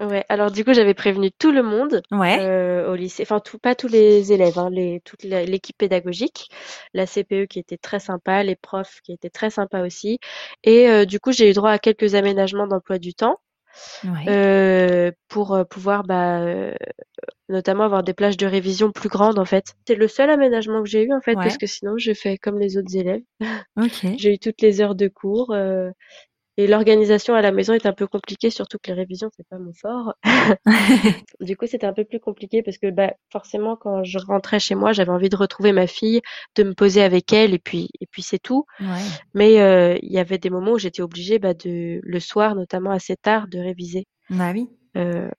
Ouais, 0.00 0.24
alors 0.30 0.50
du 0.50 0.64
coup, 0.64 0.72
j'avais 0.72 0.94
prévenu 0.94 1.30
tout 1.32 1.52
le 1.52 1.62
monde, 1.62 2.00
Ouais. 2.10 2.38
heu, 2.38 2.86
au 2.88 2.94
lycée, 2.94 3.24
enfin 3.24 3.40
tout 3.40 3.58
pas 3.58 3.74
tous 3.74 3.88
les 3.88 4.32
élèves, 4.32 4.58
hein, 4.58 4.70
les 4.70 5.02
toute 5.04 5.22
la 5.22 5.44
l'équipe 5.44 5.76
pédagogique, 5.76 6.48
la 6.94 7.04
CPE 7.06 7.44
qui 7.46 7.58
était 7.58 7.76
très 7.76 8.00
sympa, 8.00 8.42
les 8.42 8.56
profs 8.56 9.00
qui 9.02 9.12
étaient 9.12 9.28
très 9.28 9.50
sympas 9.50 9.84
aussi 9.84 10.18
et 10.64 10.88
heu, 10.88 11.04
du 11.04 11.20
coup, 11.20 11.30
j'ai 11.30 11.50
eu 11.50 11.52
droit 11.52 11.70
à 11.72 11.78
quelques 11.78 12.14
aménagements 12.14 12.66
d'emploi 12.66 12.98
du 12.98 13.12
temps, 13.12 13.36
Ouais. 14.04 14.32
heu, 14.32 15.12
pour, 15.28 15.58
pouvoir, 15.70 16.04
bah, 16.04 16.40
notamment 17.50 17.84
avoir 17.84 18.02
des 18.04 18.14
plages 18.14 18.36
de 18.38 18.46
révision 18.46 18.92
plus 18.92 19.08
grandes, 19.10 19.38
en 19.38 19.46
fait. 19.46 19.74
C'est 19.88 19.96
le 19.96 20.08
seul 20.08 20.30
aménagement 20.30 20.82
que 20.82 20.88
j'ai 20.90 21.04
eu, 21.04 21.12
en 21.14 21.20
fait, 21.22 21.40
parce 21.42 21.56
Ouais. 21.56 21.58
que 21.58 21.66
sinon 21.66 21.98
j'ai 21.98 22.14
fait 22.14 22.38
comme 22.38 22.58
les 22.60 22.78
autres 22.78 22.96
élèves. 22.96 23.22
OK. 23.76 24.22
J'ai 24.22 24.34
eu 24.34 24.38
toutes 24.38 24.62
les 24.62 24.80
heures 24.82 24.94
de 24.96 25.08
cours, 25.08 25.54
et 26.56 26.66
l'organisation 26.66 27.34
à 27.34 27.40
la 27.42 27.52
maison 27.52 27.72
est 27.72 27.86
un 27.86 27.92
peu 27.92 28.06
compliquée, 28.06 28.50
surtout 28.50 28.78
que 28.82 28.88
les 28.88 28.94
révisions, 28.94 29.30
c'est 29.36 29.46
pas 29.48 29.58
mon 29.58 29.72
fort. 29.72 30.14
Du 31.40 31.56
coup, 31.56 31.66
c'était 31.66 31.86
un 31.86 31.92
peu 31.92 32.04
plus 32.04 32.20
compliqué 32.20 32.62
parce 32.62 32.78
que, 32.78 32.90
bah, 32.90 33.14
forcément, 33.30 33.76
quand 33.76 34.04
je 34.04 34.18
rentrais 34.18 34.60
chez 34.60 34.74
moi, 34.74 34.92
j'avais 34.92 35.10
envie 35.10 35.28
de 35.28 35.36
retrouver 35.36 35.72
ma 35.72 35.86
fille, 35.86 36.20
de 36.56 36.62
me 36.62 36.74
poser 36.74 37.02
avec 37.02 37.32
elle 37.32 37.54
et 37.54 37.58
puis 37.58 37.88
et 38.00 38.06
puis 38.06 38.22
c'est 38.22 38.38
tout. 38.38 38.64
Ouais. 38.80 38.86
Mais 39.34 39.60
heu, 39.60 39.98
il 40.02 40.12
y 40.12 40.18
avait 40.18 40.38
des 40.38 40.50
moments 40.50 40.72
où 40.72 40.78
j'étais 40.78 41.02
obligée, 41.02 41.38
bah, 41.38 41.54
de 41.54 42.00
le 42.02 42.20
soir, 42.20 42.54
notamment 42.54 42.90
assez 42.90 43.16
tard, 43.16 43.48
de 43.48 43.58
réviser. 43.58 44.06
Bah 44.30 44.52
oui. 44.52 44.68
Heu, 44.96 45.30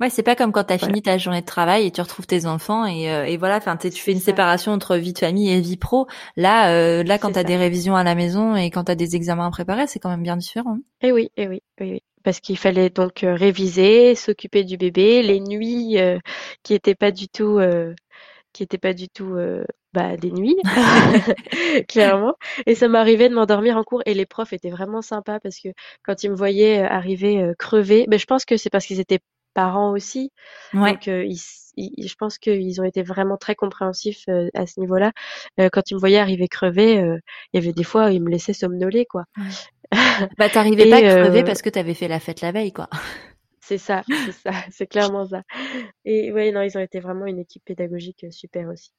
Ouais, 0.00 0.10
c'est 0.10 0.22
pas 0.22 0.36
comme 0.36 0.52
quand 0.52 0.64
tu 0.64 0.72
as 0.72 0.78
voilà. 0.80 0.94
fini 0.94 1.02
ta 1.02 1.18
journée 1.18 1.40
de 1.40 1.46
travail 1.46 1.86
et 1.86 1.90
tu 1.90 2.00
retrouves 2.00 2.26
tes 2.26 2.46
enfants 2.46 2.84
et 2.86 3.10
heu 3.10 3.26
et 3.26 3.36
voilà, 3.36 3.56
enfin 3.56 3.76
tu 3.76 3.90
fais 3.90 4.12
une 4.12 4.20
séparation 4.20 4.70
entre 4.72 4.96
vie 4.96 5.12
de 5.12 5.18
famille 5.18 5.50
et 5.50 5.60
vie 5.60 5.76
pro. 5.76 6.06
Là, 6.36 6.72
heu, 6.72 7.02
là 7.02 7.18
quand 7.18 7.32
tu 7.32 7.38
as 7.40 7.44
ça. 7.44 7.44
des 7.44 7.56
révisions 7.56 7.96
à 7.96 8.04
la 8.04 8.14
maison 8.14 8.54
et 8.56 8.70
quand 8.70 8.84
tu 8.84 8.92
as 8.92 8.94
des 8.94 9.16
examens 9.16 9.46
à 9.46 9.50
préparer, 9.50 9.86
c'est 9.88 9.98
quand 9.98 10.10
même 10.10 10.22
bien 10.22 10.36
différent. 10.36 10.78
Et 11.00 11.12
oui, 11.12 11.30
et 11.36 11.46
oui, 11.48 11.62
oui, 11.80 11.90
oui. 11.92 12.02
Parce 12.24 12.40
qu'il 12.40 12.58
fallait 12.58 12.90
donc, 12.90 13.22
heu, 13.24 13.32
réviser, 13.34 14.14
s'occuper 14.14 14.64
du 14.64 14.76
bébé, 14.76 15.22
les 15.22 15.40
nuits, 15.40 15.98
heu, 15.98 16.20
qui 16.62 16.74
étaient 16.74 16.94
pas 16.96 17.12
du 17.12 17.28
tout, 17.28 17.58
heu, 17.60 17.94
qui 18.52 18.62
étaient 18.64 18.78
pas 18.78 18.94
du 18.94 19.08
tout, 19.08 19.34
heu, 19.36 19.64
bah, 19.94 20.16
des 20.16 20.32
nuits, 20.32 20.56
clairement 21.88 22.34
et 22.66 22.74
ça 22.74 22.88
m'arrivait 22.88 23.28
de 23.28 23.34
m'endormir 23.34 23.76
en 23.76 23.84
cours 23.84 24.02
et 24.06 24.14
les 24.14 24.26
profs 24.26 24.52
étaient 24.52 24.70
vraiment 24.70 25.02
sympas 25.02 25.40
parce 25.40 25.58
que 25.60 25.68
quand 26.04 26.22
ils 26.24 26.30
me 26.30 26.36
voyaient, 26.36 26.80
arriver, 26.82 27.42
heu, 27.42 27.54
crevée, 27.58 28.06
beh, 28.08 28.18
je 28.18 28.26
pense 28.26 28.44
que 28.44 28.56
c'est 28.56 28.70
parce 28.70 28.86
qu'ils 28.86 29.00
étaient 29.00 29.20
parents 29.54 29.92
aussi, 29.92 30.32
Ouais. 30.72 30.98
donc 30.98 31.06
ils 31.08 31.38
ils 31.76 32.08
je 32.08 32.14
pense 32.16 32.38
qu'ils 32.38 32.80
ont 32.80 32.84
été 32.84 33.02
vraiment 33.02 33.36
très 33.36 33.54
compréhensifs, 33.54 34.24
heu, 34.28 34.50
à 34.54 34.66
ce 34.66 34.80
niveau-là. 34.80 35.12
Heu, 35.60 35.68
quand 35.72 35.90
ils 35.90 35.94
me 35.94 36.00
voyaient 36.00 36.18
arriver 36.18 36.48
crevée, 36.48 37.00
heu, 37.02 37.20
il 37.52 37.60
y 37.60 37.64
avait 37.64 37.72
des 37.72 37.84
fois, 37.84 38.10
ils 38.12 38.22
me 38.22 38.30
laissaient 38.30 38.52
somnoler, 38.54 39.06
quoi. 39.06 39.24
Ouais. 39.38 39.58
Bah, 40.38 40.48
t'arrivais 40.50 40.86
pas 40.86 41.02
crever 41.02 41.44
parce 41.44 41.62
que 41.62 41.68
t'avais 41.70 41.94
fait 41.94 42.08
la 42.08 42.20
fête 42.20 42.40
la 42.40 42.52
veille, 42.52 42.72
quoi. 42.72 42.88
C'est 43.60 43.78
ça, 43.78 44.04
c'est 44.14 44.32
ça, 44.32 44.50
c'est 44.72 44.88
clairement 44.88 45.24
ça. 45.26 45.42
Et 46.04 46.32
ouais, 46.32 46.52
non, 46.52 46.62
ils 46.62 46.76
ont 46.78 46.80
été 46.80 47.00
vraiment 47.00 47.26
une 47.26 47.38
équipe 47.38 47.64
pédagogique 47.64 48.26
super 48.32 48.68
aussi. 48.68 48.92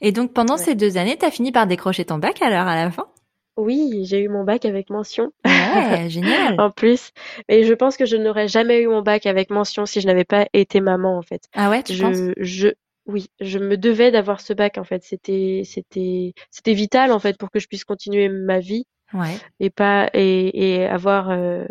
Et 0.00 0.10
donc 0.10 0.32
pendant 0.32 0.56
ces 0.56 0.74
deux 0.74 0.96
années, 0.96 1.18
t'as 1.18 1.30
fini 1.30 1.52
par 1.52 1.66
décrocher 1.66 2.06
ton 2.06 2.16
bac 2.16 2.40
alors 2.40 2.66
à 2.66 2.76
la 2.82 2.90
fin? 2.90 3.06
Oui, 3.56 4.04
j'ai 4.04 4.20
eu 4.20 4.28
mon 4.28 4.44
bac 4.44 4.64
avec 4.64 4.90
mention. 4.90 5.32
Ouais, 5.44 6.08
génial. 6.10 6.60
en 6.60 6.70
plus, 6.70 7.12
et 7.48 7.64
je 7.64 7.74
pense 7.74 7.96
que 7.96 8.04
je 8.06 8.16
n'aurais 8.16 8.48
jamais 8.48 8.80
eu 8.82 8.88
mon 8.88 9.02
bac 9.02 9.26
avec 9.26 9.50
mention 9.50 9.86
si 9.86 10.00
je 10.00 10.06
n'avais 10.06 10.24
pas 10.24 10.46
été 10.52 10.80
maman 10.80 11.16
en 11.18 11.22
fait. 11.22 11.42
Ah 11.54 11.70
ouais, 11.70 11.82
tu 11.82 11.94
je, 11.94 12.02
penses? 12.02 12.18
je, 12.36 12.68
oui, 13.06 13.28
je 13.40 13.58
me 13.58 13.76
devais 13.76 14.10
d'avoir 14.10 14.40
ce 14.40 14.52
bac 14.52 14.78
en 14.78 14.84
fait. 14.84 15.02
C'était, 15.02 15.62
c'était, 15.64 16.34
c'était 16.50 16.74
vital 16.74 17.12
en 17.12 17.18
fait 17.18 17.38
pour 17.38 17.50
que 17.50 17.58
je 17.58 17.68
puisse 17.68 17.84
continuer 17.84 18.28
ma 18.28 18.58
vie. 18.58 18.86
Ouais. 19.12 19.36
Et 19.60 19.70
pas 19.70 20.10
et, 20.14 20.74
et 20.80 20.86
avoir 20.86 21.30
euh, 21.30 21.64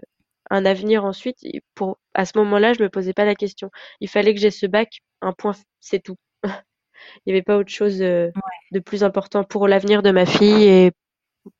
un 0.50 0.66
avenir 0.66 1.06
ensuite. 1.06 1.38
Pour 1.76 1.98
à 2.14 2.26
ce 2.26 2.38
moment-là, 2.38 2.74
je 2.74 2.82
me 2.82 2.90
posais 2.90 3.14
pas 3.14 3.26
la 3.26 3.36
question. 3.36 3.70
Il 4.00 4.10
fallait 4.10 4.34
que 4.34 4.40
j'ai 4.40 4.52
ce 4.52 4.66
bac. 4.66 5.02
Un 5.22 5.34
point, 5.34 5.54
c'est 5.80 6.02
tout. 6.02 6.16
Il 6.44 7.28
n'y 7.28 7.34
avait 7.34 7.44
pas 7.44 7.58
autre 7.58 7.72
chose 7.72 8.02
euh, 8.02 8.32
de 8.72 8.80
plus 8.80 9.04
important 9.04 9.44
pour 9.44 9.68
l'avenir 9.68 10.02
de 10.02 10.12
ma 10.12 10.26
fille 10.26 10.64
et 10.64 10.92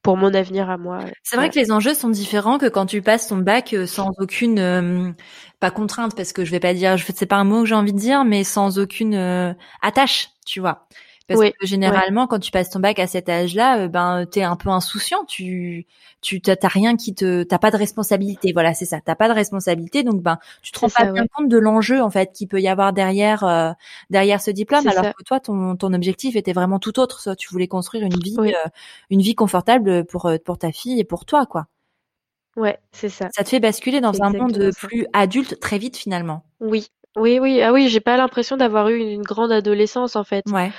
pour 0.02 0.18
mon 0.18 0.34
avenir 0.34 0.70
à 0.70 0.78
moi. 0.78 1.00
C'est 1.24 1.36
vrai 1.36 1.50
que 1.50 1.60
les 1.60 1.72
enjeux 1.72 1.94
sont 1.94 2.10
différents 2.10 2.58
que 2.58 2.68
quand 2.68 2.86
tu 2.86 3.02
passes 3.02 3.28
ton 3.28 3.38
bac 3.38 3.74
euh, 3.74 3.86
sans 3.86 4.12
aucune 4.20 4.60
euh, 4.60 5.12
pas 5.60 5.72
contrainte 5.72 6.16
parce 6.16 6.34
que 6.34 6.46
je 6.46 6.52
vais 6.52 6.60
pas 6.60 6.74
dire 6.74 6.98
je 6.98 7.06
sais 7.12 7.26
pas 7.26 7.38
un 7.38 7.44
mot 7.44 7.62
que 7.62 7.68
j'ai 7.68 7.76
envie 7.76 7.94
de 7.94 8.00
dire 8.00 8.24
mais 8.26 8.44
sans 8.44 8.80
aucune 8.80 9.16
euh, 9.16 9.54
attache, 9.82 10.30
tu 10.46 10.60
vois. 10.60 10.88
Parce 11.28 11.42
que 11.42 11.66
généralement, 11.66 12.28
quand 12.28 12.40
tu 12.40 12.52
passes 12.52 12.70
ton 12.70 12.80
bac 12.80 13.00
à 13.00 13.08
cet 13.08 13.30
âge-là, 13.30 13.80
euh, 13.80 13.88
ben 13.88 14.26
t'es 14.30 14.44
un 14.44 14.56
peu 14.56 14.70
insouciant. 14.70 15.26
Tu, 15.26 15.88
tu 16.22 16.40
t'as 16.40 16.56
rien 16.68 16.96
qui 16.96 17.16
te, 17.16 17.44
t'as 17.44 17.58
pas 17.58 17.72
de 17.72 17.78
responsabilité. 17.78 18.52
Voilà, 18.54 18.74
c'est 18.76 18.86
ça. 18.86 19.02
T'as 19.02 19.16
pas 19.16 19.28
de 19.28 19.34
responsabilité, 19.34 20.04
donc 20.04 20.22
ben 20.22 20.38
tu 20.62 20.72
te 20.72 20.80
rends 20.80 20.90
pas 20.90 21.06
bien 21.12 21.26
compte 21.34 21.50
de 21.50 21.58
l'enjeu 21.58 22.02
en 22.02 22.12
fait 22.12 22.32
qui 22.32 22.46
peut 22.46 22.62
y 22.62 22.68
avoir 22.68 22.94
derrière, 22.94 23.44
euh, 23.44 23.72
derrière 24.12 24.40
ce 24.40 24.52
diplôme. 24.52 24.88
Alors 24.88 25.14
que 25.16 25.24
toi, 25.24 25.40
ton, 25.40 25.76
ton 25.76 25.94
objectif 25.94 26.36
était 26.36 26.54
vraiment 26.54 26.78
tout 26.80 27.00
autre. 27.00 27.20
Ça, 27.20 27.36
tu 27.36 27.50
voulais 27.52 27.68
construire 27.68 28.04
une 28.04 28.20
vie, 28.20 28.36
euh, 28.40 28.70
une 29.10 29.22
vie 29.22 29.36
confortable 29.36 30.06
pour 30.06 30.30
pour 30.44 30.58
ta 30.60 30.72
fille 30.72 31.00
et 31.00 31.04
pour 31.06 31.26
toi, 31.26 31.46
quoi. 31.48 31.66
Ouais, 32.56 32.80
c'est 32.92 33.10
ça. 33.10 33.30
Ça 33.36 33.44
te 33.44 33.50
fait 33.50 33.60
basculer 33.60 34.00
dans 34.00 34.22
un 34.22 34.30
monde 34.30 34.72
plus 34.78 35.08
adulte 35.14 35.60
très 35.60 35.78
vite 35.78 35.98
finalement. 35.98 36.46
Oui, 36.62 36.88
oui, 37.18 37.40
oui, 37.40 37.62
ah 37.62 37.74
oui, 37.74 37.90
j'ai 37.90 38.00
pas 38.00 38.18
l'impression 38.18 38.58
d'avoir 38.58 38.90
eu 38.90 39.00
une 39.00 39.22
grande 39.24 39.52
adolescence 39.52 40.16
en 40.16 40.24
fait. 40.24 40.44
Ouais. 40.50 40.72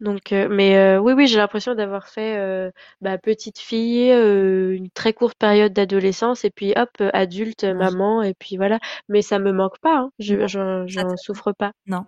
Donc, 0.00 0.32
euh, 0.32 0.48
mais 0.50 0.76
euh, 0.76 0.98
oui, 0.98 1.14
oui, 1.14 1.26
j'ai 1.26 1.38
l'impression 1.38 1.74
d'avoir 1.74 2.08
fait 2.08 2.36
euh, 2.36 2.70
bah, 3.00 3.16
petite 3.18 3.58
fille, 3.58 4.10
une 4.10 4.90
très 4.90 5.12
courte 5.12 5.38
période 5.38 5.72
d'adolescence, 5.72 6.44
et 6.44 6.50
puis 6.50 6.74
hop, 6.76 6.90
adulte, 7.12 7.64
maman, 7.64 8.22
et 8.22 8.34
puis 8.34 8.56
voilà. 8.56 8.78
Mais 9.08 9.22
ça 9.22 9.38
me 9.38 9.52
manque 9.52 9.78
pas, 9.80 9.96
hein. 9.96 10.10
je 10.18 10.46
j'en 10.46 11.16
souffre 11.16 11.52
pas. 11.52 11.72
Non. 11.86 12.04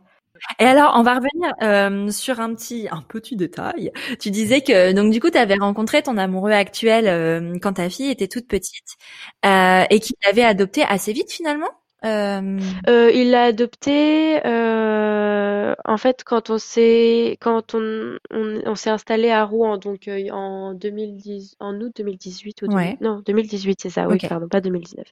Et 0.60 0.64
alors, 0.64 0.92
on 0.96 1.02
va 1.02 1.14
revenir 1.18 2.12
sur 2.12 2.40
un 2.40 2.54
petit, 2.54 2.88
un 2.90 3.02
petit 3.02 3.34
détail. 3.36 3.90
Tu 4.20 4.30
disais 4.30 4.60
que 4.60 4.92
donc 4.92 5.12
du 5.12 5.20
coup, 5.20 5.30
tu 5.30 5.38
avais 5.38 5.56
rencontré 5.56 6.02
ton 6.02 6.16
amoureux 6.16 6.52
actuel 6.52 7.58
quand 7.60 7.74
ta 7.74 7.90
fille 7.90 8.10
était 8.10 8.28
toute 8.28 8.46
petite 8.46 8.96
et 9.44 10.00
qu'il 10.00 10.14
l'avait 10.26 10.44
adopté 10.44 10.82
assez 10.82 11.12
vite 11.12 11.32
finalement? 11.32 11.70
Euh... 12.04 12.60
Euh, 12.88 13.10
il 13.12 13.32
l'a 13.32 13.44
adopté 13.44 14.40
euh, 14.46 15.74
en 15.84 15.96
fait 15.96 16.22
quand 16.24 16.48
on 16.48 16.58
s'est 16.58 17.36
quand 17.40 17.74
on, 17.74 18.18
on, 18.30 18.60
on 18.66 18.74
s'est 18.76 18.90
installé 18.90 19.30
à 19.30 19.44
Rouen 19.44 19.78
donc 19.78 20.06
euh, 20.06 20.28
en 20.30 20.74
2010 20.74 21.56
en 21.58 21.74
août 21.80 21.92
2018 21.96 22.62
ou 22.62 22.66
non 23.00 23.20
2018 23.26 23.80
c'est 23.82 23.90
ça 23.90 24.06
oui 24.06 24.18
pardon 24.28 24.46
pas 24.46 24.60
2019 24.60 25.06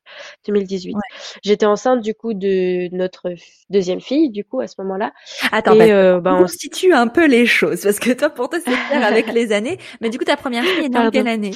2018 0.47 0.97
j'étais 1.43 1.67
enceinte 1.67 2.03
du 2.03 2.15
coup 2.15 2.35
de 2.35 2.89
notre 2.95 3.35
deuxième 3.69 4.01
fille 4.01 4.31
du 4.31 4.45
coup 4.45 4.61
à 4.61 4.69
ce 4.69 4.77
moment-là. 4.79 5.13
Attends 5.51 5.75
et, 5.75 5.91
bah, 5.91 6.21
bah, 6.21 6.35
on 6.35 6.43
constitue 6.43 6.93
un 6.93 7.09
peu 7.09 7.27
les 7.27 7.47
choses 7.47 7.83
parce 7.83 7.99
que 7.99 8.13
toi 8.13 8.31
pour 8.31 8.49
toi 8.49 8.61
c'est 8.65 8.71
clair 8.71 9.05
avec 9.05 9.27
les 9.33 9.53
années 9.53 9.79
mais 10.01 10.09
du 10.09 10.19
coup 10.19 10.25
ta 10.25 10.37
première 10.37 10.63
fille 10.65 10.85
est 10.85 10.97
en 10.97 11.11
quelle 11.11 11.27
année? 11.27 11.53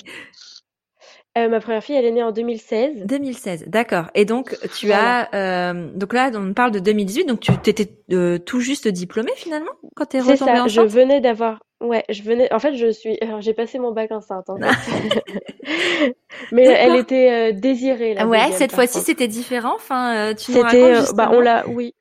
Euh, 1.39 1.49
ma 1.49 1.61
première 1.61 1.85
fille, 1.85 1.95
elle 1.95 2.05
est 2.05 2.11
née 2.11 2.25
en 2.25 2.33
2016. 2.33 3.05
2016, 3.05 3.67
d'accord. 3.69 4.07
Et 4.17 4.25
donc 4.25 4.57
tu 4.77 4.91
as, 4.91 5.33
euh, 5.33 5.89
donc 5.95 6.13
là, 6.13 6.31
on 6.35 6.53
parle 6.55 6.73
de 6.73 6.81
2018, 6.81 7.25
donc 7.27 7.39
tu 7.39 7.53
étais 7.53 7.89
euh, 8.11 8.39
tout 8.39 8.61
juste 8.61 8.89
diplômée 8.89 9.31
finalement 9.37 9.71
quand 9.95 10.07
t'es 10.07 10.19
retombée 10.19 10.37
ça, 10.37 10.67
Je 10.67 10.81
venais 10.81 11.21
d'avoir, 11.21 11.61
ouais, 11.81 12.05
je 12.09 12.23
venais. 12.23 12.53
En 12.53 12.59
fait, 12.59 12.75
je 12.75 12.91
suis, 12.91 13.17
j'ai 13.39 13.55
passé 13.55 13.79
mon 13.79 13.93
bac 13.93 14.11
enceinte. 14.11 14.51
En 14.51 14.57
fait. 14.59 15.23
Mais 16.53 16.65
elle 16.65 16.97
était 16.97 17.53
désirée. 17.53 18.15
La 18.15 18.27
ouais, 18.27 18.51
cette 18.51 18.73
fois-ci 18.73 18.99
c'était 18.99 19.29
différent. 19.29 19.75
Enfin, 19.77 20.35
tu 20.35 20.53
C'était, 20.53 20.95
bah 21.15 21.31
on 21.33 21.39
l'a, 21.39 21.65
oui, 21.69 21.95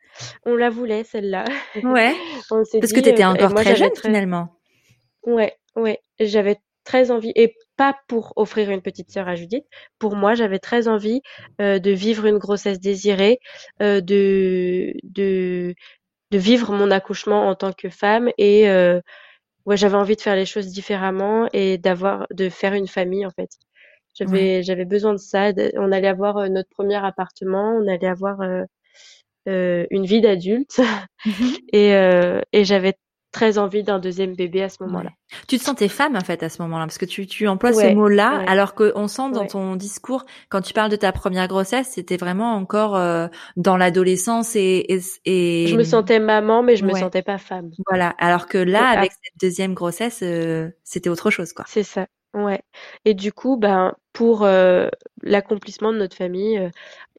on 0.48 0.56
la 0.56 0.72
voulait 0.72 1.04
celle-là. 1.04 1.46
Ouais. 1.84 2.13
Parce 2.50 2.72
dit, 2.72 2.80
que 2.80 3.00
t'étais 3.00 3.26
encore 3.26 3.54
très 3.54 3.76
jeune 3.76 3.96
finalement. 4.02 4.56
Ouais, 5.24 5.54
ouais. 5.76 6.00
J'avais 6.20 6.58
très 6.84 7.12
envie 7.12 7.32
et 7.36 7.54
pas 7.80 7.96
pour 8.10 8.34
offrir 8.36 8.72
une 8.72 8.82
petite 8.82 9.10
sœur 9.12 9.30
à 9.30 9.36
Judith. 9.36 9.65
Pour 10.00 10.18
moi, 10.18 10.36
j'avais 10.36 10.60
très 10.60 10.89
envie 10.89 11.22
euh, 11.62 11.80
de 11.80 11.92
vivre 11.92 12.26
une 12.26 12.38
grossesse 12.38 12.82
désirée, 12.82 13.39
euh, 13.82 14.02
de, 14.02 14.94
de, 15.04 15.74
de 16.32 16.38
vivre 16.39 16.74
mon 16.74 16.92
accouchement 16.92 17.48
en 17.50 17.56
tant 17.56 17.74
que 17.74 17.89
femme 17.89 18.30
et 18.38 18.70
euh, 18.70 19.02
ouais, 19.65 19.78
j'avais 19.78 19.96
envie 19.96 20.15
de 20.18 20.22
faire 20.22 20.36
les 20.36 20.46
choses 20.46 20.68
différemment 20.68 21.50
et 21.54 21.78
d'avoir, 21.78 22.28
de 22.32 22.50
faire 22.50 22.74
une 22.74 22.88
famille 22.88 23.26
en 23.26 23.32
fait. 23.32 23.52
J'avais, 24.15 24.63
j'avais 24.63 24.86
besoin 24.86 25.13
de 25.13 25.18
ça. 25.20 25.52
On 25.76 25.92
allait 25.94 26.08
avoir 26.10 26.38
euh, 26.38 26.50
notre 26.50 26.70
premier 26.70 26.98
appartement, 26.98 27.78
on 27.78 27.88
allait 27.88 28.08
avoir 28.08 28.42
euh, 28.42 28.63
euh, 29.48 29.86
une 29.92 30.06
vie 30.06 30.22
d'adulte 30.22 30.82
et, 31.74 31.92
et 32.54 32.65
j'avais 32.65 32.96
très 33.32 33.58
envie 33.58 33.84
d'un 33.84 34.00
deuxième 34.00 34.34
bébé 34.34 34.63
à 34.63 34.70
ce 34.70 34.82
moment-là. 34.84 35.12
Tu 35.48 35.60
te 35.60 35.63
sentais 35.63 35.88
femme 35.88 36.15
en 36.15 36.22
fait 36.22 36.42
à 36.42 36.50
ce 36.50 36.62
moment-là 36.63 36.86
parce 36.86 36.98
que 36.98 37.06
tu, 37.06 37.28
tu 37.28 37.48
emploies 37.48 37.74
ce 37.74 37.94
mot-là 37.94 38.44
alors 38.48 38.74
qu'on 38.74 39.08
sent 39.08 39.32
dans 39.32 39.46
ton 39.46 39.76
discours 39.76 40.26
quand 40.50 40.62
tu 40.62 40.74
parles 40.74 40.89
de 40.89 40.96
ta 40.96 41.12
première 41.12 41.48
grossesse 41.48 41.89
c'était 41.89 42.18
vraiment 42.18 42.56
encore 42.56 42.96
euh, 42.96 43.28
dans 43.56 43.78
l'adolescence 43.78 44.56
et, 44.56 44.86
et, 45.26 45.68
je 45.68 45.76
me 45.76 45.84
sentais 45.84 46.20
maman 46.20 46.63
mais 46.63 46.76
je 46.76 46.86
me 46.86 46.94
sentais 46.94 47.22
pas 47.22 47.38
femme. 47.38 47.72
Voilà 47.88 48.15
alors 48.18 48.48
que 48.48 48.58
là 48.58 48.88
avec 48.88 49.12
cette 49.12 49.39
deuxième 49.39 49.74
grossesse 49.74 50.22
euh, 50.24 50.70
c'était 50.84 51.10
autre 51.10 51.30
chose 51.30 51.54
quoi. 51.54 51.65
C'est 51.68 51.84
ça. 51.84 52.08
Ouais. 52.36 52.62
Et 53.06 53.15
du 53.15 53.34
coup, 53.34 53.58
ben 53.58 53.96
pour 54.13 54.44
euh, 54.44 54.88
l'accomplissement 55.24 55.92
de 55.92 55.98
notre 55.98 56.15
famille, 56.15 56.62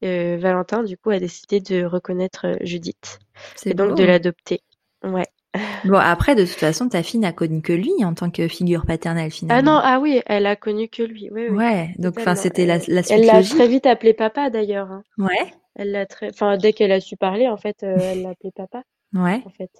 Valentin 0.03 0.85
du 0.85 0.96
coup 0.96 1.11
a 1.11 1.18
décidé 1.18 1.61
de 1.61 1.85
reconnaître 1.85 2.46
Judith 2.61 3.18
et 3.66 3.75
donc 3.75 3.96
de 3.96 4.05
l'adopter. 4.05 4.61
Ouais. 5.03 5.27
Bon, 5.84 5.96
après, 5.98 6.34
de 6.34 6.44
toute 6.44 6.54
façon, 6.54 6.88
ta 6.88 7.02
fille 7.02 7.20
n'a 7.20 7.32
connu 7.32 7.60
que 7.60 7.72
lui 7.72 7.92
en 8.04 8.14
tant 8.14 8.30
que 8.30 8.46
figure 8.48 8.86
paternelle, 8.86 9.30
finalement. 9.30 9.58
Ah 9.58 9.62
non, 9.62 9.80
ah 9.82 10.00
oui, 10.00 10.20
elle 10.26 10.46
a 10.46 10.56
connu 10.56 10.88
que 10.88 11.02
lui. 11.02 11.28
Oui, 11.32 11.46
oui. 11.50 11.56
Ouais, 11.56 11.94
donc, 11.98 12.18
enfin, 12.18 12.34
c'était 12.34 12.66
la, 12.66 12.78
la 12.88 13.02
suite 13.02 13.18
Elle 13.18 13.26
l'a 13.26 13.42
très 13.42 13.66
vite 13.66 13.86
appelé 13.86 14.14
papa, 14.14 14.50
d'ailleurs. 14.50 14.90
Hein. 14.90 15.02
Ouais. 15.18 15.52
Elle 15.74 15.92
l'a 15.92 16.06
très, 16.06 16.28
enfin, 16.30 16.56
dès 16.56 16.72
qu'elle 16.72 16.92
a 16.92 17.00
su 17.00 17.16
parler, 17.16 17.48
en 17.48 17.56
fait, 17.56 17.82
euh, 17.82 17.96
elle 18.00 18.22
l'a 18.22 18.30
appelé 18.30 18.50
papa. 18.54 18.82
Ouais. 19.14 19.42
En 19.44 19.50
fait. 19.50 19.70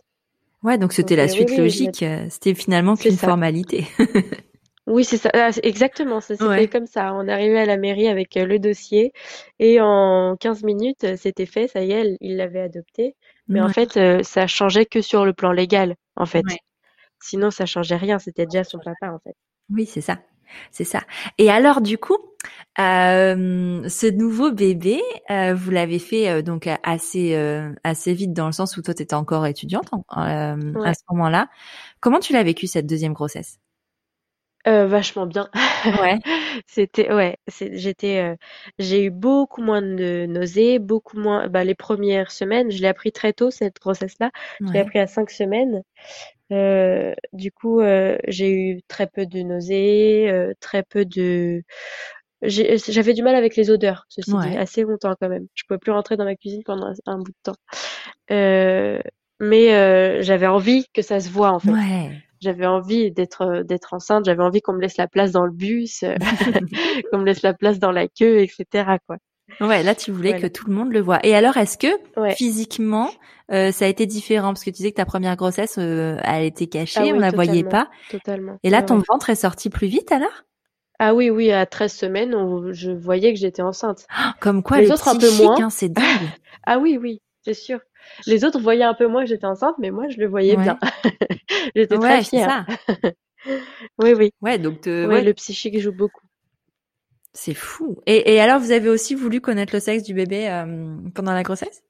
Ouais, 0.63 0.77
donc 0.77 0.93
c'était 0.93 1.17
la 1.17 1.25
euh, 1.25 1.29
suite 1.29 1.57
logique. 1.57 2.03
Euh, 2.03 2.27
c'était 2.29 2.55
finalement 2.55 2.97
qu'une 2.97 3.17
formalité. 3.17 3.87
Oui, 4.87 5.05
c'est 5.05 5.19
ça, 5.19 5.31
ah, 5.35 5.51
exactement. 5.63 6.21
Ça 6.21 6.35
s'est 6.35 6.57
fait 6.57 6.67
comme 6.67 6.87
ça. 6.87 7.15
On 7.15 7.29
arrivé 7.29 7.61
à 7.61 7.67
la 7.67 7.77
mairie 7.77 8.09
avec 8.09 8.35
le 8.35 8.59
dossier 8.59 9.13
et 9.61 9.81
en 9.81 10.37
15 10.41 10.65
minutes, 10.65 11.17
c'était 11.17 11.47
fait. 11.47 11.69
Ça 11.69 11.85
y 11.85 11.93
est, 11.93 12.17
il 12.21 12.37
l'avait 12.37 12.63
adopté. 12.63 13.15
Mais 13.51 13.61
en 13.61 13.69
fait, 13.69 13.97
euh, 13.97 14.23
ça 14.23 14.47
changeait 14.47 14.87
que 14.87 15.03
sur 15.03 15.25
le 15.25 15.33
plan 15.33 15.53
légal, 15.53 15.97
en 16.17 16.25
fait. 16.25 16.43
Sinon, 17.23 17.51
ça 17.51 17.67
changeait 17.67 17.97
rien. 17.97 18.19
C'était 18.19 18.47
déjà 18.47 18.65
son 18.65 18.79
papa, 18.79 19.13
en 19.13 19.19
fait. 19.19 19.35
Oui, 19.69 19.87
c'est 19.87 20.01
ça. 20.01 20.19
C'est 20.71 20.85
ça. 20.85 21.03
Et 21.39 21.51
alors, 21.51 21.81
du 21.81 21.99
coup, 21.99 22.17
euh, 22.79 23.89
ce 23.89 24.11
nouveau 24.11 24.53
bébé, 24.53 25.01
euh, 25.31 25.55
vous 25.55 25.71
l'avez 25.71 25.99
fait 25.99 26.43
donc 26.43 26.69
assez 26.83 27.35
assez 27.85 28.15
vite 28.15 28.33
dans 28.33 28.47
le 28.47 28.53
sens 28.53 28.77
où 28.77 28.83
toi, 28.83 28.95
tu 28.95 29.03
étais 29.03 29.15
encore 29.15 29.47
étudiante 29.47 29.91
à 30.09 30.57
ce 30.57 31.03
moment-là. 31.11 31.49
Comment 32.01 32.21
tu 32.21 32.33
l'as 32.33 32.43
vécu 32.43 32.67
cette 32.67 32.87
deuxième 32.87 33.13
grossesse? 33.13 33.59
Euh, 34.67 34.87
vachement 34.87 35.27
bien. 35.27 35.49
Ouais. 35.87 36.19
C'était 36.67 37.13
ouais, 37.13 37.39
j'étais, 37.73 38.19
euh, 38.19 38.37
j'ai 38.79 39.05
eu 39.05 39.11
beaucoup 39.11 39.63
moins 39.63 39.81
de 39.81 40.27
nausées, 40.27 40.79
beaucoup 40.79 41.19
moins 41.19 41.49
bah, 41.49 41.65
les 41.65 41.75
premières 41.75 42.31
semaines, 42.31 42.71
je 42.71 42.81
l'ai 42.83 42.89
appris 42.89 43.13
très 43.13 43.33
tôt 43.33 43.51
cette 43.51 43.81
grossesse-là. 43.81 44.31
Je 44.61 44.73
l'ai 44.73 44.81
appris 44.81 44.99
à 44.99 45.07
cinq 45.07 45.31
semaines. 45.31 45.83
Euh, 46.53 47.15
du 47.33 47.53
coup, 47.53 47.81
j'ai 48.29 48.51
eu 48.51 48.83
très 48.89 49.07
peu 49.07 49.25
de 49.25 49.41
nausées, 49.41 50.53
très 50.61 50.83
peu 50.83 51.05
de 51.05 51.63
j'avais 52.43 53.13
du 53.13 53.23
mal 53.23 53.35
avec 53.35 53.55
les 53.55 53.71
odeurs, 53.71 54.07
ceci 54.09 54.31
dit, 54.31 54.57
assez 54.57 54.83
longtemps 54.83 55.15
quand 55.21 55.29
même. 55.29 55.47
Je 55.55 55.65
pouvais 55.67 55.79
plus 55.79 55.93
rentrer 55.93 56.17
dans 56.17 56.25
ma 56.25 56.37
cuisine 56.37 56.63
pendant 56.65 56.93
un 57.07 57.19
bout 57.19 57.33
de 57.33 57.37
temps. 57.43 57.57
mais, 59.41 60.23
j'avais 60.23 60.47
envie 60.47 60.85
que 60.93 61.01
ça 61.01 61.21
se 61.21 61.31
voit 61.31 61.53
en 61.53 61.61
fait. 61.61 61.71
Ouais. 61.71 62.23
J'avais 62.41 62.67
envie 62.67 63.11
d'être 63.11 63.63
d'être 63.63 63.95
enceinte, 63.95 64.25
j'avais 64.25 64.43
envie 64.43 64.61
qu'on 64.61 64.73
me 64.73 64.81
laisse 64.81 64.97
la 64.97 65.09
place 65.09 65.33
dans 65.33 65.45
le 65.45 65.53
bus, 65.53 66.05
qu'on 67.11 67.19
me 67.19 67.25
laisse 67.25 67.43
la 67.43 67.55
place 67.55 67.79
dans 67.79 67.93
la 67.93 68.09
queue, 68.09 68.41
etc. 68.41 68.97
Quoi. 69.07 69.17
Ouais, 69.61 69.83
là 69.83 69.95
tu 69.95 70.11
voulais 70.11 70.39
que 70.39 70.47
tout 70.47 70.69
le 70.69 70.75
monde 70.75 70.93
le 70.93 71.01
voit. 71.01 71.19
Et 71.25 71.35
alors, 71.35 71.57
est-ce 71.57 71.77
que 71.77 71.89
physiquement, 72.35 73.11
euh, 73.53 73.73
ça 73.73 73.85
a 73.85 73.89
été 73.89 74.07
différent? 74.07 74.49
Parce 74.49 74.61
que 74.61 74.71
tu 74.71 74.77
disais 74.77 74.91
que 74.93 74.97
ta 74.97 75.07
première 75.07 75.37
grossesse, 75.37 75.77
euh, 75.79 76.19
elle 76.23 76.45
était 76.45 76.67
cachée, 76.67 77.01
ah 77.01 77.15
on 77.15 77.19
la 77.19 77.31
voyait 77.31 77.65
pas. 77.65 77.91
Totalement. 78.11 78.59
Et 78.63 78.71
là, 78.71 78.83
ton 78.83 79.03
ventre 79.09 79.31
est 79.31 79.35
sorti 79.35 79.71
plus 79.71 79.89
vite 79.89 80.13
alors? 80.13 80.45
Ah 81.03 81.15
oui, 81.15 81.31
oui, 81.31 81.51
à 81.51 81.65
13 81.65 81.93
semaines, 81.93 82.73
je 82.73 82.91
voyais 82.91 83.33
que 83.33 83.39
j'étais 83.39 83.63
enceinte. 83.63 84.07
comme 84.41 84.63
quoi, 84.63 84.81
les 84.81 84.93
autres 84.93 85.09
un 85.09 85.17
peu 85.17 85.31
moins. 85.43 85.61
Hein, 85.61 85.71
c'est 85.71 85.89
dingue. 85.89 86.05
ah 86.67 86.79
oui, 86.79 86.99
oui, 87.01 87.23
c'est 87.43 87.55
sûr. 87.55 87.81
Les 88.27 88.45
autres 88.45 88.61
voyaient 88.61 88.85
un 88.85 88.95
peu 88.95 89.07
moins 89.07 89.23
que 89.23 89.29
j'étais 89.29 89.47
enceinte, 89.47 89.77
mais 89.79 89.91
moi, 89.91 90.09
je 90.09 90.19
le 90.19 90.27
voyais 90.27 90.57
bien. 90.57 90.79
j'étais 91.75 91.99
très 91.99 92.23
fière. 92.23 92.67
oui, 93.99 94.15
oui. 94.17 94.33
Ouais, 94.41 94.59
donc 94.59 94.87
ouais, 94.87 95.23
le 95.23 95.35
psychique 95.35 95.79
joue 95.79 95.93
beaucoup. 95.93 96.27
C'est 97.33 97.55
fou. 97.55 98.03
Et, 98.07 98.35
et, 98.35 98.41
alors, 98.41 98.59
vous 98.59 98.73
avez 98.73 98.89
aussi 98.89 99.15
voulu 99.15 99.41
connaître 99.41 99.75
le 99.75 99.81
sexe 99.81 100.03
du 100.03 100.15
bébé 100.15 100.49
euh, 100.49 100.97
pendant 101.15 101.33
la 101.33 101.43
grossesse? 101.43 101.83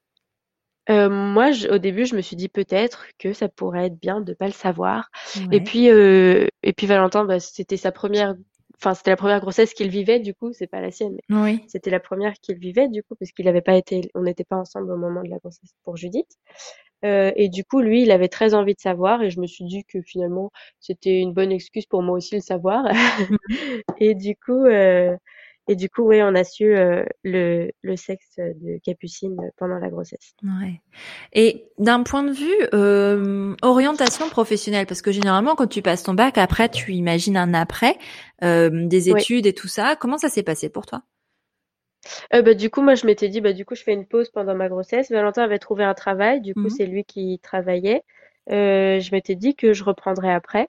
Euh, 0.90 1.08
moi, 1.08 1.50
au 1.70 1.78
début, 1.78 2.04
je 2.04 2.14
me 2.14 2.20
suis 2.20 2.36
dit 2.36 2.48
peut-être 2.48 3.06
que 3.18 3.32
ça 3.32 3.48
pourrait 3.48 3.86
être 3.86 3.98
bien 3.98 4.20
de 4.20 4.34
pas 4.34 4.46
le 4.46 4.52
savoir. 4.52 5.10
Et 5.52 5.60
puis, 5.60 5.88
euh, 5.88 6.46
et 6.62 6.72
puis 6.72 6.86
Valentin, 6.86 7.24
bah, 7.24 7.38
c'était 7.40 7.76
sa 7.76 7.92
première, 7.92 8.34
enfin 8.80 8.94
c'était 8.94 9.10
la 9.10 9.16
première 9.16 9.40
grossesse 9.40 9.74
qu'il 9.74 9.90
vivait. 9.90 10.20
Du 10.20 10.34
coup, 10.34 10.52
c'est 10.52 10.66
pas 10.66 10.80
la 10.80 10.90
sienne, 10.90 11.16
mais 11.28 11.36
oui. 11.36 11.64
c'était 11.68 11.90
la 11.90 12.00
première 12.00 12.34
qu'il 12.40 12.56
vivait 12.58 12.88
du 12.88 13.02
coup, 13.02 13.14
parce 13.14 13.32
qu'il 13.32 13.44
n'avait 13.46 13.60
pas 13.60 13.76
été, 13.76 14.10
on 14.14 14.22
n'était 14.22 14.44
pas 14.44 14.56
ensemble 14.56 14.92
au 14.92 14.96
moment 14.96 15.22
de 15.22 15.28
la 15.28 15.38
grossesse 15.38 15.74
pour 15.84 15.96
Judith. 15.96 16.38
Euh, 17.04 17.32
et 17.36 17.48
du 17.48 17.64
coup, 17.64 17.80
lui, 17.80 18.02
il 18.02 18.10
avait 18.10 18.28
très 18.28 18.54
envie 18.54 18.74
de 18.74 18.80
savoir, 18.80 19.22
et 19.22 19.30
je 19.30 19.40
me 19.40 19.46
suis 19.46 19.64
dit 19.64 19.84
que 19.84 20.02
finalement, 20.02 20.50
c'était 20.80 21.18
une 21.18 21.32
bonne 21.32 21.52
excuse 21.52 21.86
pour 21.86 22.02
moi 22.02 22.16
aussi 22.16 22.34
le 22.34 22.40
savoir. 22.42 22.84
Mmh 22.84 23.36
et 23.98 24.14
du 24.14 24.36
coup, 24.36 24.64
euh, 24.66 25.16
et 25.70 25.76
du 25.76 25.88
coup, 25.88 26.02
oui, 26.02 26.20
on 26.20 26.34
a 26.34 26.42
su 26.42 26.76
euh, 26.76 27.04
le, 27.22 27.70
le, 27.82 27.96
sexe 27.96 28.38
de 28.38 28.80
Capucine 28.82 29.36
pendant 29.56 29.78
la 29.78 29.88
grossesse. 29.88 30.34
Ouais. 30.42 30.80
Et 31.32 31.68
d'un 31.78 32.02
point 32.02 32.24
de 32.24 32.32
vue 32.32 32.66
euh, 32.74 33.54
orientation 33.62 34.28
professionnelle, 34.28 34.86
parce 34.86 35.00
que 35.00 35.12
généralement, 35.12 35.54
quand 35.54 35.68
tu 35.68 35.80
passes 35.80 36.02
ton 36.02 36.14
bac, 36.14 36.38
après, 36.38 36.68
tu 36.68 36.92
imagines 36.92 37.36
un 37.36 37.54
après, 37.54 37.96
euh, 38.42 38.68
des 38.88 39.10
études 39.10 39.46
et 39.46 39.52
tout 39.52 39.68
ça. 39.68 39.94
Comment 39.94 40.18
ça 40.18 40.28
s'est 40.28 40.42
passé 40.42 40.70
pour 40.70 40.86
toi? 40.86 41.02
Euh, 42.34 42.42
bah, 42.42 42.54
du 42.54 42.68
coup, 42.68 42.82
moi, 42.82 42.96
je 42.96 43.06
m'étais 43.06 43.28
dit, 43.28 43.40
bah, 43.40 43.52
du 43.52 43.64
coup, 43.64 43.76
je 43.76 43.84
fais 43.84 43.92
une 43.92 44.06
pause 44.06 44.28
pendant 44.30 44.56
ma 44.56 44.68
grossesse. 44.68 45.08
Valentin 45.08 45.44
avait 45.44 45.60
trouvé 45.60 45.84
un 45.84 45.94
travail, 45.94 46.40
du 46.40 46.52
coup, 46.54 46.62
mmh 46.62 46.70
c'est 46.70 46.86
lui 46.86 47.04
qui 47.04 47.38
travaillait. 47.44 48.02
Euh, 48.50 48.98
je 48.98 49.12
m'étais 49.12 49.36
dit 49.36 49.54
que 49.54 49.72
je 49.72 49.84
reprendrais 49.84 50.32
après, 50.32 50.68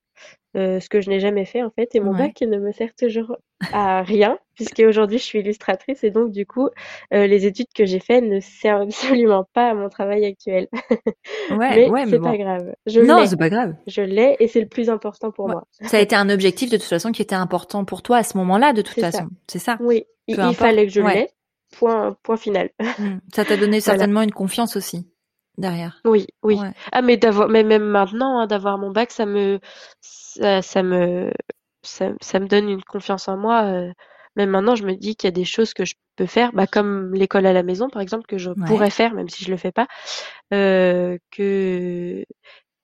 euh, 0.58 0.80
ce 0.80 0.90
que 0.90 1.00
je 1.00 1.10
n'ai 1.10 1.20
jamais 1.20 1.46
fait 1.46 1.64
en 1.64 1.70
fait. 1.70 1.96
Et 1.96 2.00
mon 2.00 2.14
bac 2.14 2.42
ne 2.42 2.58
me 2.58 2.72
sert 2.72 2.94
toujours 2.94 3.38
à 3.72 4.02
rien, 4.02 4.38
puisque 4.56 4.80
aujourd'hui 4.80 5.18
je 5.18 5.24
suis 5.24 5.40
illustratrice 5.40 6.04
et 6.04 6.12
donc 6.12 6.32
du 6.32 6.46
coup, 6.46 6.70
euh, 7.14 7.28
les 7.28 7.46
études 7.46 7.72
que 7.74 7.86
j'ai 7.86 8.00
faites 8.00 8.24
ne 8.24 8.40
servent 8.40 8.82
absolument 8.88 9.48
pas 9.54 9.70
à 9.70 9.74
mon 9.74 9.90
travail 9.90 10.26
actuel. 10.26 10.68
Ouais, 11.52 11.90
mais 11.92 12.06
c'est 12.08 12.20
pas 12.20 12.38
grave. 12.38 12.74
Je 12.86 13.02
non, 13.02 13.26
c'est 13.26 13.38
pas 13.38 13.50
grave. 13.50 13.76
Je 13.86 14.02
l'ai 14.02 14.38
et 14.40 14.48
c'est 14.48 14.62
le 14.62 14.68
plus 14.68 14.90
important 14.90 15.32
pour 15.32 15.50
moi. 15.50 15.68
Ça 15.82 15.98
a 15.98 16.00
été 16.00 16.16
un 16.16 16.30
objectif 16.30 16.70
de 16.70 16.78
toute 16.78 16.86
façon 16.86 17.12
qui 17.12 17.22
était 17.22 17.36
important 17.36 17.84
pour 17.84 18.02
toi 18.02 18.18
à 18.18 18.24
ce 18.24 18.38
moment-là, 18.38 18.74
de 18.74 18.82
toute 18.82 19.00
façon. 19.00 19.28
C'est 19.48 19.60
ça. 19.60 19.78
Oui, 19.82 20.06
il, 20.28 20.38
fallait 20.54 20.86
que 20.86 20.94
je 20.94 21.02
l'ai. 21.02 21.30
Point, 21.78 22.16
point 22.24 22.38
final. 22.38 22.70
Mmh. 22.80 23.18
Ça 23.34 23.46
t'a 23.46 23.58
donné 23.58 23.80
certainement 23.82 24.22
une 24.22 24.32
confiance 24.32 24.76
aussi 24.76 25.08
derrière. 25.58 26.02
Oui, 26.06 26.28
oui. 26.44 26.58
Ah, 26.92 27.02
mais 27.02 27.18
d'avoir, 27.18 27.50
mais 27.50 27.64
même 27.64 27.84
maintenant, 27.84 28.40
hein, 28.40 28.48
d'avoir 28.48 28.78
mon 28.78 28.92
bac, 28.92 29.12
ça 29.12 29.26
me, 29.26 29.60
ça, 30.02 30.62
ça 30.62 30.84
me, 30.84 31.32
ça, 31.84 32.12
ça, 32.22 32.40
me 32.40 32.48
donne 32.48 32.70
une 32.70 32.84
confiance 32.84 33.28
en 33.28 33.38
moi. 33.38 33.64
Euh, 33.64 33.92
même 34.36 34.50
maintenant, 34.50 34.76
je 34.76 34.86
me 34.86 34.96
dis 34.96 35.16
qu'il 35.16 35.28
y 35.28 35.30
a 35.30 35.32
des 35.32 35.46
choses 35.46 35.74
que 35.74 35.86
je 35.86 35.96
peux 36.16 36.26
faire, 36.26 36.52
bah, 36.54 36.68
comme 36.68 37.14
l'école 37.14 37.46
à 37.46 37.54
la 37.54 37.64
maison, 37.64 37.90
par 37.90 38.02
exemple, 38.02 38.26
que 38.28 38.38
je 38.38 38.52
pourrais 38.66 38.90
faire, 38.90 39.14
même 39.14 39.30
si 39.30 39.44
je 39.44 39.52
le 39.52 39.58
fais 39.58 39.72
pas, 39.72 39.88
euh, 40.54 41.18
que 41.32 42.26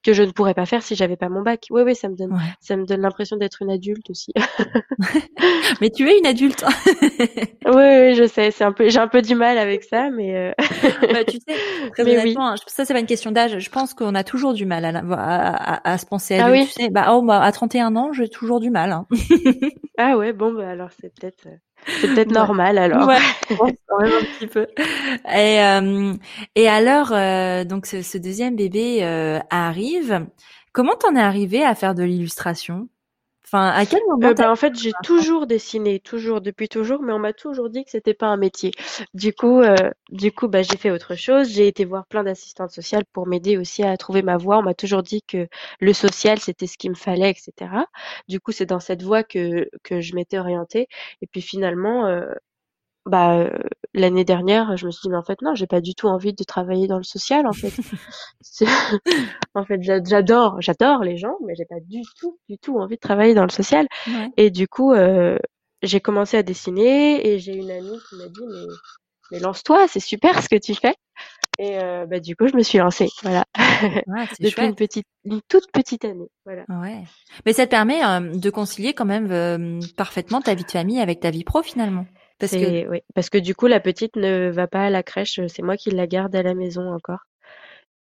que 0.07 0.13
je 0.13 0.24
ne 0.24 0.32
pourrais 0.32 0.53
pas 0.53 0.65
faire 0.65 0.84
si 0.84 0.95
j'avais 0.95 1.18
pas 1.18 1.28
mon 1.28 1.41
bac. 1.41 1.65
Oui, 1.70 1.82
oui, 1.82 1.93
ça 1.93 2.07
me 2.07 2.15
donne, 2.15 2.39
ça 2.61 2.78
me 2.78 2.86
donne 2.86 3.01
l'impression 3.01 3.36
d'être 3.36 3.61
une 3.61 3.70
adulte 3.70 4.09
aussi. 4.09 4.32
mais 5.82 5.89
tu 5.89 6.07
es 6.09 6.18
une 6.18 6.26
adulte. 6.26 6.63
oui, 7.65 7.74
oui, 7.76 8.07
je 8.18 8.28
sais. 8.28 8.51
C'est 8.51 8.63
un 8.63 8.72
peu, 8.72 8.89
j'ai 8.89 8.99
un 8.99 9.07
peu 9.07 9.22
du 9.22 9.36
mal 9.36 9.57
avec 9.57 9.84
ça, 9.84 10.09
mais. 10.09 10.36
Euh... 10.36 10.51
bah, 11.13 11.24
tu 11.24 11.38
sais, 11.38 11.55
très 11.91 12.03
mais 12.03 12.18
honnêtement, 12.18 12.51
oui. 12.51 12.59
ça 12.68 12.86
c'est 12.86 12.93
pas 12.93 12.99
une 12.99 13.05
question 13.05 13.32
d'âge. 13.32 13.59
Je 13.59 13.70
pense 13.70 13.93
qu'on 13.93 14.15
a 14.15 14.24
toujours 14.24 14.53
du 14.53 14.65
mal 14.65 14.84
à, 14.86 14.99
à, 14.99 15.91
à, 15.93 15.97
se 15.97 16.05
penser 16.05 16.36
adulte. 16.36 16.47
Ah 16.47 16.51
oui. 16.51 16.65
Tu 16.65 16.84
sais, 16.84 16.89
bah, 16.89 17.07
oh, 17.11 17.22
bah, 17.22 17.41
à 17.41 17.51
31 17.51 17.95
ans, 17.95 18.11
j'ai 18.11 18.28
toujours 18.28 18.59
du 18.59 18.70
mal. 18.70 18.91
Hein. 18.91 19.05
ah 19.97 20.18
ouais, 20.18 20.34
bon, 20.34 20.53
bah 20.53 20.70
alors 20.70 20.89
c'est 20.99 21.13
peut-être. 21.13 21.47
Euh, 21.47 21.55
c'est 22.01 22.07
peut-être 22.13 22.32
normal 22.32 22.78
alors. 22.78 23.07
Ouais, 23.49 23.78
quand 23.88 24.01
même 24.01 24.11
un 24.11 24.26
petit 24.38 24.47
peu. 24.47 24.68
Et, 25.34 25.61
euh, 25.61 26.13
et 26.55 26.68
alors, 26.68 27.13
euh, 27.13 27.63
donc 27.63 27.86
ce, 27.86 28.01
ce, 28.01 28.18
deuxième 28.18 28.55
bébé 28.55 28.99
euh, 29.03 29.39
arrive. 29.49 30.28
Comment 30.74 30.95
t'en 30.95 31.15
es 31.15 31.22
arrivé 31.22 31.63
à 31.63 31.76
faire 31.76 31.95
de 31.95 32.03
l'illustration? 32.03 32.89
Enfin, 33.50 33.70
à 33.70 33.86
quel 33.86 34.02
moment 34.10 34.28
euh, 34.28 34.34
bah, 34.34 34.52
En 34.52 34.58
fait, 34.58 34.78
j'ai 34.78 34.91
toujours 35.04 35.48
dessiné, 35.48 36.02
toujours 36.02 36.41
depuis 36.41 36.68
toujours, 36.68 37.02
mais 37.02 37.14
on 37.14 37.20
m'a 37.20 37.32
toujours 37.32 37.70
dit 37.70 37.86
que 37.86 37.91
c'était 37.91 38.14
pas 38.14 38.28
un 38.28 38.36
métier. 38.36 38.72
Du 39.14 39.34
coup, 39.34 39.62
euh, 39.62 39.76
du 40.10 40.34
coup, 40.34 40.50
bah, 40.50 40.64
j'ai 40.64 40.76
fait 40.78 40.91
autre 40.91 41.16
chose. 41.16 41.50
J'ai 41.50 41.68
été 41.68 41.86
voir 41.86 42.06
plein 42.08 42.24
d'assistantes 42.24 42.72
sociales 42.72 43.06
pour 43.14 43.26
m'aider 43.26 43.58
aussi 43.58 43.84
à 43.84 43.95
trouver 43.95 44.22
ma 44.22 44.36
voie. 44.36 44.58
On 44.58 44.64
m'a 44.64 44.74
toujours 44.74 45.02
dit 45.02 45.22
que 45.26 45.48
le 45.80 45.93
social 45.93 46.39
c'était 46.39 46.68
ce 46.68 46.78
qu'il 46.78 46.89
me 46.89 46.95
fallait, 46.95 47.30
etc. 47.32 47.72
Du 48.28 48.41
coup, 48.41 48.52
c'est 48.52 48.66
dans 48.66 48.82
cette 48.82 49.02
voie 49.02 49.24
que 49.24 49.70
que 49.84 50.02
je 50.02 50.14
m'étais 50.16 50.39
orientée. 50.39 50.88
Et 51.22 51.28
puis 51.28 51.41
finalement, 51.41 52.06
euh, 52.06 52.26
bah 53.08 53.38
euh, 53.38 53.49
l'année 53.93 54.26
dernière, 54.26 54.78
je 54.78 54.86
me 54.86 54.91
suis 54.91 55.01
dit 55.03 55.10
mais 55.10 55.18
en 55.18 55.24
fait 55.24 55.41
non, 55.41 55.55
j'ai 55.55 55.68
pas 55.68 55.82
du 55.82 55.95
tout 55.95 56.08
envie 56.08 56.34
de 56.34 56.43
travailler 56.43 56.88
dans 56.88 56.97
le 56.97 57.03
social 57.03 57.47
en 57.47 57.53
fait. 57.53 57.74
en 59.55 59.66
fait, 59.66 59.82
j'adore, 59.82 60.62
j'adore 60.62 61.03
les 61.03 61.18
gens, 61.18 61.38
mais 61.45 61.55
j'ai 61.55 61.66
pas 61.66 61.80
du 61.80 62.01
tout, 62.20 62.39
du 62.49 62.58
tout 62.58 62.78
envie 62.78 62.95
de 62.95 63.01
travailler 63.01 63.34
dans 63.34 63.43
le 63.43 63.49
social. 63.49 63.88
Et 64.38 64.51
du 64.51 64.68
coup, 64.68 64.93
euh, 64.93 65.38
j'ai 65.82 66.01
commencé 66.01 66.38
à 66.38 66.43
dessiner 66.43 67.28
et 67.28 67.39
j'ai 67.39 67.55
une 67.55 67.72
amie 67.72 67.99
qui 68.10 68.16
m'a 68.16 68.28
dit 68.28 68.45
mais 68.47 68.74
mais 69.32 69.39
lance-toi, 69.39 69.88
c'est 69.89 69.99
super 69.99 70.41
ce 70.41 70.47
que 70.47 70.55
tu 70.55 70.74
fais. 70.74 70.95
Et 71.60 71.80
euh, 71.80 72.05
bah, 72.05 72.20
du 72.22 72.36
coup, 72.36 72.47
je 72.47 72.55
me 72.55 72.64
suis 72.64 72.78
lancée, 72.78 73.10
voilà. 73.24 73.43
Depuis 74.39 74.64
une 74.64 74.76
petite, 74.76 75.08
une 75.26 75.41
toute 75.49 75.70
petite 75.74 76.05
année, 76.05 76.30
voilà. 76.45 76.64
Ouais. 76.70 77.03
Mais 77.45 77.51
ça 77.51 77.66
te 77.66 77.72
permet 77.72 77.99
de 78.22 78.49
concilier 78.49 78.93
quand 78.93 79.05
même 79.05 79.82
parfaitement 79.97 80.39
ta 80.39 80.53
vie 80.53 80.64
de 80.64 80.72
famille 80.72 81.01
avec 81.01 81.20
ta 81.20 81.32
vie 81.32 81.43
pro 81.43 81.62
finalement. 81.62 82.05
Parce 82.40 82.52
que... 82.52 82.88
Oui, 82.88 83.02
parce 83.16 83.30
que 83.30 83.38
du 83.38 83.56
coup, 83.56 83.68
la 83.68 83.80
petite 83.80 84.16
ne 84.16 84.50
va 84.50 84.68
pas 84.68 84.86
à 84.86 84.90
la 84.90 85.04
crèche. 85.04 85.40
C'est 85.48 85.62
moi 85.62 85.78
qui 85.78 85.92
la 85.92 86.08
garde 86.08 86.36
à 86.36 86.44
la 86.44 86.54
maison 86.54 86.94
encore. 86.94 87.26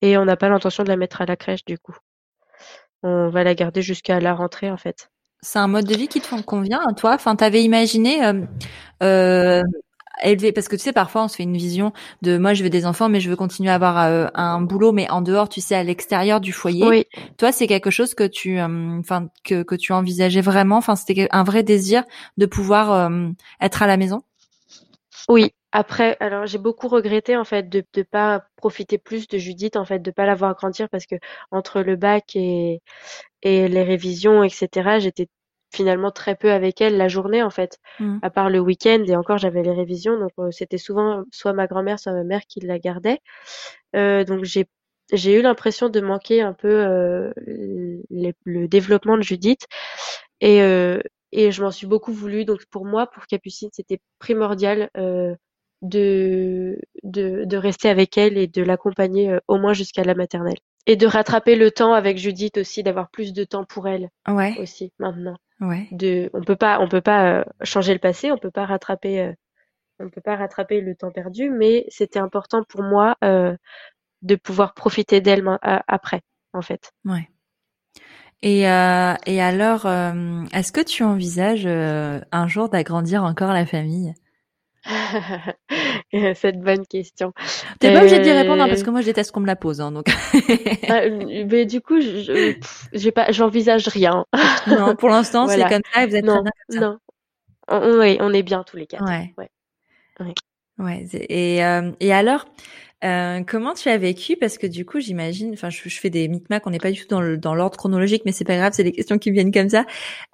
Et 0.02 0.18
on 0.18 0.26
n'a 0.26 0.36
pas 0.36 0.50
l'intention 0.50 0.84
de 0.84 0.90
la 0.90 0.98
mettre 0.98 1.22
à 1.22 1.26
la 1.26 1.36
crèche 1.36 1.66
du 1.66 1.78
coup. 1.78 1.96
On 3.04 3.30
va 3.30 3.44
la 3.44 3.56
garder 3.56 3.82
jusqu'à 3.82 4.20
la 4.20 4.34
rentrée 4.34 4.70
en 4.70 4.78
fait. 4.78 5.10
C'est 5.42 5.60
un 5.60 5.68
mode 5.68 5.86
de 5.86 5.96
vie 5.96 6.08
qui 6.08 6.22
te 6.22 6.42
convient 6.42 6.82
à 6.88 6.94
toi? 6.94 7.14
Enfin, 7.14 7.36
t'avais 7.36 7.64
imaginé 7.64 8.26
euh, 8.26 8.42
euh, 9.04 9.62
élever 10.24 10.52
parce 10.52 10.68
que 10.68 10.76
tu 10.76 10.84
sais 10.84 10.94
parfois 10.94 11.24
on 11.24 11.28
se 11.28 11.36
fait 11.38 11.44
une 11.44 11.58
vision 11.58 11.94
de 12.22 12.38
moi 12.38 12.54
je 12.54 12.64
veux 12.64 12.70
des 12.70 12.86
enfants 12.86 13.10
mais 13.10 13.20
je 13.20 13.30
veux 13.30 13.36
continuer 13.36 13.70
à 13.70 13.76
avoir 13.76 14.00
euh, 14.00 14.28
un 14.34 14.62
boulot 14.62 14.92
mais 14.92 15.10
en 15.10 15.22
dehors 15.22 15.50
tu 15.50 15.62
sais 15.62 15.76
à 15.76 15.84
l'extérieur 15.84 16.42
du 16.42 16.52
foyer. 16.52 16.88
Oui. 16.88 17.06
Toi 17.38 17.52
c'est 17.52 17.68
quelque 17.68 17.92
chose 17.92 18.14
que 18.14 18.26
tu 18.28 18.60
euh, 18.60 19.00
enfin 19.00 19.30
que 19.44 19.64
que 19.64 19.76
tu 19.76 19.94
envisageais 19.94 20.42
vraiment? 20.42 20.78
Enfin 20.78 20.96
c'était 20.96 21.28
un 21.32 21.44
vrai 21.44 21.64
désir 21.64 22.04
de 22.38 22.46
pouvoir 22.46 22.92
euh, 22.92 23.30
être 23.62 23.84
à 23.84 23.88
la 23.88 23.98
maison? 23.98 24.24
Oui. 25.30 25.52
Après, 25.72 26.16
alors 26.22 26.46
j'ai 26.46 26.58
beaucoup 26.58 26.88
regretté 26.88 27.36
en 27.36 27.44
fait 27.44 27.68
de 27.68 27.84
ne 27.98 28.04
pas 28.04 28.46
profiter 28.56 28.98
plus 28.98 29.28
de 29.28 29.38
Judith, 29.38 29.76
en 29.76 29.84
fait, 29.84 30.00
de 30.00 30.10
pas 30.10 30.26
la 30.26 30.34
voir 30.34 30.56
grandir 30.56 30.88
parce 30.90 31.06
que 31.06 31.16
entre 31.52 31.82
le 31.82 31.98
bac 31.98 32.36
et, 32.36 32.82
et 33.42 33.68
les 33.68 33.84
révisions, 33.84 34.42
etc., 34.44 35.00
j'étais 35.00 35.28
finalement 35.76 36.12
très 36.12 36.36
peu 36.36 36.52
avec 36.52 36.82
elle 36.82 36.98
la 36.98 37.08
journée 37.08 37.44
en 37.44 37.50
fait, 37.50 37.80
mmh. 38.00 38.20
à 38.22 38.30
part 38.30 38.50
le 38.50 38.60
week-end 38.60 39.04
et 39.08 39.16
encore 39.16 39.38
j'avais 39.38 39.64
les 39.64 39.72
révisions 39.72 40.20
donc 40.20 40.32
euh, 40.40 40.50
c'était 40.52 40.78
souvent 40.78 41.24
soit 41.32 41.54
ma 41.54 41.68
grand-mère 41.68 42.00
soit 42.00 42.14
ma 42.14 42.24
mère 42.24 42.42
qui 42.48 42.62
la 42.62 42.80
gardait. 42.80 43.20
Euh, 43.96 44.24
donc 44.24 44.44
j'ai 44.44 44.66
j'ai 45.14 45.38
eu 45.40 45.42
l'impression 45.42 45.90
de 45.90 46.02
manquer 46.02 46.42
un 46.42 46.54
peu 46.54 46.70
euh, 46.70 47.32
le 47.38 48.68
développement 48.68 49.18
de 49.18 49.24
Judith 49.24 49.68
et 50.42 50.60
et 51.32 51.52
je 51.52 51.62
m'en 51.64 51.72
suis 51.72 51.88
beaucoup 51.88 52.14
voulu 52.14 52.46
donc 52.46 52.66
pour 52.72 52.86
moi 52.86 53.08
pour 53.08 53.28
Capucine 53.28 53.70
c'était 53.74 54.00
primordial 54.20 54.90
de, 55.82 56.80
de, 57.04 57.44
de 57.46 57.58
rester 57.58 57.90
avec 57.90 58.18
elle 58.18 58.38
et 58.38 58.48
de 58.48 58.64
l'accompagner 58.64 59.38
au 59.48 59.58
moins 59.58 59.74
jusqu'à 59.74 60.04
la 60.04 60.16
maternelle. 60.16 60.58
Et 60.88 60.96
de 60.96 61.08
rattraper 61.08 61.56
le 61.56 61.72
temps 61.72 61.94
avec 61.94 62.18
Judith 62.18 62.58
aussi, 62.58 62.84
d'avoir 62.84 63.10
plus 63.10 63.34
de 63.34 63.44
temps 63.44 63.66
pour 63.66 63.88
elle 63.88 64.10
ouais. 64.28 64.56
aussi 64.60 64.94
maintenant. 65.00 65.38
Ouais. 65.60 65.88
De, 65.92 66.30
on 66.34 66.44
peut 66.44 66.56
pas, 66.56 66.80
on 66.80 66.88
peut 66.88 67.02
pas 67.02 67.40
euh, 67.40 67.44
changer 67.64 67.94
le 67.94 68.00
passé, 68.00 68.32
on 68.32 68.38
peut 68.38 68.52
pas 68.52 68.66
rattraper, 68.66 69.22
euh, 69.22 69.34
on 70.00 70.10
peut 70.10 70.22
pas 70.22 70.36
rattraper 70.36 70.82
le 70.82 70.96
temps 70.96 71.12
perdu, 71.12 71.50
mais 71.50 71.86
c'était 71.90 72.20
important 72.20 72.64
pour 72.64 72.84
moi 72.84 73.16
euh, 73.24 73.56
de 74.22 74.36
pouvoir 74.36 74.74
profiter 74.74 75.22
d'elle 75.22 75.44
après, 75.62 76.22
en 76.54 76.62
fait. 76.62 76.92
Ouais. 77.06 77.30
Et, 78.42 78.70
euh, 78.70 79.16
et 79.26 79.42
alors, 79.42 79.86
euh, 79.86 80.44
est-ce 80.54 80.72
que 80.72 80.82
tu 80.82 81.04
envisages 81.04 81.66
euh, 81.66 82.20
un 82.32 82.48
jour 82.48 82.70
d'agrandir 82.70 83.24
encore 83.24 83.54
la 83.54 83.66
famille? 83.66 84.14
Cette 86.36 86.60
bonne 86.62 86.86
question. 86.86 87.34
T'es 87.80 87.92
pas 87.94 88.00
obligé 88.00 88.20
d'y 88.20 88.32
répondre 88.32 88.62
hein, 88.64 88.68
parce 88.68 88.84
que 88.84 88.90
moi 88.90 89.02
je 89.02 89.08
déteste 89.08 89.32
qu'on 89.32 89.40
me 89.40 89.48
la 89.48 89.56
pose, 89.56 89.82
hein, 89.82 89.92
donc. 89.92 90.06
Ah, 90.90 91.02
mais 91.10 91.66
du 91.66 91.82
coup, 91.82 92.00
je, 92.00 92.56
j'ai 92.94 93.12
pas, 93.12 93.32
j'envisage 93.32 93.88
rien. 93.88 94.26
non, 94.68 94.96
pour 94.96 95.10
l'instant 95.10 95.48
c'est 95.48 95.68
comme 95.68 95.82
ça 95.94 96.04
et 96.04 96.08
vous 96.08 96.16
êtes 96.16 96.26
non, 96.26 96.36
très 96.36 96.44
bien 96.44 96.52
comme 96.68 96.80
ça. 96.80 96.82
Non, 96.82 96.98
on, 97.68 97.78
on, 97.78 98.18
on 98.28 98.34
est 98.34 98.44
bien 98.44 98.64
tous 98.64 98.78
les 98.78 98.86
quatre. 98.86 99.06
Ouais. 99.06 99.34
ouais. 99.38 99.50
ouais. 100.20 100.34
Ouais. 100.80 101.06
Et, 101.14 101.58
et 102.00 102.14
alors, 102.14 102.46
euh, 103.04 103.44
comment 103.46 103.74
tu 103.74 103.90
as 103.90 103.98
vécu? 103.98 104.36
Parce 104.36 104.58
que 104.58 104.68
du 104.68 104.86
coup, 104.86 105.00
j'imagine, 105.00 105.54
enfin, 105.54 105.70
je, 105.70 105.90
fais 105.90 106.10
des 106.10 106.28
micmacs, 106.28 106.66
on 106.66 106.72
n'est 106.72 106.80
pas 106.80 106.92
du 106.92 107.02
tout 107.02 107.08
dans, 107.08 107.22
le, 107.22 107.38
dans 107.38 107.54
l'ordre 107.54 107.78
chronologique, 107.78 108.24
mais 108.26 108.32
c'est 108.32 108.46
pas 108.46 108.56
grave, 108.56 108.74
c'est 108.74 108.84
des 108.84 108.92
questions 108.92 109.20
qui 109.20 109.32
viennent 109.32 109.52
comme 109.52 109.70
ça. 109.70 109.86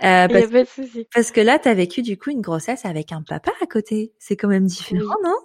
Euh, 0.03 0.27
parce, 0.27 0.47
pas 0.47 0.63
de 0.63 0.67
souci. 0.67 1.07
parce 1.13 1.31
que 1.31 1.41
là, 1.41 1.59
tu 1.59 1.67
as 1.67 1.73
vécu 1.73 2.01
du 2.01 2.17
coup 2.17 2.29
une 2.29 2.41
grossesse 2.41 2.85
avec 2.85 3.11
un 3.11 3.23
papa 3.23 3.51
à 3.61 3.65
côté. 3.65 4.13
C'est 4.19 4.37
quand 4.37 4.47
même 4.47 4.67
différent, 4.67 5.15
non? 5.23 5.35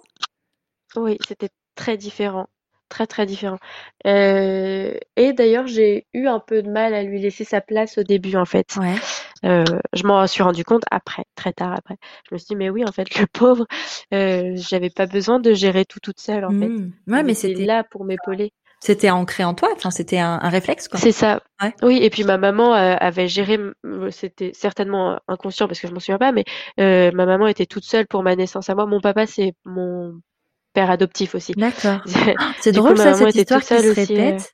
Oui, 0.95 1.17
c'était 1.27 1.49
très 1.75 1.97
différent 1.97 2.47
très 2.89 3.05
très 3.05 3.25
différent. 3.25 3.57
Euh, 4.05 4.93
et 5.17 5.33
d'ailleurs, 5.33 5.67
j'ai 5.67 6.07
eu 6.13 6.27
un 6.27 6.39
peu 6.39 6.61
de 6.61 6.69
mal 6.69 6.93
à 6.93 7.03
lui 7.03 7.19
laisser 7.19 7.43
sa 7.43 7.59
place 7.59 7.97
au 7.97 8.03
début, 8.03 8.37
en 8.37 8.45
fait. 8.45 8.77
Ouais. 8.77 8.95
Euh, 9.45 9.63
je 9.93 10.03
m'en 10.03 10.25
suis 10.27 10.43
rendu 10.43 10.63
compte 10.63 10.83
après, 10.91 11.25
très 11.35 11.53
tard 11.53 11.73
après. 11.73 11.97
Je 12.29 12.35
me 12.35 12.37
suis 12.37 12.47
dit, 12.47 12.55
mais 12.55 12.69
oui, 12.69 12.83
en 12.87 12.91
fait, 12.91 13.19
le 13.19 13.27
pauvre, 13.27 13.65
euh, 14.13 14.53
j'avais 14.55 14.89
pas 14.89 15.05
besoin 15.05 15.39
de 15.39 15.53
gérer 15.53 15.85
tout 15.85 15.99
toute 15.99 16.19
seule, 16.19 16.45
en 16.45 16.51
fait. 16.51 16.69
Mmh. 16.69 16.91
Ouais, 17.07 17.23
mais 17.23 17.33
c'était 17.33 17.65
là 17.65 17.83
pour 17.83 18.05
m'épauler. 18.05 18.51
C'était 18.79 19.09
ancré 19.09 19.43
en 19.43 19.55
toi, 19.55 19.69
enfin, 19.75 19.89
c'était 19.89 20.19
un, 20.19 20.39
un, 20.39 20.49
réflexe, 20.49 20.87
quoi. 20.87 20.99
C'est 20.99 21.11
ça. 21.11 21.41
Ouais. 21.61 21.73
Oui, 21.81 21.99
et 22.01 22.11
puis 22.11 22.23
ma 22.23 22.37
maman 22.37 22.75
euh, 22.75 22.95
avait 22.99 23.27
géré, 23.27 23.57
c'était 24.11 24.51
certainement 24.53 25.19
inconscient 25.27 25.67
parce 25.67 25.79
que 25.79 25.87
je 25.87 25.93
m'en 25.93 25.99
souviens 25.99 26.19
pas, 26.19 26.31
mais 26.31 26.45
euh, 26.79 27.11
ma 27.11 27.25
maman 27.25 27.47
était 27.47 27.65
toute 27.65 27.85
seule 27.85 28.05
pour 28.05 28.21
ma 28.21 28.35
naissance 28.35 28.69
à 28.69 28.75
moi. 28.75 28.85
Mon 28.85 29.01
papa, 29.01 29.25
c'est 29.25 29.53
mon 29.65 30.21
père 30.73 30.91
adoptif 30.91 31.33
aussi. 31.33 31.53
D'accord. 31.53 32.01
c'est 32.59 32.71
drôle 32.71 32.97
ça, 32.97 33.15
cette 33.15 33.35
histoire 33.35 33.61
qui 33.61 33.67
se 33.67 33.73
euh, 33.73 33.93
répète. 33.93 34.53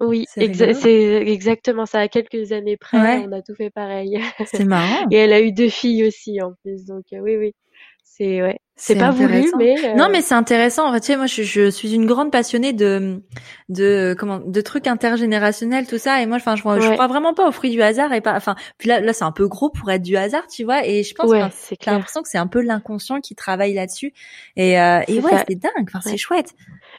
Oui, 0.00 0.26
c'est 0.28 0.42
exactement 0.42 1.86
ça. 1.86 2.00
À 2.00 2.08
quelques 2.08 2.52
années 2.52 2.76
près, 2.76 3.18
on 3.26 3.32
a 3.32 3.42
tout 3.42 3.54
fait 3.54 3.70
pareil. 3.70 4.20
C'est 4.46 4.64
marrant. 4.64 5.06
Et 5.10 5.16
elle 5.16 5.32
a 5.32 5.40
eu 5.40 5.52
deux 5.52 5.68
filles 5.68 6.06
aussi 6.06 6.42
en 6.42 6.52
plus, 6.62 6.84
donc 6.84 7.04
euh, 7.12 7.18
oui, 7.18 7.36
oui. 7.36 7.54
C'est 8.02 8.42
ouais. 8.42 8.58
C'est 8.76 8.96
pas 8.96 9.12
voulu, 9.12 9.52
mais 9.56 9.76
euh... 9.84 9.94
non, 9.94 10.08
mais 10.10 10.20
c'est 10.20 10.34
intéressant. 10.34 10.88
En 10.88 10.92
fait, 10.92 11.00
tu 11.00 11.06
sais, 11.06 11.16
moi, 11.16 11.26
je, 11.26 11.44
je, 11.44 11.70
suis 11.70 11.94
une 11.94 12.06
grande 12.06 12.32
passionnée 12.32 12.72
de 12.72 13.22
de 13.68 14.16
comment 14.18 14.40
de 14.40 14.60
trucs 14.60 14.88
intergénérationnels, 14.88 15.86
tout 15.86 15.98
ça. 15.98 16.20
Et 16.20 16.26
moi, 16.26 16.38
enfin, 16.38 16.56
je, 16.56 16.62
je 16.62 16.92
crois 16.92 17.06
vraiment 17.06 17.34
pas 17.34 17.48
au 17.48 17.52
fruit 17.52 17.70
du 17.70 17.80
hasard 17.82 18.12
et 18.12 18.20
pas. 18.20 18.34
Enfin, 18.34 18.56
puis 18.78 18.88
là, 18.88 19.00
là, 19.00 19.12
c'est 19.12 19.24
un 19.24 19.30
peu 19.30 19.46
gros 19.46 19.70
pour 19.70 19.90
être 19.92 20.02
du 20.02 20.16
hasard, 20.16 20.48
tu 20.48 20.64
vois. 20.64 20.84
Et 20.84 21.04
je 21.04 21.14
pense 21.14 21.30
ouais, 21.30 21.40
que 21.40 21.76
j'ai 21.80 21.90
l'impression 21.90 22.22
que 22.22 22.28
c'est 22.28 22.38
un 22.38 22.48
peu 22.48 22.60
l'inconscient 22.60 23.20
qui 23.20 23.36
travaille 23.36 23.74
là-dessus. 23.74 24.12
Et 24.56 24.80
euh, 24.80 25.02
et 25.06 25.20
ouais, 25.20 25.44
c'est 25.48 25.54
dingue. 25.54 25.88
Enfin, 25.88 26.00
c'est 26.00 26.16
chouette. 26.16 26.52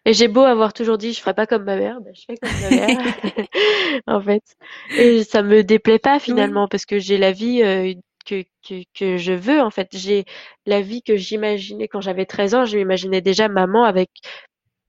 Et 0.06 0.14
j'ai 0.14 0.28
beau 0.28 0.42
avoir 0.42 0.74
toujours 0.74 0.98
dit, 0.98 1.14
je 1.14 1.20
ferai 1.20 1.34
pas 1.34 1.48
comme 1.48 1.64
ma 1.64 1.78
mère, 1.78 2.00
ben, 2.02 2.14
je 2.14 2.22
fais 2.28 2.38
comme 2.38 2.52
ma 2.62 2.70
mère, 2.70 3.00
en 4.08 4.22
fait. 4.22 4.44
Et 4.98 5.24
ça 5.24 5.42
me 5.42 5.64
déplaît 5.64 6.00
pas 6.00 6.20
finalement 6.20 6.68
parce 6.68 6.86
que 6.86 7.00
j'ai 7.00 7.18
la 7.18 7.32
vie 7.32 7.64
euh, 7.64 7.94
que, 8.26 8.44
que, 8.68 8.84
que 8.94 9.18
je 9.18 9.34
veux 9.34 9.62
en 9.62 9.72
fait. 9.72 9.90
J'ai 9.94 10.26
la 10.66 10.82
vie 10.82 11.02
que 11.02 11.16
j'imaginais 11.16 11.88
quand 11.88 12.02
j'avais 12.02 12.26
13 12.26 12.56
ans, 12.56 12.66
je 12.66 12.78
m'imaginais 12.78 13.22
déjà 13.22 13.48
maman 13.48 13.84
avec 13.84 14.10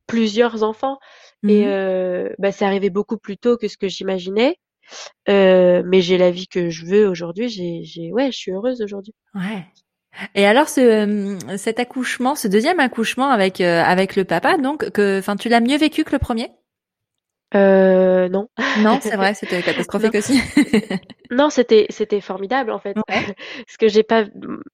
plusieurs 0.07 0.63
enfants 0.63 0.99
mmh 1.43 1.51
et 1.51 1.67
euh, 1.67 2.31
bah, 2.39 2.53
c'est 2.53 2.65
arrivé 2.65 2.91
beaucoup 2.91 3.19
plus 3.19 3.37
tôt 3.39 3.57
que 3.57 3.69
ce 3.69 3.77
que 3.77 3.89
j'imaginais. 3.89 4.59
Euh, 5.29 5.83
mais 5.85 6.01
j'ai 6.01 6.19
la 6.19 6.31
vie 6.31 6.47
que 6.49 6.71
je 6.71 6.87
veux 6.87 7.09
aujourd'hui. 7.09 7.49
J'ai, 7.49 7.83
j'ai, 7.85 8.13
ouais, 8.13 8.31
je 8.33 8.37
suis 8.37 8.53
heureuse 8.53 8.83
aujourd'hui. 8.83 9.15
Ouais. 9.35 9.65
Et 10.35 10.47
alors 10.47 10.69
ce 10.69 11.39
cet 11.57 11.81
accouchement, 11.81 12.35
ce 12.35 12.49
deuxième 12.49 12.81
accouchement 12.81 13.29
avec 13.29 13.61
euh, 13.61 13.83
avec 13.83 14.17
le 14.17 14.25
papa, 14.25 14.57
donc 14.57 14.91
que, 14.91 15.19
enfin, 15.19 15.37
tu 15.37 15.49
l'as 15.49 15.61
mieux 15.61 15.77
vécu 15.77 16.05
que 16.05 16.13
le 16.13 16.19
premier? 16.19 16.51
Euh, 17.55 18.29
non. 18.29 18.49
Non, 18.81 18.99
c'est 19.03 19.17
vrai, 19.17 19.35
c'était 19.35 19.63
catastrophique 19.63 20.15
aussi. 20.15 20.41
non, 21.31 21.51
c'était 21.51 21.87
c'était 21.91 22.21
formidable 22.21 22.71
en 22.73 22.79
fait. 22.79 22.97
Ouais. 23.09 23.35
Parce 23.67 23.77
que 23.79 23.89
j'ai 23.89 24.03
pas, 24.03 24.25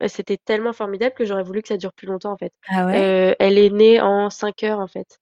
c'était 0.07 0.39
tellement 0.39 0.73
formidable 0.73 1.15
que 1.15 1.25
j'aurais 1.25 1.43
voulu 1.43 1.63
que 1.63 1.69
ça 1.69 1.77
dure 1.77 1.93
plus 1.93 2.07
longtemps 2.07 2.33
en 2.33 2.37
fait. 2.37 2.53
Ah 2.69 2.87
ouais? 2.87 2.99
Euh, 2.99 3.35
elle 3.39 3.59
est 3.59 3.71
née 3.71 4.01
en 4.01 4.31
5 4.31 4.63
heures 4.65 4.81
en 4.81 4.89
fait. 4.89 5.19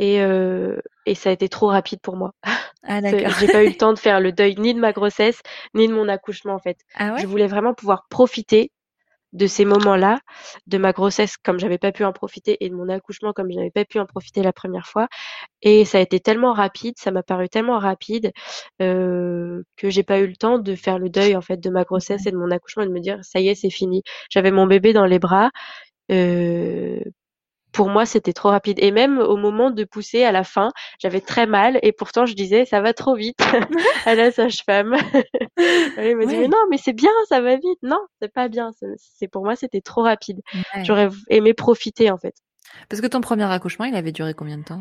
Et 0.00 0.20
euh, 0.20 0.76
et 1.06 1.14
ça 1.14 1.30
a 1.30 1.32
été 1.32 1.48
trop 1.48 1.68
rapide 1.68 2.00
pour 2.00 2.16
moi. 2.16 2.32
Ah 2.82 3.00
d'accord. 3.00 3.30
j'ai 3.38 3.46
pas 3.46 3.64
eu 3.64 3.68
le 3.68 3.76
temps 3.76 3.92
de 3.92 3.98
faire 3.98 4.20
le 4.20 4.32
deuil 4.32 4.56
ni 4.58 4.74
de 4.74 4.80
ma 4.80 4.92
grossesse 4.92 5.40
ni 5.74 5.86
de 5.86 5.94
mon 5.94 6.08
accouchement 6.08 6.54
en 6.54 6.58
fait. 6.58 6.78
Ah 6.96 7.12
ouais? 7.12 7.20
Je 7.20 7.26
voulais 7.26 7.46
vraiment 7.46 7.74
pouvoir 7.74 8.06
profiter 8.10 8.72
de 9.34 9.46
ces 9.46 9.64
moments-là, 9.64 10.20
de 10.66 10.78
ma 10.78 10.92
grossesse 10.92 11.36
comme 11.36 11.58
j'avais 11.58 11.78
pas 11.78 11.92
pu 11.92 12.04
en 12.04 12.12
profiter 12.12 12.56
et 12.64 12.70
de 12.70 12.74
mon 12.74 12.88
accouchement 12.88 13.32
comme 13.32 13.50
je 13.50 13.56
n'avais 13.56 13.70
pas 13.70 13.84
pu 13.84 13.98
en 13.98 14.06
profiter 14.06 14.42
la 14.42 14.52
première 14.52 14.86
fois. 14.86 15.08
Et 15.62 15.84
ça 15.84 15.98
a 15.98 16.00
été 16.00 16.20
tellement 16.20 16.52
rapide, 16.52 16.94
ça 16.98 17.10
m'a 17.10 17.22
paru 17.22 17.48
tellement 17.48 17.78
rapide 17.78 18.32
euh, 18.82 19.62
que 19.76 19.90
j'ai 19.90 20.02
pas 20.04 20.20
eu 20.20 20.26
le 20.26 20.36
temps 20.36 20.58
de 20.58 20.74
faire 20.74 20.98
le 20.98 21.10
deuil 21.10 21.36
en 21.36 21.42
fait 21.42 21.58
de 21.58 21.70
ma 21.70 21.84
grossesse 21.84 22.26
et 22.26 22.30
de 22.30 22.36
mon 22.36 22.50
accouchement 22.50 22.84
et 22.84 22.86
de 22.86 22.92
me 22.92 23.00
dire 23.00 23.18
ça 23.22 23.40
y 23.40 23.48
est 23.48 23.54
c'est 23.54 23.70
fini. 23.70 24.02
J'avais 24.30 24.50
mon 24.52 24.66
bébé 24.66 24.92
dans 24.92 25.06
les 25.06 25.18
bras. 25.18 25.50
Euh, 26.12 27.00
pour 27.74 27.90
moi, 27.90 28.06
c'était 28.06 28.32
trop 28.32 28.48
rapide. 28.48 28.78
Et 28.80 28.92
même 28.92 29.18
au 29.18 29.36
moment 29.36 29.70
de 29.70 29.84
pousser 29.84 30.24
à 30.24 30.32
la 30.32 30.44
fin, 30.44 30.70
j'avais 30.98 31.20
très 31.20 31.46
mal 31.46 31.78
et 31.82 31.92
pourtant 31.92 32.24
je 32.24 32.34
disais 32.34 32.64
ça 32.64 32.80
va 32.80 32.94
trop 32.94 33.14
vite 33.14 33.38
à 34.06 34.14
la 34.14 34.30
sage-femme. 34.30 34.94
Elle 35.98 36.16
me 36.16 36.26
dit 36.26 36.36
mais 36.36 36.48
non, 36.48 36.58
mais 36.70 36.78
c'est 36.78 36.92
bien, 36.92 37.10
ça 37.28 37.40
va 37.40 37.56
vite. 37.56 37.78
Non, 37.82 38.00
c'est 38.22 38.32
pas 38.32 38.48
bien. 38.48 38.70
C'est 38.96 39.28
pour 39.28 39.44
moi, 39.44 39.56
c'était 39.56 39.82
trop 39.82 40.02
rapide. 40.02 40.40
Ouais. 40.54 40.84
J'aurais 40.84 41.08
aimé 41.28 41.52
profiter 41.52 42.10
en 42.10 42.16
fait. 42.16 42.34
Parce 42.88 43.02
que 43.02 43.06
ton 43.06 43.20
premier 43.20 43.44
accouchement, 43.44 43.84
il 43.84 43.94
avait 43.94 44.12
duré 44.12 44.32
combien 44.32 44.56
de 44.56 44.64
temps? 44.64 44.80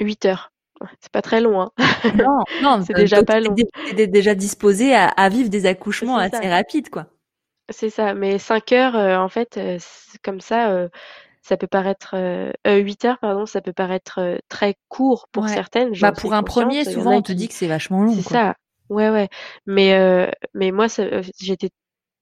8 0.00 0.24
heures. 0.24 0.52
C'est 1.00 1.12
pas 1.12 1.22
très 1.22 1.42
long. 1.42 1.60
Hein. 1.60 1.70
Non, 2.14 2.42
non, 2.62 2.82
c'est 2.86 2.94
déjà 2.94 3.22
pas 3.22 3.40
long. 3.40 3.54
T'es 3.94 4.06
déjà 4.06 4.34
disposé 4.34 4.94
à, 4.94 5.08
à, 5.08 5.28
vivre 5.28 5.50
des 5.50 5.66
accouchements 5.66 6.16
assez 6.16 6.48
rapides, 6.48 6.88
quoi. 6.88 7.06
C'est 7.70 7.90
ça, 7.90 8.14
mais 8.14 8.38
5 8.38 8.72
heures, 8.72 8.96
euh, 8.96 9.16
en 9.16 9.28
fait, 9.28 9.56
euh, 9.56 9.78
comme 10.24 10.40
ça, 10.40 10.70
euh, 10.70 10.88
ça 11.42 11.56
peut 11.56 11.66
paraître 11.66 12.14
euh, 12.14 12.52
8 12.66 13.04
heures 13.04 13.18
pardon 13.18 13.46
ça 13.46 13.60
peut 13.60 13.72
paraître 13.72 14.38
très 14.48 14.76
court 14.88 15.28
pour 15.32 15.44
ouais. 15.44 15.48
certaines 15.48 15.92
bah 16.00 16.12
pour 16.12 16.34
un 16.34 16.42
premier 16.42 16.84
souvent 16.84 17.14
on 17.14 17.22
te 17.22 17.32
dit 17.32 17.48
que 17.48 17.54
c'est 17.54 17.66
vachement 17.66 18.02
long 18.02 18.14
c'est 18.14 18.22
ça 18.22 18.54
ouais 18.88 19.10
ouais 19.10 19.28
mais 19.66 19.94
euh, 19.94 20.30
mais 20.54 20.70
moi 20.70 20.86
j'étais 21.38 21.70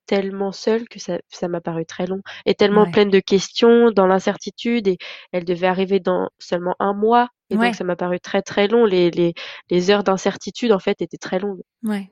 tellement 0.07 0.53
seule 0.53 0.89
que 0.89 0.99
ça 0.99 1.19
ça 1.29 1.49
m'a 1.49 1.61
paru 1.61 1.85
très 1.85 2.07
long 2.07 2.23
et 2.47 2.55
tellement 2.55 2.85
ouais. 2.85 2.91
pleine 2.91 3.11
de 3.11 3.21
questions 3.21 3.91
dans 3.91 4.07
l'incertitude 4.07 4.89
et 4.89 4.97
elle 5.33 5.45
devait 5.45 5.67
arriver 5.67 6.01
dans 6.01 6.31
seulement 6.39 6.75
un 6.79 6.95
mois 6.95 7.29
et 7.51 7.57
ouais. 7.57 7.67
donc 7.67 7.75
ça 7.75 7.85
m'a 7.85 7.97
paru 7.97 8.21
très 8.21 8.41
très 8.43 8.69
long 8.69 8.85
les 8.85 9.11
les 9.11 9.35
les 9.71 9.91
heures 9.91 10.05
d'incertitude 10.05 10.73
en 10.73 10.79
fait 10.79 11.03
étaient 11.03 11.19
très 11.19 11.39
longues 11.39 11.61
ouais 11.83 12.11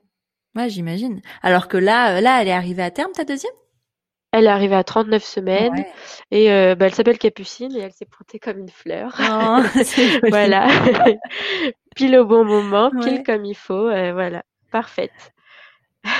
ouais 0.55 0.69
j'imagine 0.69 1.21
alors 1.41 1.67
que 1.67 1.77
là 1.77 2.21
là 2.21 2.41
elle 2.41 2.49
est 2.49 2.51
arrivée 2.51 2.83
à 2.83 2.91
terme 2.91 3.11
ta 3.13 3.23
deuxième? 3.23 3.53
Elle 4.37 4.45
est 4.45 4.49
arrivée 4.49 4.75
à 4.75 4.83
39 4.83 5.23
semaines 5.23 5.73
ouais. 5.73 5.87
et 6.31 6.51
euh, 6.51 6.75
bah, 6.75 6.85
elle 6.87 6.93
s'appelle 6.93 7.17
Capucine 7.17 7.75
et 7.75 7.79
elle 7.79 7.91
s'est 7.91 8.05
pointée 8.05 8.39
comme 8.39 8.59
une 8.59 8.69
fleur. 8.69 9.13
Oh, 9.19 9.61
voilà. 10.29 10.67
pile 11.95 12.17
au 12.17 12.25
bon 12.25 12.45
moment, 12.45 12.91
pile 12.91 13.17
ouais. 13.17 13.23
comme 13.23 13.45
il 13.45 13.55
faut. 13.55 13.87
Euh, 13.87 14.13
voilà. 14.13 14.43
Parfaite. 14.71 15.33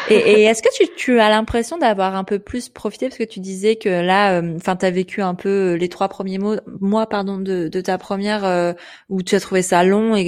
Et, 0.09 0.15
et 0.15 0.43
est-ce 0.43 0.61
que 0.61 0.73
tu, 0.75 0.87
tu 0.95 1.19
as 1.19 1.29
l'impression 1.29 1.77
d'avoir 1.77 2.15
un 2.15 2.23
peu 2.23 2.39
plus 2.39 2.69
profité? 2.69 3.07
Parce 3.07 3.17
que 3.17 3.23
tu 3.23 3.39
disais 3.39 3.75
que 3.75 3.89
là, 3.89 4.41
enfin, 4.55 4.73
euh, 4.73 4.77
tu 4.77 4.85
as 4.85 4.91
vécu 4.91 5.21
un 5.21 5.35
peu 5.35 5.73
les 5.73 5.89
trois 5.89 6.07
premiers 6.07 6.37
mois, 6.37 6.57
mois 6.79 7.07
pardon, 7.07 7.37
de, 7.37 7.67
de 7.67 7.81
ta 7.81 7.97
première 7.97 8.45
euh, 8.45 8.73
où 9.09 9.23
tu 9.23 9.35
as 9.35 9.39
trouvé 9.39 9.61
ça 9.61 9.83
long 9.83 10.15
et, 10.15 10.21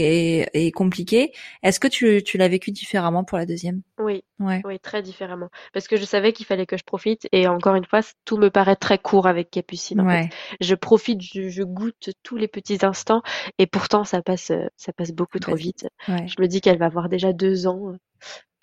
et, 0.53 0.65
et 0.67 0.71
compliqué. 0.71 1.31
Est-ce 1.63 1.79
que 1.79 1.87
tu, 1.87 2.23
tu 2.23 2.37
l'as 2.37 2.47
vécu 2.47 2.71
différemment 2.71 3.23
pour 3.23 3.37
la 3.37 3.45
deuxième? 3.45 3.81
Oui, 3.97 4.23
ouais. 4.39 4.61
oui, 4.65 4.79
très 4.79 5.01
différemment. 5.01 5.49
Parce 5.73 5.87
que 5.87 5.97
je 5.97 6.05
savais 6.05 6.33
qu'il 6.33 6.45
fallait 6.45 6.65
que 6.65 6.77
je 6.77 6.83
profite 6.83 7.27
et 7.31 7.47
encore 7.47 7.75
une 7.75 7.85
fois, 7.85 8.01
tout 8.25 8.37
me 8.37 8.49
paraît 8.49 8.75
très 8.75 8.97
court 8.97 9.27
avec 9.27 9.49
Capucine. 9.49 10.01
En 10.01 10.07
ouais. 10.07 10.23
fait. 10.23 10.57
Je 10.61 10.75
profite, 10.75 11.21
je, 11.21 11.49
je, 11.49 11.63
goûte 11.63 12.09
tous 12.23 12.37
les 12.37 12.47
petits 12.47 12.79
instants 12.83 13.21
et 13.57 13.67
pourtant 13.67 14.03
ça 14.03 14.21
passe, 14.21 14.51
ça 14.77 14.93
passe 14.93 15.11
beaucoup 15.11 15.39
trop 15.39 15.55
vite. 15.55 15.87
Ouais. 16.07 16.27
Je 16.27 16.41
me 16.41 16.47
dis 16.47 16.61
qu'elle 16.61 16.77
va 16.77 16.85
avoir 16.85 17.09
déjà 17.09 17.33
deux 17.33 17.67
ans. 17.67 17.93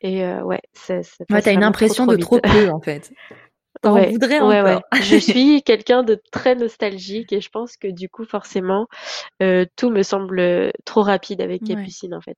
Et 0.02 0.24
euh, 0.24 0.42
ouais, 0.42 0.60
ça 0.74 1.00
ouais, 1.30 1.42
t'as 1.42 1.52
une 1.52 1.64
impression 1.64 2.06
trop, 2.06 2.16
trop 2.16 2.36
de 2.36 2.40
trop 2.42 2.52
peu 2.52 2.70
en 2.70 2.80
fait. 2.82 3.12
T'en 3.82 3.94
ouais, 3.94 4.10
voudrais 4.10 4.40
ouais, 4.40 4.60
encore. 4.60 4.82
Ouais. 4.92 5.00
je 5.02 5.16
suis 5.20 5.62
quelqu'un 5.62 6.02
de 6.02 6.20
très 6.32 6.54
nostalgique 6.54 7.32
et 7.32 7.40
je 7.40 7.48
pense 7.50 7.76
que 7.76 7.88
du 7.88 8.08
coup 8.08 8.24
forcément 8.24 8.86
euh, 9.42 9.64
tout 9.76 9.90
me 9.90 10.02
semble 10.02 10.72
trop 10.84 11.02
rapide 11.02 11.40
avec 11.40 11.64
Capucine 11.64 12.14
en 12.14 12.20
fait. 12.20 12.36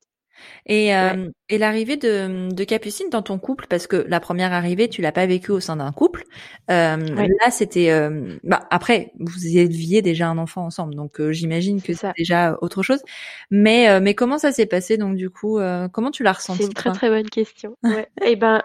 Et, 0.65 0.95
euh, 0.95 1.29
et 1.49 1.57
l'arrivée 1.57 1.97
de, 1.97 2.53
de 2.53 2.63
Capucine 2.63 3.09
dans 3.09 3.21
ton 3.21 3.39
couple, 3.39 3.65
parce 3.67 3.87
que 3.87 4.05
la 4.07 4.19
première 4.19 4.53
arrivée, 4.53 4.87
tu 4.87 5.01
l'as 5.01 5.11
pas 5.11 5.25
vécue 5.25 5.51
au 5.51 5.59
sein 5.59 5.77
d'un 5.77 5.91
couple. 5.91 6.23
Euh, 6.69 6.97
Là, 6.97 7.51
c'était. 7.51 7.91
Euh, 7.91 8.37
bah, 8.43 8.67
après, 8.69 9.11
vous 9.19 9.45
éleviez 9.45 10.01
déjà 10.01 10.27
un 10.27 10.37
enfant 10.37 10.65
ensemble, 10.65 10.95
donc 10.95 11.19
euh, 11.19 11.31
j'imagine 11.31 11.81
que 11.81 11.93
c'est 11.93 12.11
déjà 12.17 12.57
autre 12.61 12.83
chose. 12.83 13.01
Mais 13.49 13.89
euh, 13.89 13.99
mais 14.01 14.13
comment 14.13 14.37
ça 14.37 14.51
s'est 14.51 14.65
passé 14.65 14.97
donc 14.97 15.15
du 15.15 15.29
coup 15.29 15.59
Comment 15.93 16.11
tu 16.11 16.23
l'as 16.23 16.33
ressenti 16.33 16.59
C'est 16.59 16.67
une 16.67 16.73
très 16.73 16.91
très 16.91 17.09
bonne 17.09 17.29
question. 17.29 17.75
Ouais. 17.89 18.07
et 18.21 18.31
eh 18.31 18.35
ben 18.35 18.61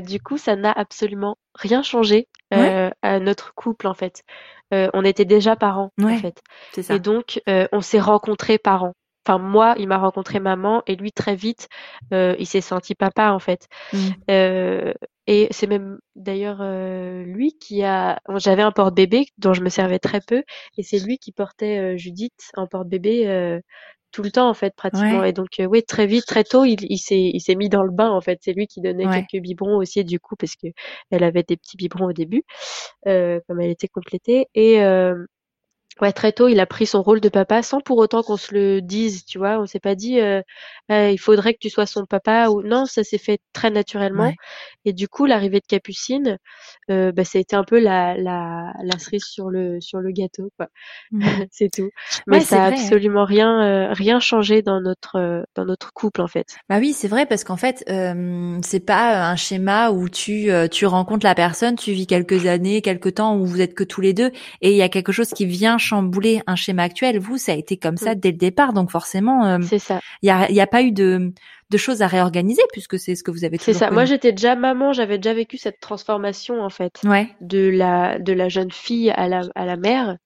du 0.00 0.20
coup, 0.20 0.38
ça 0.38 0.56
n'a 0.56 0.72
absolument 0.72 1.36
rien 1.54 1.82
changé 1.82 2.28
à 2.50 3.20
notre 3.20 3.54
couple 3.54 3.86
en 3.86 3.94
fait. 3.94 4.22
on 4.70 5.04
était 5.04 5.24
déjà 5.24 5.56
parents 5.56 5.92
en 6.02 6.16
fait. 6.16 6.40
Ça. 6.80 6.94
Et 6.94 6.98
donc 7.00 7.42
on 7.46 7.80
s'est 7.80 8.00
rencontrés 8.00 8.58
parents 8.58 8.94
enfin 9.26 9.38
moi, 9.38 9.74
il 9.78 9.88
m'a 9.88 9.98
rencontré 9.98 10.40
maman 10.40 10.82
et 10.86 10.96
lui 10.96 11.12
très 11.12 11.36
vite, 11.36 11.68
euh, 12.12 12.34
il 12.38 12.46
s'est 12.46 12.60
senti 12.60 12.94
papa 12.94 13.32
en 13.32 13.38
fait. 13.38 13.68
Mmh. 13.92 13.98
Euh, 14.30 14.92
et 15.26 15.48
c'est 15.50 15.68
même 15.68 15.98
d'ailleurs 16.16 16.58
euh, 16.60 17.22
lui 17.22 17.56
qui 17.58 17.84
a, 17.84 18.18
j'avais 18.36 18.62
un 18.62 18.72
porte-bébé 18.72 19.26
dont 19.38 19.54
je 19.54 19.62
me 19.62 19.68
servais 19.68 20.00
très 20.00 20.20
peu 20.20 20.42
et 20.76 20.82
c'est 20.82 20.98
lui 20.98 21.18
qui 21.18 21.30
portait 21.30 21.96
Judith 21.96 22.50
en 22.56 22.66
porte-bébé 22.66 23.60
tout 24.10 24.22
le 24.22 24.32
temps 24.32 24.48
en 24.48 24.54
fait 24.54 24.74
pratiquement. 24.74 25.22
Et 25.22 25.32
donc 25.32 25.48
oui 25.60 25.84
très 25.84 26.06
vite, 26.06 26.26
très 26.26 26.42
tôt, 26.42 26.64
il, 26.64 26.78
il 26.82 26.98
s'est 26.98 27.30
il 27.32 27.40
s'est 27.40 27.54
mis 27.54 27.68
dans 27.68 27.84
le 27.84 27.92
bain 27.92 28.10
en 28.10 28.20
fait. 28.20 28.40
C'est 28.42 28.52
lui 28.52 28.66
qui 28.66 28.80
donnait 28.80 29.06
quelques 29.06 29.42
biberons 29.42 29.76
aussi 29.76 30.04
du 30.04 30.18
coup 30.18 30.34
parce 30.34 30.56
que 30.56 30.66
elle 31.12 31.22
avait 31.22 31.44
des 31.44 31.56
petits 31.56 31.76
biberons 31.76 32.06
au 32.06 32.12
début 32.12 32.42
comme 33.04 33.60
elle 33.60 33.70
était 33.70 33.88
complétée 33.88 34.48
et 34.56 34.80
Ouais, 36.00 36.12
très 36.12 36.32
tôt, 36.32 36.48
il 36.48 36.58
a 36.58 36.66
pris 36.66 36.86
son 36.86 37.02
rôle 37.02 37.20
de 37.20 37.28
papa 37.28 37.62
sans 37.62 37.80
pour 37.80 37.98
autant 37.98 38.22
qu'on 38.22 38.38
se 38.38 38.54
le 38.54 38.80
dise, 38.80 39.24
tu 39.24 39.38
vois. 39.38 39.58
On 39.60 39.66
s'est 39.66 39.78
pas 39.78 39.94
dit 39.94 40.20
euh, 40.20 40.40
«Euh, 40.90 41.10
il 41.10 41.18
faudrait 41.18 41.52
que 41.52 41.58
tu 41.60 41.68
sois 41.68 41.86
son 41.86 42.06
papa 42.06 42.48
ou 42.48 42.62
non, 42.62 42.86
ça 42.86 43.04
s'est 43.04 43.18
fait 43.18 43.40
très 43.52 43.70
naturellement. 43.70 44.32
Et 44.84 44.92
du 44.92 45.06
coup, 45.06 45.26
l'arrivée 45.26 45.60
de 45.60 45.66
Capucine, 45.66 46.38
euh, 46.90 47.12
bah, 47.12 47.24
ça 47.24 47.38
a 47.38 47.40
été 47.42 47.54
un 47.56 47.64
peu 47.64 47.78
la, 47.78 48.16
la, 48.16 48.72
la 48.82 48.98
cerise 48.98 49.24
sur 49.24 49.50
le 49.50 49.80
sur 49.80 50.00
le 50.00 50.10
gâteau, 50.12 50.50
quoi. 50.56 50.68
Mmh. 51.10 51.20
c'est 51.52 51.70
tout. 51.70 51.90
Mais 52.26 52.40
ça 52.40 52.64
a 52.64 52.66
absolument 52.68 53.24
rien 53.24 53.62
euh, 53.62 53.92
rien 53.92 54.18
changé 54.18 54.62
dans 54.62 54.80
notre 54.80 55.44
dans 55.54 55.64
notre 55.66 55.92
couple 55.92 56.22
en 56.22 56.28
fait. 56.28 56.46
Bah 56.70 56.78
oui, 56.78 56.94
c'est 56.94 57.08
vrai 57.08 57.26
parce 57.26 57.44
qu'en 57.44 57.58
fait, 57.58 57.84
c'est 58.62 58.84
pas 58.84 59.30
un 59.30 59.36
schéma 59.36 59.90
où 59.90 60.08
tu 60.08 60.48
tu 60.70 60.86
rencontres 60.86 61.26
la 61.26 61.34
personne, 61.34 61.76
tu 61.76 61.92
vis 61.92 62.06
quelques 62.06 62.46
années, 62.46 62.80
quelques 62.80 63.14
temps 63.14 63.36
où 63.36 63.44
vous 63.44 63.60
êtes 63.60 63.74
que 63.74 63.84
tous 63.84 64.00
les 64.00 64.14
deux 64.14 64.30
et 64.62 64.70
il 64.70 64.76
y 64.76 64.82
a 64.82 64.88
quelque 64.88 65.12
chose 65.12 65.28
qui 65.28 65.44
vient 65.44 65.78
chambouler 65.82 66.40
un 66.46 66.56
schéma 66.56 66.84
actuel. 66.84 67.18
Vous, 67.18 67.36
ça 67.36 67.52
a 67.52 67.54
été 67.54 67.76
comme 67.76 67.96
ça 67.96 68.14
mmh. 68.14 68.20
dès 68.20 68.30
le 68.30 68.36
départ, 68.36 68.72
donc 68.72 68.90
forcément, 68.90 69.44
euh, 69.44 69.58
c'est 69.62 69.78
ça. 69.78 70.00
Il 70.22 70.28
y 70.28 70.30
a, 70.30 70.50
y 70.50 70.60
a 70.60 70.66
pas 70.66 70.82
eu 70.82 70.92
de, 70.92 71.32
de 71.70 71.76
choses 71.76 72.02
à 72.02 72.06
réorganiser 72.06 72.62
puisque 72.72 72.98
c'est 72.98 73.14
ce 73.14 73.24
que 73.24 73.30
vous 73.30 73.44
avez. 73.44 73.58
C'est 73.58 73.72
ça. 73.72 73.90
Moi, 73.90 74.04
j'étais 74.04 74.32
déjà 74.32 74.54
maman, 74.54 74.92
j'avais 74.92 75.18
déjà 75.18 75.34
vécu 75.34 75.58
cette 75.58 75.80
transformation 75.80 76.62
en 76.62 76.70
fait, 76.70 77.00
ouais. 77.04 77.28
de 77.40 77.68
la 77.68 78.18
de 78.18 78.32
la 78.32 78.48
jeune 78.48 78.70
fille 78.70 79.10
à 79.10 79.28
la 79.28 79.42
à 79.54 79.66
la 79.66 79.76
mère. 79.76 80.16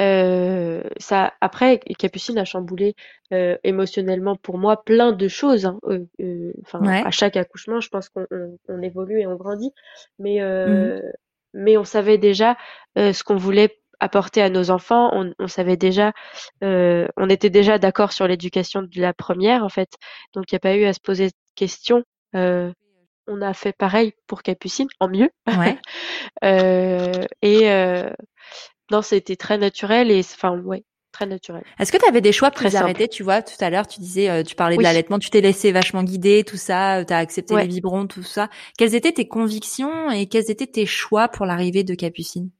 Euh, 0.00 0.82
ça 0.96 1.34
après 1.42 1.78
Capucine 1.98 2.38
a 2.38 2.46
chamboulé 2.46 2.94
euh, 3.34 3.58
émotionnellement 3.62 4.36
pour 4.36 4.56
moi 4.56 4.82
plein 4.82 5.12
de 5.12 5.28
choses 5.28 5.66
hein. 5.66 5.78
euh, 6.18 6.52
à 6.72 7.10
chaque 7.10 7.36
accouchement 7.36 7.78
je 7.80 7.90
pense 7.90 8.08
qu'on 8.08 8.26
on, 8.30 8.56
on 8.68 8.80
évolue 8.80 9.20
et 9.20 9.26
on 9.26 9.36
grandit 9.36 9.70
mais 10.18 10.40
mmh. 10.40 11.02
mais 11.52 11.76
on 11.76 11.84
savait 11.84 12.16
déjà 12.16 12.56
ce 12.96 13.22
qu'on 13.22 13.36
voulait 13.36 13.81
apporter 14.02 14.42
à 14.42 14.50
nos 14.50 14.70
enfants. 14.70 15.10
On, 15.12 15.32
on 15.38 15.48
savait 15.48 15.76
déjà, 15.76 16.12
euh, 16.62 17.06
on 17.16 17.28
était 17.28 17.50
déjà 17.50 17.78
d'accord 17.78 18.12
sur 18.12 18.26
l'éducation 18.26 18.82
de 18.82 19.00
la 19.00 19.14
première 19.14 19.64
en 19.64 19.68
fait, 19.68 19.94
donc 20.34 20.50
il 20.50 20.54
n'y 20.54 20.56
a 20.56 20.60
pas 20.60 20.76
eu 20.76 20.84
à 20.84 20.92
se 20.92 21.00
poser 21.00 21.28
de 21.28 21.34
questions. 21.54 22.02
Euh, 22.34 22.72
on 23.28 23.40
a 23.40 23.54
fait 23.54 23.72
pareil 23.72 24.12
pour 24.26 24.42
Capucine, 24.42 24.88
en 24.98 25.08
mieux. 25.08 25.30
Ouais. 25.46 25.78
euh, 26.44 27.24
et 27.40 27.70
euh, 27.70 28.10
non, 28.90 29.02
c'était 29.02 29.36
très 29.36 29.58
naturel 29.58 30.10
et 30.10 30.18
enfin 30.20 30.58
ouais, 30.58 30.82
très 31.12 31.26
naturel. 31.26 31.62
Est-ce 31.78 31.92
que 31.92 31.98
tu 31.98 32.08
avais 32.08 32.20
des 32.20 32.32
choix 32.32 32.50
plus 32.50 32.74
arrêtés 32.74 33.06
Tu 33.06 33.22
vois, 33.22 33.40
tout 33.40 33.54
à 33.60 33.70
l'heure, 33.70 33.86
tu 33.86 34.00
disais, 34.00 34.28
euh, 34.28 34.42
tu 34.42 34.56
parlais 34.56 34.76
de 34.76 34.82
l'allaitement, 34.82 35.20
tu 35.20 35.30
t'es 35.30 35.40
laissé 35.40 35.70
vachement 35.70 36.02
guider, 36.02 36.42
tout 36.42 36.56
ça, 36.56 37.04
tu 37.04 37.12
as 37.12 37.18
accepté 37.18 37.54
les 37.56 37.68
biberons, 37.68 38.08
tout 38.08 38.24
ça. 38.24 38.48
Quelles 38.76 38.96
étaient 38.96 39.12
tes 39.12 39.28
convictions 39.28 40.10
et 40.10 40.26
quels 40.26 40.50
étaient 40.50 40.66
tes 40.66 40.86
choix 40.86 41.28
pour 41.28 41.46
l'arrivée 41.46 41.84
de 41.84 41.94
Capucine? 41.94 42.50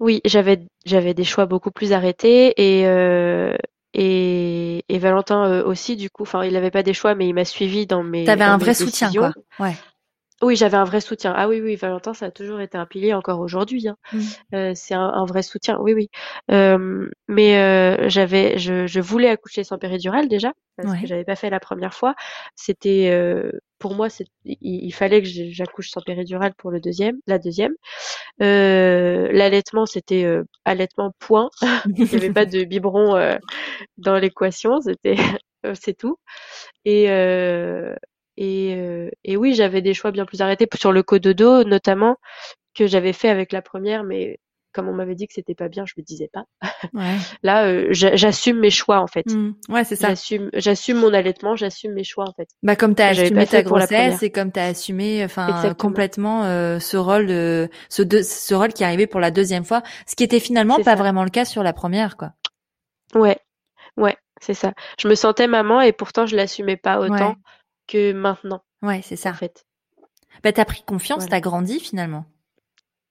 Oui, 0.00 0.20
j'avais 0.24 0.66
j'avais 0.84 1.14
des 1.14 1.24
choix 1.24 1.46
beaucoup 1.46 1.70
plus 1.70 1.92
arrêtés 1.92 2.54
et 2.56 2.86
euh, 2.86 3.56
et, 3.94 4.84
et 4.88 4.98
Valentin 4.98 5.50
euh, 5.50 5.64
aussi 5.64 5.96
du 5.96 6.10
coup. 6.10 6.22
Enfin, 6.22 6.44
il 6.44 6.52
n'avait 6.52 6.70
pas 6.70 6.82
des 6.82 6.92
choix, 6.92 7.14
mais 7.14 7.26
il 7.26 7.34
m'a 7.34 7.44
suivi 7.44 7.86
dans 7.86 8.02
mes. 8.02 8.24
T'avais 8.24 8.44
un 8.44 8.58
vrai 8.58 8.74
soutien, 8.74 9.10
quoi. 9.12 9.32
Ouais. 9.58 9.74
Oui, 10.42 10.54
j'avais 10.54 10.76
un 10.76 10.84
vrai 10.84 11.00
soutien. 11.00 11.32
Ah 11.34 11.48
oui, 11.48 11.62
oui, 11.62 11.76
Valentin, 11.76 12.12
ça 12.12 12.26
a 12.26 12.30
toujours 12.30 12.60
été 12.60 12.76
un 12.76 12.84
pilier 12.84 13.14
encore 13.14 13.40
aujourd'hui. 13.40 13.88
Hein. 13.88 13.96
Mmh. 14.12 14.20
Euh, 14.54 14.72
c'est 14.74 14.92
un, 14.92 15.08
un, 15.08 15.24
vrai 15.24 15.42
soutien. 15.42 15.78
Oui, 15.80 15.94
oui. 15.94 16.10
Euh, 16.50 17.08
mais 17.26 17.56
euh, 17.58 18.10
j'avais, 18.10 18.58
je, 18.58 18.86
je, 18.86 19.00
voulais 19.00 19.30
accoucher 19.30 19.64
sans 19.64 19.78
péridurale 19.78 20.28
déjà 20.28 20.52
parce 20.76 21.00
que 21.00 21.06
j'avais 21.06 21.24
pas 21.24 21.36
fait 21.36 21.48
la 21.48 21.58
première 21.58 21.94
fois. 21.94 22.14
C'était 22.54 23.08
euh, 23.10 23.50
pour 23.78 23.94
moi, 23.94 24.08
c'est, 24.08 24.26
il, 24.44 24.92
fallait 24.92 25.22
que 25.22 25.28
j'accouche 25.28 25.90
sans 25.90 26.00
péridurale 26.00 26.54
pour 26.54 26.70
le 26.70 26.80
deuxième, 26.80 27.18
la 27.26 27.38
deuxième. 27.38 27.74
Euh, 28.42 29.30
l'allaitement, 29.32 29.86
c'était 29.86 30.24
euh, 30.24 30.44
allaitement 30.64 31.12
point. 31.18 31.50
Il 31.96 32.04
n'y 32.04 32.14
avait 32.14 32.32
pas 32.32 32.46
de 32.46 32.64
biberon 32.64 33.38
dans 33.98 34.18
l'équation. 34.18 34.80
C'était, 34.80 35.16
c'est 35.74 35.96
tout. 35.96 36.16
Et 36.84 37.08
et, 38.36 38.74
euh, 38.76 39.10
et 39.24 39.36
oui, 39.36 39.54
j'avais 39.54 39.82
des 39.82 39.94
choix 39.94 40.10
bien 40.10 40.26
plus 40.26 40.40
arrêtés 40.40 40.68
sur 40.78 40.92
le 40.92 41.02
cododo 41.02 41.64
notamment 41.64 42.16
que 42.74 42.86
j'avais 42.86 43.12
fait 43.14 43.30
avec 43.30 43.52
la 43.52 43.62
première, 43.62 44.04
mais 44.04 44.38
comme 44.76 44.88
on 44.88 44.92
m'avait 44.92 45.14
dit 45.14 45.26
que 45.26 45.32
c'était 45.32 45.54
pas 45.54 45.68
bien, 45.68 45.86
je 45.86 45.94
me 45.96 46.02
disais 46.02 46.28
pas. 46.30 46.44
Ouais. 46.92 47.16
Là, 47.42 47.66
euh, 47.66 47.88
j'assume 47.90 48.60
mes 48.60 48.68
choix 48.68 49.00
en 49.00 49.06
fait. 49.06 49.24
Mmh. 49.24 49.54
Ouais, 49.70 49.84
c'est 49.84 49.96
ça. 49.96 50.08
J'assume, 50.08 50.50
j'assume 50.52 50.98
mon 50.98 51.14
allaitement, 51.14 51.56
j'assume 51.56 51.94
mes 51.94 52.04
choix 52.04 52.26
en 52.28 52.34
fait. 52.34 52.48
Bah 52.62 52.76
comme 52.76 52.94
t'as 52.94 53.08
assumé 53.08 53.46
ta 53.46 53.62
grossesse 53.62 54.22
et 54.22 54.30
comme 54.30 54.52
t'as 54.52 54.66
assumé, 54.66 55.24
enfin 55.24 55.74
complètement 55.78 56.44
euh, 56.44 56.78
ce 56.78 56.98
rôle, 56.98 57.26
de, 57.26 57.70
ce, 57.88 58.02
de, 58.02 58.20
ce 58.20 58.54
rôle 58.54 58.74
qui 58.74 58.84
arrivait 58.84 59.06
pour 59.06 59.20
la 59.20 59.30
deuxième 59.30 59.64
fois, 59.64 59.82
ce 60.06 60.14
qui 60.14 60.24
était 60.24 60.40
finalement 60.40 60.78
pas 60.80 60.94
vraiment 60.94 61.24
le 61.24 61.30
cas 61.30 61.46
sur 61.46 61.62
la 61.62 61.72
première, 61.72 62.18
quoi. 62.18 62.32
Ouais, 63.14 63.38
ouais, 63.96 64.16
c'est 64.42 64.54
ça. 64.54 64.74
Je 65.00 65.08
me 65.08 65.14
sentais 65.14 65.46
maman 65.46 65.80
et 65.80 65.92
pourtant 65.92 66.26
je 66.26 66.36
l'assumais 66.36 66.76
pas 66.76 67.00
autant 67.00 67.36
que 67.88 68.12
maintenant. 68.12 68.62
Ouais, 68.82 69.00
c'est 69.02 69.16
ça. 69.16 69.30
En 69.30 69.34
fait. 69.34 69.64
Bah, 70.42 70.52
t'as 70.52 70.66
pris 70.66 70.82
confiance, 70.82 71.24
tu 71.24 71.30
t'as 71.30 71.40
grandi 71.40 71.80
finalement. 71.80 72.26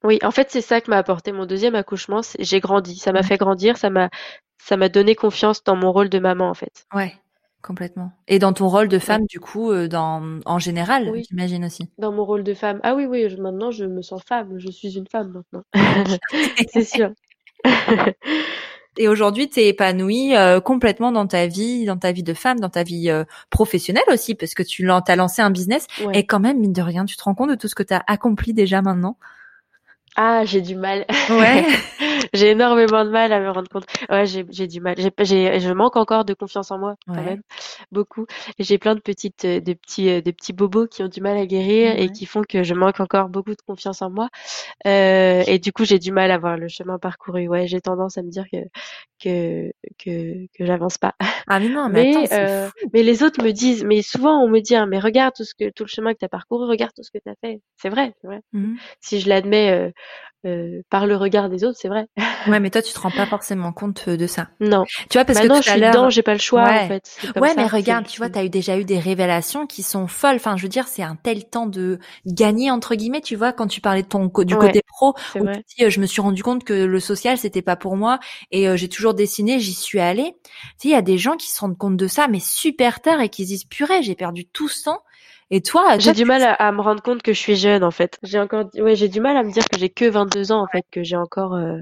Oui, 0.05 0.19
en 0.23 0.31
fait, 0.31 0.51
c'est 0.51 0.61
ça 0.61 0.81
que 0.81 0.89
m'a 0.89 0.97
apporté 0.97 1.31
mon 1.31 1.45
deuxième 1.45 1.75
accouchement. 1.75 2.21
J'ai 2.39 2.59
grandi, 2.59 2.95
ça 2.95 3.11
m'a 3.11 3.23
fait 3.23 3.37
grandir, 3.37 3.77
ça 3.77 3.89
m'a, 3.89 4.09
ça 4.59 4.77
m'a 4.77 4.87
donné 4.87 5.15
confiance 5.15 5.63
dans 5.63 5.75
mon 5.75 5.91
rôle 5.91 6.09
de 6.09 6.19
maman, 6.19 6.47
en 6.47 6.53
fait. 6.53 6.85
Ouais, 6.93 7.13
complètement. 7.63 8.11
Et 8.27 8.37
dans 8.37 8.53
ton 8.53 8.67
rôle 8.67 8.87
de 8.87 8.99
femme, 8.99 9.25
du 9.25 9.39
coup, 9.39 9.71
euh, 9.71 9.87
dans, 9.87 10.39
en 10.45 10.59
général, 10.59 11.11
j'imagine 11.27 11.65
aussi. 11.65 11.89
Dans 11.97 12.11
mon 12.11 12.23
rôle 12.23 12.43
de 12.43 12.53
femme. 12.53 12.79
Ah 12.83 12.93
oui, 12.93 13.05
oui, 13.05 13.27
maintenant, 13.39 13.71
je 13.71 13.85
me 13.85 14.03
sens 14.03 14.21
femme. 14.23 14.59
Je 14.59 14.69
suis 14.69 14.95
une 14.95 15.07
femme 15.07 15.31
maintenant. 15.31 15.63
c'est 16.71 16.83
sûr. 16.83 17.09
Et 18.97 19.07
aujourd'hui, 19.07 19.49
tu 19.49 19.59
es 19.59 19.67
épanouie 19.67 20.35
euh, 20.35 20.61
complètement 20.61 21.11
dans 21.11 21.27
ta 21.27 21.47
vie, 21.47 21.85
dans 21.85 21.97
ta 21.97 22.11
vie 22.11 22.23
de 22.23 22.33
femme, 22.33 22.59
dans 22.59 22.69
ta 22.69 22.83
vie 22.83 23.09
euh, 23.09 23.25
professionnelle 23.49 24.03
aussi, 24.07 24.35
parce 24.35 24.53
que 24.53 24.63
tu 24.63 24.89
as 24.89 25.15
lancé 25.15 25.41
un 25.41 25.49
business. 25.49 25.87
Et 26.13 26.25
quand 26.25 26.39
même, 26.39 26.59
mine 26.59 26.71
de 26.73 26.81
rien, 26.81 27.05
tu 27.05 27.17
te 27.17 27.23
rends 27.23 27.35
compte 27.35 27.49
de 27.49 27.55
tout 27.55 27.67
ce 27.67 27.75
que 27.75 27.83
tu 27.83 27.93
as 27.93 28.03
accompli 28.07 28.53
déjà 28.53 28.81
maintenant? 28.81 29.17
Ah, 30.15 30.45
j'ai 30.45 30.61
du 30.61 30.75
mal. 30.75 31.05
Ouais. 31.29 31.65
j'ai 32.33 32.51
énormément 32.51 33.03
de 33.03 33.09
mal 33.09 33.33
à 33.33 33.39
me 33.39 33.49
rendre 33.49 33.69
compte. 33.69 33.85
Ouais, 34.09 34.25
j'ai, 34.25 34.45
j'ai 34.49 34.67
du 34.67 34.79
mal. 34.79 34.95
J'ai, 34.97 35.11
j'ai, 35.19 35.59
je 35.59 35.71
manque 35.71 35.95
encore 35.97 36.25
de 36.25 36.33
confiance 36.33 36.71
en 36.71 36.77
moi, 36.77 36.95
quand 37.07 37.23
même, 37.23 37.41
beaucoup. 37.91 38.25
J'ai 38.59 38.77
plein 38.77 38.95
de 38.95 39.01
petites, 39.01 39.45
euh, 39.45 39.59
de 39.59 39.73
petits, 39.73 40.09
euh, 40.09 40.21
de 40.21 40.31
petits 40.31 40.53
bobos 40.53 40.87
qui 40.87 41.03
ont 41.03 41.07
du 41.07 41.21
mal 41.21 41.37
à 41.37 41.45
guérir 41.45 41.97
et 41.99 42.09
qui 42.11 42.25
font 42.25 42.43
que 42.47 42.63
je 42.63 42.73
manque 42.73 42.99
encore 42.99 43.29
beaucoup 43.29 43.51
de 43.51 43.61
confiance 43.65 44.01
en 44.01 44.09
moi. 44.09 44.29
Euh, 44.87 45.43
et 45.47 45.59
du 45.59 45.71
coup, 45.73 45.85
j'ai 45.85 45.99
du 45.99 46.11
mal 46.11 46.31
à 46.31 46.37
voir 46.37 46.57
le 46.57 46.67
chemin 46.67 46.97
parcouru. 46.97 47.47
Ouais, 47.47 47.67
j'ai 47.67 47.81
tendance 47.81 48.17
à 48.17 48.23
me 48.23 48.29
dire 48.29 48.45
que, 48.51 48.57
que, 49.21 49.71
que, 49.97 50.47
que 50.57 50.65
j'avance 50.65 50.97
pas. 50.97 51.15
Ah 51.47 51.59
mais 51.59 51.69
non, 51.69 51.89
mais, 51.89 52.15
attends, 52.15 52.35
euh, 52.35 52.69
mais 52.93 53.03
les 53.03 53.21
autres 53.21 53.43
me 53.43 53.51
disent, 53.51 53.83
mais 53.83 54.01
souvent 54.01 54.41
on 54.41 54.47
me 54.47 54.61
dit, 54.61 54.75
hein, 54.75 54.87
mais 54.87 54.99
regarde 54.99 55.33
tout 55.35 55.43
ce 55.43 55.53
que, 55.53 55.69
tout 55.69 55.83
le 55.83 55.89
chemin 55.89 56.13
que 56.13 56.19
tu 56.19 56.25
as 56.25 56.29
parcouru, 56.29 56.67
regarde 56.67 56.91
tout 56.95 57.03
ce 57.03 57.11
que 57.11 57.19
tu 57.19 57.29
as 57.29 57.35
fait. 57.41 57.61
C'est 57.77 57.89
vrai, 57.89 58.13
c'est 58.21 58.27
vrai. 58.27 58.41
Mmh 58.53 58.75
si 59.01 59.19
je 59.19 59.29
l'admets, 59.29 59.71
euh, 59.71 59.91
euh, 60.45 60.81
par 60.89 61.07
le 61.07 61.15
regard 61.15 61.49
des 61.49 61.63
autres, 61.63 61.77
c'est 61.79 61.87
vrai. 61.89 62.07
Ouais, 62.47 62.59
mais 62.59 62.69
toi, 62.69 62.81
tu 62.83 62.93
te 62.93 62.99
rends 62.99 63.09
pas 63.09 63.25
forcément 63.25 63.73
compte 63.73 64.07
de 64.07 64.27
ça. 64.27 64.49
Non. 64.59 64.85
Tu 65.09 65.17
vois, 65.17 65.25
parce 65.25 65.39
Maintenant, 65.39 65.55
que 65.57 65.63
je 65.65 65.69
tout 65.69 65.69
à 65.71 65.73
suis 65.73 65.81
dedans, 65.81 66.09
j'ai 66.09 66.21
pas 66.21 66.33
le 66.33 66.39
choix 66.39 66.61
Ouais. 66.63 66.83
en 66.83 66.87
fait. 66.87 67.03
Ouais, 67.35 67.49
ça, 67.49 67.55
mais 67.57 67.67
regarde, 67.67 68.05
tu 68.05 68.17
vois, 68.19 68.29
t'as 68.29 68.43
eu 68.45 68.49
déjà 68.49 68.77
eu 68.77 68.85
des 68.85 68.99
révélations 68.99 69.65
qui 69.65 69.81
sont 69.81 70.05
folles. 70.07 70.35
Enfin, 70.35 70.55
je 70.55 70.61
veux 70.61 70.69
dire, 70.69 70.87
c'est 70.87 71.01
un 71.01 71.15
tel 71.15 71.45
temps 71.49 71.65
de 71.65 71.97
gagner 72.27 72.69
entre 72.69 72.93
guillemets. 72.93 73.21
Tu 73.21 73.35
vois, 73.35 73.51
quand 73.51 73.65
tu 73.67 73.81
parlais 73.81 74.03
de 74.03 74.07
ton 74.07 74.27
du 74.43 74.53
Ouais. 74.55 74.59
côté 74.59 74.81
pro, 74.87 75.15
où 75.39 75.47
tu 75.47 75.59
dis, 75.77 75.85
euh, 75.85 75.89
je 75.89 75.99
me 75.99 76.05
suis 76.05 76.21
rendu 76.21 76.43
compte 76.43 76.63
que 76.63 76.73
le 76.73 76.99
social 76.99 77.37
c'était 77.39 77.63
pas 77.63 77.75
pour 77.75 77.97
moi 77.97 78.19
et 78.51 78.67
euh, 78.69 78.77
j'ai 78.77 78.89
toujours 78.89 79.15
dessiné, 79.15 79.59
j'y 79.59 79.73
suis 79.73 79.99
allée. 79.99 80.35
Tu 80.43 80.51
sais, 80.51 80.87
il 80.89 80.91
y 80.91 80.95
a 80.95 81.01
des 81.01 81.17
gens 81.17 81.35
qui 81.37 81.49
se 81.49 81.59
rendent 81.59 81.77
compte 81.77 81.97
de 81.97 82.07
ça, 82.07 82.27
mais 82.27 82.39
super 82.39 83.01
tard 83.01 83.21
et 83.21 83.29
qui 83.29 83.43
se 83.43 83.49
disent 83.49 83.65
purée, 83.65 84.03
j'ai 84.03 84.15
perdu 84.15 84.45
tout 84.45 84.67
ce 84.69 84.83
temps. 84.83 85.01
Et 85.51 85.61
toi, 85.61 85.97
J'ai 85.99 86.13
du 86.13 86.25
mal 86.25 86.41
à, 86.43 86.53
à 86.53 86.71
me 86.71 86.81
rendre 86.81 87.01
compte 87.03 87.21
que 87.21 87.33
je 87.33 87.39
suis 87.39 87.55
jeune 87.55 87.83
en 87.83 87.91
fait. 87.91 88.17
J'ai 88.23 88.39
encore, 88.39 88.65
ouais, 88.75 88.95
j'ai 88.95 89.09
du 89.09 89.19
mal 89.21 89.37
à 89.37 89.43
me 89.43 89.51
dire 89.51 89.63
que 89.69 89.77
j'ai 89.79 89.89
que 89.89 90.05
22 90.05 90.51
ans 90.51 90.61
en 90.63 90.67
fait, 90.67 90.83
que 90.91 91.03
j'ai 91.03 91.15
encore, 91.17 91.53
euh, 91.55 91.79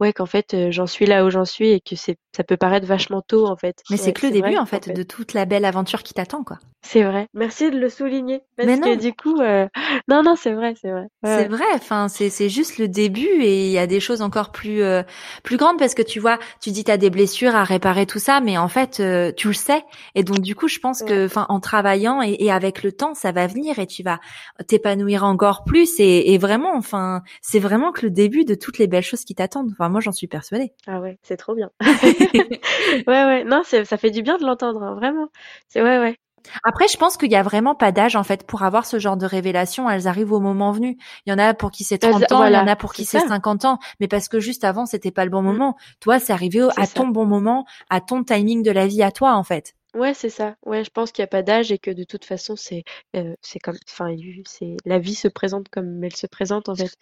ouais, 0.00 0.12
qu'en 0.12 0.26
fait 0.26 0.54
euh, 0.54 0.70
j'en 0.72 0.86
suis 0.86 1.06
là 1.06 1.24
où 1.24 1.30
j'en 1.30 1.44
suis 1.44 1.70
et 1.70 1.80
que 1.80 1.96
c'est, 1.96 2.16
ça 2.36 2.44
peut 2.44 2.56
paraître 2.56 2.86
vachement 2.86 3.22
tôt 3.22 3.46
en 3.46 3.56
fait. 3.56 3.82
mais 3.90 3.96
c'est 3.96 4.12
Ouais, 4.12 4.12
que 4.12 4.26
le 4.26 4.32
début 4.32 4.54
vrai, 4.54 4.56
en 4.56 4.66
fait, 4.66 4.88
de 4.90 5.02
toute 5.02 5.32
la 5.34 5.44
belle 5.46 5.64
aventure 5.64 6.02
qui 6.02 6.14
t'attend 6.14 6.44
quoi. 6.44 6.58
C'est 6.82 7.02
vrai. 7.04 7.28
Merci 7.34 7.70
de 7.70 7.78
le 7.78 7.88
souligner 7.90 8.42
parce 8.56 8.66
Mais 8.66 8.78
que 8.80 8.88
non. 8.88 8.96
du 8.96 9.12
coup, 9.14 9.38
euh, 9.40 9.68
non, 10.08 10.22
non, 10.22 10.34
c'est 10.36 10.52
vrai, 10.54 10.74
c'est 10.80 10.90
vrai. 10.90 11.08
Ouais, 11.22 11.36
C'est 11.36 11.44
ouais. 11.44 11.48
vrai, 11.48 11.64
enfin 11.74 12.08
c'est 12.08 12.30
c'est 12.30 12.48
juste 12.48 12.78
le 12.78 12.88
début 12.88 13.26
et 13.42 13.66
il 13.66 13.72
y 13.72 13.78
a 13.78 13.86
des 13.86 14.00
choses 14.00 14.22
encore 14.22 14.52
plus 14.52 14.82
euh, 14.82 15.02
plus 15.42 15.58
grandes 15.58 15.78
parce 15.78 15.94
que 15.94 16.00
tu 16.00 16.18
vois, 16.18 16.38
tu 16.62 16.70
dis 16.70 16.82
t'as 16.82 16.96
des 16.96 17.10
blessures 17.10 17.54
à 17.54 17.62
réparer 17.62 18.06
tout 18.06 18.18
ça, 18.18 18.40
mais 18.40 18.56
en 18.56 18.68
fait 18.68 19.00
euh, 19.00 19.30
tu 19.36 19.48
le 19.48 19.52
sais 19.54 19.84
et 20.14 20.24
donc 20.24 20.40
du 20.40 20.54
coup 20.54 20.66
je 20.66 20.78
pense 20.78 21.02
que 21.02 21.26
enfin 21.26 21.44
en 21.50 21.60
travaillant 21.60 22.22
et, 22.22 22.36
et 22.40 22.50
avec 22.50 22.82
le 22.82 22.92
temps 22.92 23.12
ça 23.14 23.30
va 23.32 23.46
venir 23.46 23.78
et 23.78 23.86
tu 23.86 24.02
vas 24.02 24.18
t'épanouir 24.66 25.24
encore 25.24 25.64
plus 25.64 26.00
et, 26.00 26.32
et 26.32 26.38
vraiment 26.38 26.74
enfin 26.74 27.22
c'est 27.42 27.58
vraiment 27.60 27.92
que 27.92 28.06
le 28.06 28.10
début 28.10 28.46
de 28.46 28.54
toutes 28.54 28.78
les 28.78 28.86
belles 28.86 29.02
choses 29.02 29.24
qui 29.24 29.34
t'attendent. 29.34 29.70
Enfin 29.72 29.89
moi 29.90 30.00
j'en 30.00 30.12
suis 30.12 30.26
persuadée. 30.28 30.72
Ah 30.86 31.00
ouais, 31.00 31.18
c'est 31.22 31.36
trop 31.36 31.54
bien. 31.54 31.70
ouais, 33.06 33.24
ouais. 33.24 33.44
Non, 33.44 33.62
ça 33.64 33.96
fait 33.96 34.10
du 34.10 34.22
bien 34.22 34.38
de 34.38 34.44
l'entendre, 34.44 34.82
hein, 34.82 34.94
vraiment. 34.94 35.28
C'est 35.68 35.82
ouais, 35.82 35.98
ouais. 35.98 36.16
Après, 36.64 36.88
je 36.88 36.96
pense 36.96 37.18
qu'il 37.18 37.30
y 37.30 37.36
a 37.36 37.42
vraiment 37.42 37.74
pas 37.74 37.92
d'âge 37.92 38.16
en 38.16 38.22
fait 38.24 38.46
pour 38.46 38.62
avoir 38.62 38.86
ce 38.86 38.98
genre 38.98 39.18
de 39.18 39.26
révélation. 39.26 39.90
Elles 39.90 40.08
arrivent 40.08 40.32
au 40.32 40.40
moment 40.40 40.72
venu. 40.72 40.96
Il 41.26 41.30
y 41.30 41.34
en 41.34 41.38
a 41.38 41.52
pour 41.52 41.70
qui 41.70 41.84
c'est 41.84 41.98
30 41.98 42.22
Elles- 42.22 42.34
ans, 42.34 42.44
il 42.46 42.54
y 42.54 42.56
en 42.56 42.66
a 42.66 42.76
pour 42.76 42.94
qui 42.94 43.04
c'est 43.04 43.18
c'est 43.18 43.20
ça. 43.20 43.28
50 43.28 43.66
ans, 43.66 43.78
mais 44.00 44.08
parce 44.08 44.26
que 44.28 44.40
juste 44.40 44.64
avant 44.64 44.86
c'était 44.86 45.10
pas 45.10 45.24
le 45.24 45.30
bon 45.30 45.42
Mm. 45.42 45.46
moment. 45.46 45.76
Toi, 46.00 46.18
c'est 46.18 46.32
arrivé 46.32 46.62
à 46.76 46.86
ça. 46.86 46.94
ton 46.94 47.08
bon 47.08 47.26
moment, 47.26 47.66
à 47.90 48.00
ton 48.00 48.24
timing 48.24 48.62
de 48.62 48.70
la 48.70 48.86
vie 48.86 49.02
à 49.02 49.10
toi 49.12 49.34
en 49.34 49.44
fait. 49.44 49.74
Ouais, 49.94 50.14
c'est 50.14 50.30
ça. 50.30 50.56
Ouais, 50.64 50.84
je 50.84 50.90
pense 50.90 51.10
qu'il 51.10 51.22
n'y 51.22 51.24
a 51.24 51.28
pas 51.28 51.42
d'âge 51.42 51.72
et 51.72 51.78
que 51.78 51.90
de 51.90 52.04
toute 52.04 52.24
façon, 52.24 52.54
c'est 52.54 52.84
euh, 53.16 53.34
c'est 53.42 53.58
comme, 53.58 53.76
enfin, 53.88 54.10
il- 54.10 54.42
c'est 54.46 54.76
la 54.84 54.98
vie 55.00 55.14
se 55.16 55.26
présente 55.28 55.68
comme 55.68 56.04
elle 56.04 56.14
se 56.14 56.26
présente 56.28 56.68
en 56.68 56.76
fait. 56.76 56.92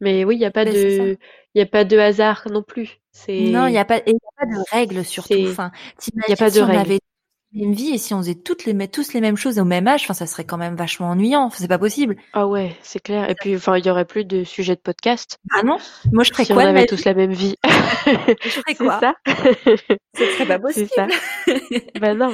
Mais 0.00 0.24
oui, 0.24 0.36
il 0.36 0.38
n'y 0.40 0.44
a 0.44 0.50
pas 0.50 0.66
c'est 0.66 0.66
de, 0.66 1.16
il 1.54 1.58
y 1.58 1.62
a 1.62 1.66
pas 1.66 1.84
de 1.84 1.96
hasard 1.98 2.46
non 2.50 2.62
plus. 2.62 3.00
C'est, 3.12 3.32
Non, 3.36 3.66
il 3.66 3.74
y 3.74 3.78
a 3.78 3.84
pas, 3.84 3.98
et 3.98 4.02
il 4.06 4.12
y 4.14 4.16
a 4.16 4.46
pas 4.46 4.46
de 4.46 4.62
règles 4.70 5.04
surtout. 5.04 5.46
C'est- 5.46 5.48
Enfin, 5.48 5.70
il 6.26 6.30
y 6.30 6.32
a 6.32 6.36
pas 6.36 6.50
de 6.50 6.60
si 6.60 6.62
on 6.62 6.72
avait 6.74 7.00
même 7.54 7.72
vie 7.72 7.90
et 7.94 7.98
si 7.98 8.14
on 8.14 8.18
faisait 8.18 8.34
toutes 8.34 8.64
les, 8.64 8.88
tous 8.88 9.12
les 9.12 9.20
mêmes 9.20 9.36
choses 9.36 9.58
au 9.58 9.64
même 9.64 9.86
âge, 9.86 10.02
enfin, 10.02 10.14
ça 10.14 10.26
serait 10.26 10.44
quand 10.44 10.56
même 10.56 10.74
vachement 10.76 11.08
ennuyant. 11.10 11.44
Enfin, 11.44 11.56
C'est 11.60 11.68
pas 11.68 11.78
possible. 11.78 12.16
Ah 12.32 12.46
ouais, 12.46 12.76
c'est 12.82 13.00
clair. 13.00 13.30
Et 13.30 13.34
puis, 13.34 13.54
enfin, 13.56 13.78
il 13.78 13.86
y 13.86 13.90
aurait 13.90 14.04
plus 14.04 14.24
de 14.24 14.44
sujets 14.44 14.74
de 14.74 14.80
podcast 14.80 15.38
Ah 15.54 15.62
non. 15.62 15.78
Moi, 16.12 16.24
je 16.24 16.32
ferais 16.32 16.44
si 16.44 16.52
on 16.52 16.56
quoi 16.56 16.64
avait 16.64 16.86
tous 16.86 17.04
la 17.04 17.14
même 17.14 17.32
vie. 17.32 17.56
Je 17.64 18.10
ferais 18.48 18.62
C'est 18.68 18.74
quoi? 18.74 19.00
ça. 19.00 19.14
Ce 19.26 20.24
serait 20.26 20.46
pas 20.46 20.58
C'est 20.70 20.88
possible. 20.88 20.88
ça. 20.94 21.06
Ben 22.00 22.18
non. 22.18 22.32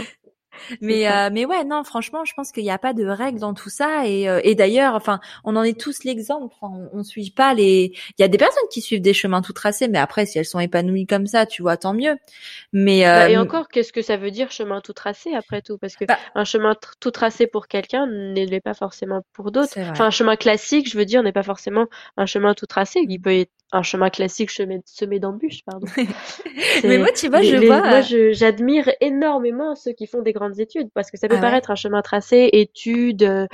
Mais 0.80 1.08
euh, 1.10 1.30
mais 1.32 1.44
ouais 1.44 1.64
non 1.64 1.84
franchement 1.84 2.24
je 2.24 2.32
pense 2.34 2.52
qu'il 2.52 2.62
n'y 2.64 2.70
a 2.70 2.78
pas 2.78 2.92
de 2.92 3.04
règles 3.06 3.38
dans 3.40 3.54
tout 3.54 3.70
ça 3.70 4.06
et 4.06 4.28
euh, 4.28 4.40
et 4.44 4.54
d'ailleurs 4.54 4.94
enfin 4.94 5.20
on 5.44 5.56
en 5.56 5.62
est 5.62 5.78
tous 5.78 6.04
l'exemple 6.04 6.46
enfin, 6.60 6.72
on, 6.92 6.98
on 7.00 7.02
suit 7.02 7.30
pas 7.30 7.54
les 7.54 7.92
il 8.18 8.20
y 8.20 8.24
a 8.24 8.28
des 8.28 8.38
personnes 8.38 8.62
qui 8.70 8.80
suivent 8.80 9.00
des 9.02 9.14
chemins 9.14 9.42
tout 9.42 9.52
tracés 9.52 9.88
mais 9.88 9.98
après 9.98 10.26
si 10.26 10.38
elles 10.38 10.44
sont 10.44 10.60
épanouies 10.60 11.06
comme 11.06 11.26
ça 11.26 11.46
tu 11.46 11.62
vois 11.62 11.76
tant 11.76 11.94
mieux 11.94 12.16
mais 12.72 13.06
euh, 13.06 13.14
Bah, 13.14 13.30
et 13.30 13.36
encore, 13.36 13.68
qu'est-ce 13.68 13.92
que 13.92 14.02
ça 14.02 14.16
veut 14.16 14.30
dire 14.30 14.50
chemin 14.50 14.80
tout 14.80 14.92
tracé 14.92 15.34
après 15.34 15.62
tout? 15.62 15.78
Parce 15.78 15.96
que 15.96 16.04
Bah- 16.04 16.18
un 16.34 16.44
chemin 16.44 16.74
tout 17.00 17.10
tracé 17.10 17.46
pour 17.46 17.68
quelqu'un 17.68 18.06
ne 18.06 18.44
l'est 18.46 18.60
pas 18.60 18.74
forcément 18.74 19.22
pour 19.32 19.50
d'autres. 19.50 19.78
Enfin, 19.78 20.06
un 20.06 20.10
chemin 20.10 20.36
classique, 20.36 20.90
je 20.90 20.96
veux 20.96 21.04
dire, 21.04 21.22
n'est 21.22 21.32
pas 21.32 21.42
forcément 21.42 21.86
un 22.16 22.26
chemin 22.26 22.54
tout 22.54 22.66
tracé. 22.66 23.00
Il 23.08 23.20
peut 23.20 23.32
être 23.32 23.50
un 23.72 23.82
chemin 23.82 24.10
classique 24.10 24.50
semé, 24.50 24.80
semé 24.84 25.20
d'embûches, 25.20 25.62
pardon. 25.64 25.86
mais 26.84 26.98
moi 26.98 27.12
tu 27.12 27.28
vois 27.28 27.40
Les- 27.40 27.48
je 27.50 27.56
les- 27.56 27.66
vois 27.66 27.80
Moi, 27.82 28.00
euh, 28.12 28.30
j'admire 28.32 28.90
énormément 29.00 29.74
ceux 29.76 29.92
qui 29.92 30.06
font 30.08 30.22
des 30.22 30.32
grandes 30.32 30.49
études 30.58 30.88
parce 30.94 31.10
que 31.10 31.16
ça 31.18 31.28
peut 31.28 31.34
Ah 31.34 31.36
ouais 31.36 31.42
paraître 31.42 31.70
un 31.70 31.74
chemin 31.74 32.02
tracé, 32.02 32.48
études, 32.52 33.22
euh, 33.22 33.46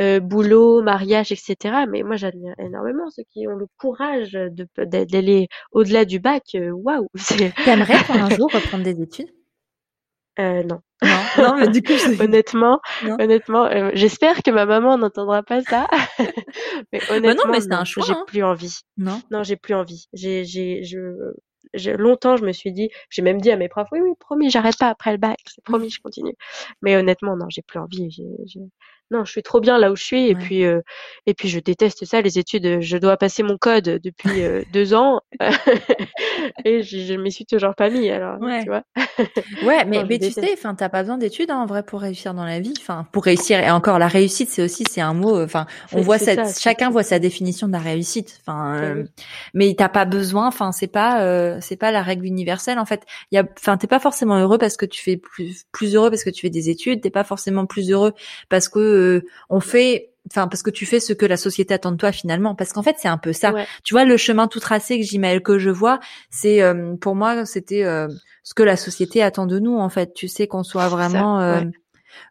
euh, 0.00 0.20
boulot, 0.20 0.82
mariage, 0.82 1.32
etc. 1.32 1.86
Mais 1.88 2.02
moi, 2.02 2.16
j'admire 2.16 2.54
énormément 2.58 3.08
ceux 3.10 3.24
qui 3.30 3.46
ont 3.48 3.56
le 3.56 3.66
courage 3.78 4.38
d'aller 4.78 5.48
au-delà 5.72 6.04
du 6.04 6.20
bac. 6.20 6.42
Euh, 6.54 6.70
Waouh, 6.70 7.08
t'aimerais 7.64 8.02
toi 8.04 8.16
un 8.16 8.30
jour 8.30 8.50
reprendre 8.52 8.84
des 8.84 9.00
études? 9.00 9.28
Euh, 10.38 10.62
non. 10.64 10.80
non 11.02 11.08
non 11.38 11.56
mais 11.56 11.68
du 11.68 11.82
coup. 11.82 11.92
Honnêtement, 12.20 12.80
Non. 13.02 13.16
honnêtement, 13.18 13.64
euh, 13.66 13.90
j'espère 13.94 14.42
que 14.42 14.50
ma 14.50 14.66
maman 14.66 14.98
n'entendra 14.98 15.42
pas 15.42 15.62
ça. 15.62 15.86
mais 16.92 17.00
honnêtement, 17.10 17.50
mais 17.50 17.60
c'est 17.60 17.72
un 17.72 17.84
choix, 17.84 18.04
j'ai 18.06 18.12
hein. 18.12 18.24
plus 18.26 18.42
envie. 18.42 18.80
non 18.98 19.20
Non, 19.30 19.42
j'ai 19.42 19.56
plus 19.56 19.74
envie. 19.74 20.08
J'ai, 20.12 20.44
j'ai, 20.44 20.84
je- 20.84 21.32
longtemps, 21.96 22.36
je 22.36 22.44
me 22.44 22.52
suis 22.52 22.72
dit, 22.72 22.90
j'ai 23.10 23.22
même 23.22 23.40
dit 23.40 23.50
à 23.50 23.56
mes 23.56 23.68
profs, 23.68 23.88
oui, 23.92 24.00
oui, 24.00 24.10
promis, 24.20 24.50
j'arrête 24.50 24.76
pas 24.78 24.88
après 24.88 25.12
le 25.12 25.18
bac, 25.18 25.38
c'est 25.46 25.62
promis, 25.64 25.90
je 25.90 26.00
continue. 26.00 26.34
Mais 26.82 26.96
honnêtement, 26.96 27.36
non, 27.36 27.46
j'ai 27.50 27.62
plus 27.62 27.78
envie. 27.78 28.10
J'ai, 28.10 28.60
Non, 29.10 29.24
je 29.24 29.30
suis 29.30 29.42
trop 29.42 29.60
bien 29.60 29.78
là 29.78 29.92
où 29.92 29.96
je 29.96 30.02
suis, 30.04 30.28
et 30.28 30.34
Ouais. 30.34 30.40
puis, 30.42 30.64
euh, 30.64 30.80
et 31.26 31.34
puis, 31.34 31.48
je 31.48 31.60
déteste 31.60 32.04
ça, 32.04 32.20
les 32.22 32.38
études. 32.38 32.80
Je 32.80 32.96
dois 32.98 33.16
passer 33.16 33.42
mon 33.42 33.56
code 33.56 33.84
depuis 34.02 34.12
euh, 34.42 34.62
deux 34.72 34.94
ans, 34.94 35.20
et 36.64 36.82
je, 36.82 36.98
je 36.98 37.14
m'y 37.14 37.30
suis 37.32 37.46
toujours 37.46 37.74
pas 37.74 37.90
mis. 37.90 38.08
Alors, 38.10 38.40
Ouais. 38.40 38.62
tu 38.62 38.68
vois? 38.68 38.82
Ouais, 39.62 39.84
mais, 39.84 39.98
Non, 39.98 40.02
je 40.02 40.06
mais 40.08 40.18
tu 40.18 40.30
sais, 40.30 40.50
enfin, 40.52 40.74
t'as 40.74 40.88
pas 40.88 41.02
besoin 41.02 41.18
d'études 41.18 41.50
hein, 41.50 41.58
en 41.58 41.66
vrai 41.66 41.82
pour 41.82 42.00
réussir 42.00 42.34
dans 42.34 42.44
la 42.44 42.60
vie. 42.60 42.74
Enfin, 42.80 43.06
pour 43.12 43.24
réussir 43.24 43.58
et 43.60 43.70
encore 43.70 43.98
la 43.98 44.08
réussite, 44.08 44.48
c'est 44.50 44.62
aussi 44.62 44.84
c'est 44.88 45.00
un 45.00 45.14
mot. 45.14 45.42
Enfin, 45.42 45.66
on 45.92 46.00
voit 46.00 46.18
cette, 46.18 46.44
ça, 46.46 46.60
chacun 46.60 46.90
voit 46.90 47.02
sa 47.02 47.18
définition 47.18 47.66
de 47.66 47.72
la 47.72 47.78
réussite. 47.78 48.40
Enfin, 48.46 48.76
euh, 48.76 48.94
oui. 49.02 49.08
mais 49.54 49.74
t'as 49.76 49.88
pas 49.88 50.04
besoin. 50.04 50.46
Enfin, 50.48 50.72
c'est 50.72 50.86
pas 50.86 51.22
euh, 51.22 51.58
c'est 51.60 51.76
pas 51.76 51.90
la 51.92 52.02
règle 52.02 52.26
universelle. 52.26 52.78
En 52.78 52.84
fait, 52.84 53.02
il 53.30 53.36
y 53.36 53.38
a, 53.38 53.44
enfin, 53.58 53.76
t'es 53.76 53.86
pas 53.86 54.00
forcément 54.00 54.38
heureux 54.38 54.58
parce 54.58 54.76
que 54.76 54.86
tu 54.86 55.02
fais 55.02 55.16
plus 55.16 55.64
plus 55.72 55.94
heureux 55.94 56.10
parce 56.10 56.24
que 56.24 56.30
tu 56.30 56.42
fais 56.42 56.50
des 56.50 56.68
études. 56.70 57.00
T'es 57.02 57.10
pas 57.10 57.24
forcément 57.24 57.66
plus 57.66 57.90
heureux 57.90 58.12
parce 58.48 58.68
que 58.68 58.78
euh, 58.96 59.20
on 59.50 59.60
fait. 59.60 60.10
Enfin, 60.28 60.48
parce 60.48 60.64
que 60.64 60.70
tu 60.70 60.86
fais 60.86 60.98
ce 60.98 61.12
que 61.12 61.24
la 61.24 61.36
société 61.36 61.72
attend 61.72 61.92
de 61.92 61.96
toi 61.96 62.10
finalement. 62.10 62.56
Parce 62.56 62.72
qu'en 62.72 62.82
fait, 62.82 62.96
c'est 62.98 63.08
un 63.08 63.18
peu 63.18 63.32
ça. 63.32 63.52
Ouais. 63.52 63.66
Tu 63.84 63.94
vois, 63.94 64.04
le 64.04 64.16
chemin 64.16 64.48
tout 64.48 64.58
tracé 64.58 64.98
que 64.98 65.06
j'imagine 65.06 65.40
que 65.40 65.58
je 65.58 65.70
vois, 65.70 66.00
c'est 66.30 66.62
euh, 66.62 66.96
pour 66.96 67.14
moi, 67.14 67.44
c'était 67.46 67.84
euh, 67.84 68.08
ce 68.42 68.54
que 68.54 68.62
la 68.62 68.76
société 68.76 69.22
attend 69.22 69.46
de 69.46 69.58
nous 69.58 69.76
en 69.76 69.88
fait. 69.88 70.14
Tu 70.14 70.28
sais 70.28 70.46
qu'on 70.46 70.64
soit 70.64 70.88
vraiment 70.88 71.38
Ça, 71.38 71.44
euh, 71.44 71.60
ouais. 71.60 71.70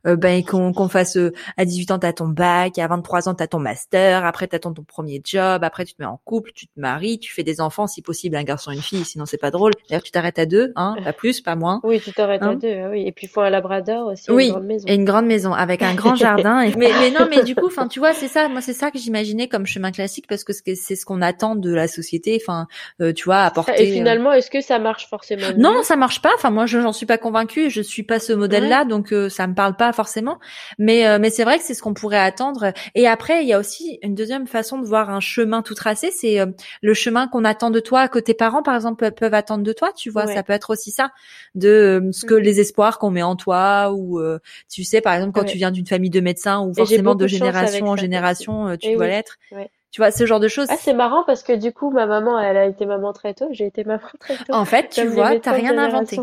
Euh, 0.08 0.16
ben 0.16 0.44
qu'on 0.44 0.74
qu'on 0.74 0.88
fasse 0.90 1.18
euh, 1.18 1.34
à 1.58 1.66
18 1.66 1.92
ans 1.92 2.00
t'as 2.00 2.14
ton 2.14 2.28
bac, 2.28 2.78
à 2.80 2.88
23 2.88 3.30
ans 3.30 3.34
t'as 3.36 3.48
ton 3.48 3.60
master, 3.60 4.26
après 4.26 4.48
t'as 4.48 4.60
ton, 4.60 4.74
ton 4.74 4.84
premier 4.84 5.22
job, 5.24 5.64
après 5.64 5.86
tu 5.86 5.94
te 5.96 6.02
mets 6.02 6.08
en 6.08 6.20
couple, 6.26 6.52
tu 6.54 6.68
te 6.68 6.80
maries, 6.80 7.20
tu 7.20 7.34
fais 7.34 7.44
des 7.44 7.62
enfants 7.62 7.88
si 7.88 8.02
possible 8.02 8.36
un 8.36 8.44
garçon 8.44 8.72
et 8.72 8.76
une 8.76 8.82
fille, 8.82 9.06
sinon 9.06 9.26
c'est 9.26 9.38
pas 9.38 9.52
drôle. 9.52 9.72
D'ailleurs 9.90 10.04
tu 10.04 10.12
t'arrêtes 10.12 10.40
à 10.40 10.46
deux, 10.46 10.72
hein, 10.76 10.96
pas 11.04 11.14
plus, 11.14 11.42
pas 11.42 11.56
moins. 11.56 11.80
Oui, 11.84 12.00
tu 12.00 12.12
t'arrêtes 12.14 12.42
à 12.42 12.46
Hein 12.48 12.56
deux, 12.56 12.88
oui. 12.92 13.08
Et 13.08 13.12
puis 13.12 13.28
il 13.28 13.30
faut 13.30 13.42
un 13.42 13.50
labrador 13.50 14.08
aussi, 14.08 14.30
Oui, 14.32 14.46
une 14.48 14.52
grande 14.52 14.66
maison. 14.66 14.88
Et 14.88 14.94
une 14.96 15.06
grande 15.06 15.26
maison 15.26 15.54
avec 15.54 15.82
un 15.82 15.94
grand 15.96 16.16
jardin. 16.16 16.62
Et- 16.62 16.74
Mais, 16.78 16.92
mais 17.00 17.12
non, 17.12 17.28
mais 17.30 17.44
du 17.44 17.56
coup, 17.56 17.68
enfin, 17.68 17.88
tu 17.88 18.00
vois, 18.00 18.14
c'est 18.14 18.28
ça. 18.28 18.50
Moi, 18.50 18.60
c'est 18.62 18.74
ça 18.74 18.92
que 18.92 18.98
j'imaginais 19.00 19.48
comme 19.48 19.66
chemin 19.66 19.92
classique 19.92 20.26
parce 20.28 20.44
que 20.44 20.52
c'est 20.54 20.96
ce 20.96 21.06
qu'on 21.06 21.22
attend 21.22 21.56
de 21.56 21.74
la 21.74 21.88
société. 21.88 22.38
Enfin, 22.42 22.68
euh, 23.02 23.14
tu 23.14 23.24
vois, 23.26 23.40
apporter. 23.44 23.88
Et 23.90 23.94
finalement, 23.94 24.34
est-ce 24.34 24.52
que 24.52 24.60
ça 24.62 24.78
marche 24.78 25.08
forcément 25.10 25.48
Non, 25.58 25.84
ça 25.84 25.96
marche 25.96 26.22
pas. 26.22 26.32
Enfin, 26.36 26.52
moi, 26.52 26.66
je 26.66 26.82
j'en 26.82 26.92
suis 26.94 27.06
pas 27.06 27.18
convaincue. 27.18 27.70
Je 27.70 27.82
suis 27.82 28.04
pas 28.04 28.20
ce 28.20 28.34
modèle-là, 28.34 28.84
donc 28.86 29.14
euh, 29.14 29.30
ça 29.30 29.48
me 29.48 29.54
parle 29.54 29.75
pas 29.76 29.94
forcément. 29.94 30.40
Mais 30.80 31.06
euh, 31.08 31.20
mais 31.20 31.30
c'est 31.30 31.44
vrai 31.44 31.58
que 31.60 31.64
c'est 31.64 31.74
ce 31.76 31.82
qu'on 31.84 31.94
pourrait 31.94 32.18
attendre. 32.20 32.74
Et 32.96 33.08
après, 33.08 33.44
il 33.44 33.48
y 33.48 33.54
a 33.54 33.60
aussi 33.60 34.00
une 34.02 34.16
deuxième 34.16 34.48
façon 34.48 34.80
de 34.80 34.86
voir 34.86 35.10
un 35.10 35.20
chemin 35.20 35.62
tout 35.62 35.76
tracé. 35.76 36.10
C'est 36.12 36.40
euh, 36.40 36.48
le 36.82 36.94
chemin 36.94 37.28
qu'on 37.28 37.46
attend 37.46 37.70
de 37.70 37.80
toi, 37.80 38.08
que 38.08 38.20
tes 38.20 38.34
parents, 38.34 38.64
par 38.64 38.76
exemple, 38.76 39.12
peuvent- 39.12 39.34
attendre 39.34 39.64
de 39.64 39.74
toi. 39.74 39.92
Tu 39.96 40.10
vois, 40.10 40.26
Ouais. 40.26 40.34
ça 40.34 40.44
peut 40.44 40.54
être 40.54 40.70
aussi 40.72 40.92
ça, 40.92 41.12
de 41.56 41.68
euh, 41.70 42.12
ce 42.12 42.26
que 42.26 42.34
Mhm. 42.36 42.40
les 42.42 42.60
espoirs 42.62 42.98
qu'on 43.00 43.12
met 43.12 43.22
en 43.24 43.36
toi, 43.36 43.92
ou 43.94 44.20
euh, 44.20 44.40
tu 44.72 44.84
sais, 44.84 45.02
par 45.02 45.14
exemple, 45.14 45.34
quand 45.34 45.42
Ouais. 45.42 45.48
tu 45.52 45.58
viens 45.58 45.72
d'une 45.72 45.86
famille 45.88 46.10
de 46.10 46.22
médecins, 46.22 46.62
ou 46.62 46.74
forcément 46.74 47.16
de 47.16 47.28
génération 47.28 47.88
en 47.88 47.96
génération, 47.98 48.78
tu 48.78 48.88
Eh 48.90 48.96
dois 48.96 49.06
oui. 49.06 49.12
l'être. 49.12 49.38
Ouais. 49.52 49.70
Tu 49.96 50.02
vois, 50.02 50.12
ce 50.12 50.26
genre 50.26 50.42
de 50.42 50.50
choses. 50.50 50.68
Ah, 50.70 50.76
c'est 50.78 50.94
marrant 50.94 51.24
parce 51.24 51.42
que 51.42 51.54
du 51.54 51.72
coup, 51.72 51.90
ma 51.90 52.06
maman, 52.06 52.38
elle 52.38 52.58
a 52.58 52.66
été 52.66 52.86
maman 52.86 53.14
très 53.14 53.34
tôt, 53.34 53.48
j'ai 53.52 53.66
été 53.66 53.86
maman 53.86 54.02
très 54.20 54.36
tôt. 54.36 54.52
En 54.54 54.66
fait, 54.66 54.90
tu 54.90 55.02
Comme 55.06 55.14
vois, 55.14 55.40
t'as 55.40 55.54
rien 55.54 55.78
inventé. 55.78 56.18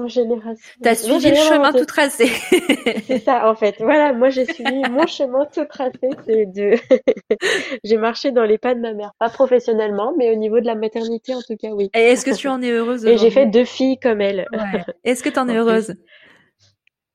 T'as 0.83 0.95
suivi 0.95 1.31
le 1.31 1.37
chemin 1.37 1.69
inventé. 1.71 1.79
tout 1.79 1.87
tracé. 1.87 2.27
C'est 3.07 3.21
ça, 3.21 3.49
en 3.51 3.55
fait. 3.55 3.77
Voilà, 3.79 4.13
moi, 4.13 4.29
j'ai 4.29 4.45
suivi 4.45 4.83
mon 4.91 5.07
chemin 5.07 5.47
tout 5.47 5.65
tracé. 5.65 6.11
C'est 6.27 6.45
de, 6.53 6.73
j'ai 7.83 7.97
marché 7.97 8.31
dans 8.31 8.45
les 8.45 8.59
pas 8.59 8.75
de 8.75 8.81
ma 8.81 8.93
mère. 8.93 9.13
Pas 9.19 9.31
professionnellement, 9.31 10.13
mais 10.19 10.31
au 10.31 10.37
niveau 10.37 10.61
de 10.61 10.67
la 10.67 10.75
maternité, 10.75 11.35
en 11.35 11.41
tout 11.41 11.57
cas, 11.57 11.71
oui. 11.71 11.89
Et 11.95 12.01
est-ce 12.01 12.27
que 12.27 12.37
tu 12.37 12.49
en 12.49 12.61
es 12.61 12.71
heureuse 12.71 13.07
Et 13.07 13.17
j'ai 13.17 13.31
fait 13.31 13.47
deux 13.47 13.65
filles 13.65 13.99
comme 13.99 14.21
elle. 14.21 14.49
Ouais. 14.53 14.85
Est-ce 15.05 15.23
que 15.23 15.31
t'en 15.31 15.49
es 15.49 15.57
heureuse 15.57 15.95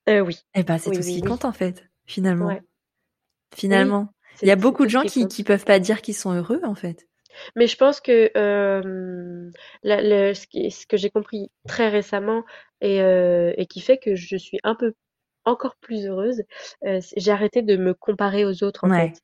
Euh, 0.09 0.21
oui. 0.21 0.39
Eh 0.55 0.63
ben, 0.63 0.79
c'est 0.79 0.89
Oui, 0.89 0.95
tout 0.95 1.03
ce 1.03 1.07
qui 1.09 1.21
oui. 1.21 1.21
compte 1.21 1.45
en 1.45 1.51
fait, 1.51 1.83
finalement. 2.07 2.47
Ouais. 2.47 2.63
Finalement, 3.55 4.07
il 4.41 4.47
y 4.47 4.51
a 4.51 4.55
beaucoup 4.55 4.85
de 4.85 4.89
gens 4.89 5.03
qui 5.03 5.27
qui 5.27 5.43
peuvent 5.43 5.65
pas 5.65 5.79
dire 5.79 6.01
qu'ils 6.01 6.15
sont 6.15 6.33
heureux 6.33 6.61
en 6.63 6.75
fait. 6.75 7.07
Mais 7.55 7.67
je 7.67 7.77
pense 7.77 8.01
que 8.01 8.31
euh, 8.37 9.51
ce, 9.83 10.47
qui, 10.47 10.71
ce 10.71 10.85
que 10.87 10.97
j'ai 10.97 11.09
compris 11.09 11.51
très 11.67 11.89
récemment 11.89 12.43
et, 12.81 13.01
euh, 13.01 13.53
et 13.57 13.65
qui 13.65 13.81
fait 13.81 13.97
que 13.97 14.15
je 14.15 14.37
suis 14.37 14.59
un 14.63 14.75
peu 14.75 14.93
encore 15.45 15.75
plus 15.77 16.05
heureuse, 16.05 16.43
euh, 16.85 16.99
j'ai 17.15 17.31
arrêté 17.31 17.61
de 17.61 17.77
me 17.77 17.93
comparer 17.93 18.45
aux 18.45 18.63
autres 18.63 18.85
en 18.85 18.93
fait. 18.93 19.21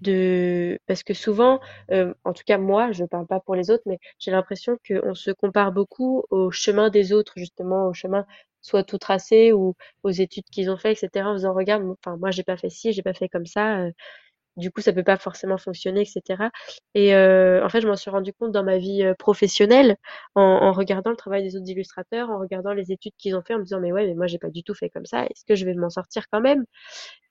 De... 0.00 0.78
Parce 0.86 1.02
que 1.02 1.14
souvent, 1.14 1.58
euh, 1.90 2.12
en 2.24 2.34
tout 2.34 2.42
cas 2.44 2.58
moi, 2.58 2.92
je 2.92 3.02
ne 3.02 3.08
parle 3.08 3.26
pas 3.26 3.40
pour 3.40 3.54
les 3.54 3.70
autres, 3.70 3.84
mais 3.86 3.98
j'ai 4.18 4.30
l'impression 4.30 4.76
qu'on 4.86 5.14
se 5.14 5.30
compare 5.30 5.72
beaucoup 5.72 6.24
au 6.30 6.50
chemin 6.50 6.90
des 6.90 7.12
autres, 7.12 7.32
justement, 7.36 7.88
au 7.88 7.94
chemin 7.94 8.26
soit 8.60 8.82
tout 8.82 8.98
tracé 8.98 9.52
ou 9.52 9.74
aux 10.02 10.10
études 10.10 10.44
qu'ils 10.50 10.70
ont 10.70 10.76
fait, 10.76 10.92
etc. 10.92 11.24
En 11.24 11.34
faisant, 11.34 11.54
regarde, 11.54 11.84
enfin, 12.04 12.16
moi, 12.16 12.30
j'ai 12.32 12.42
pas 12.42 12.56
fait 12.56 12.68
ci, 12.68 12.92
j'ai 12.92 13.02
pas 13.02 13.14
fait 13.14 13.28
comme 13.28 13.46
ça. 13.46 13.86
Euh, 14.56 14.60
du 14.60 14.70
coup, 14.70 14.80
ça 14.80 14.92
peut 14.92 15.02
pas 15.02 15.16
forcément 15.16 15.58
fonctionner, 15.58 16.02
etc. 16.02 16.50
Et 16.94 17.14
euh, 17.14 17.64
en 17.64 17.68
fait, 17.68 17.80
je 17.80 17.86
m'en 17.86 17.96
suis 17.96 18.10
rendu 18.10 18.32
compte 18.32 18.52
dans 18.52 18.64
ma 18.64 18.78
vie 18.78 19.02
euh, 19.02 19.14
professionnelle 19.14 19.96
en, 20.34 20.42
en, 20.42 20.72
regardant 20.72 21.10
le 21.10 21.16
travail 21.16 21.42
des 21.42 21.56
autres 21.56 21.68
illustrateurs, 21.68 22.30
en 22.30 22.38
regardant 22.38 22.72
les 22.72 22.92
études 22.92 23.12
qu'ils 23.18 23.36
ont 23.36 23.42
fait, 23.42 23.54
en 23.54 23.58
me 23.58 23.64
disant 23.64 23.80
mais 23.80 23.92
ouais, 23.92 24.06
mais 24.06 24.14
moi 24.14 24.26
j'ai 24.26 24.38
pas 24.38 24.50
du 24.50 24.62
tout 24.62 24.74
fait 24.74 24.88
comme 24.88 25.06
ça. 25.06 25.24
Est-ce 25.24 25.44
que 25.44 25.54
je 25.54 25.64
vais 25.64 25.74
m'en 25.74 25.90
sortir 25.90 26.24
quand 26.30 26.40
même? 26.40 26.64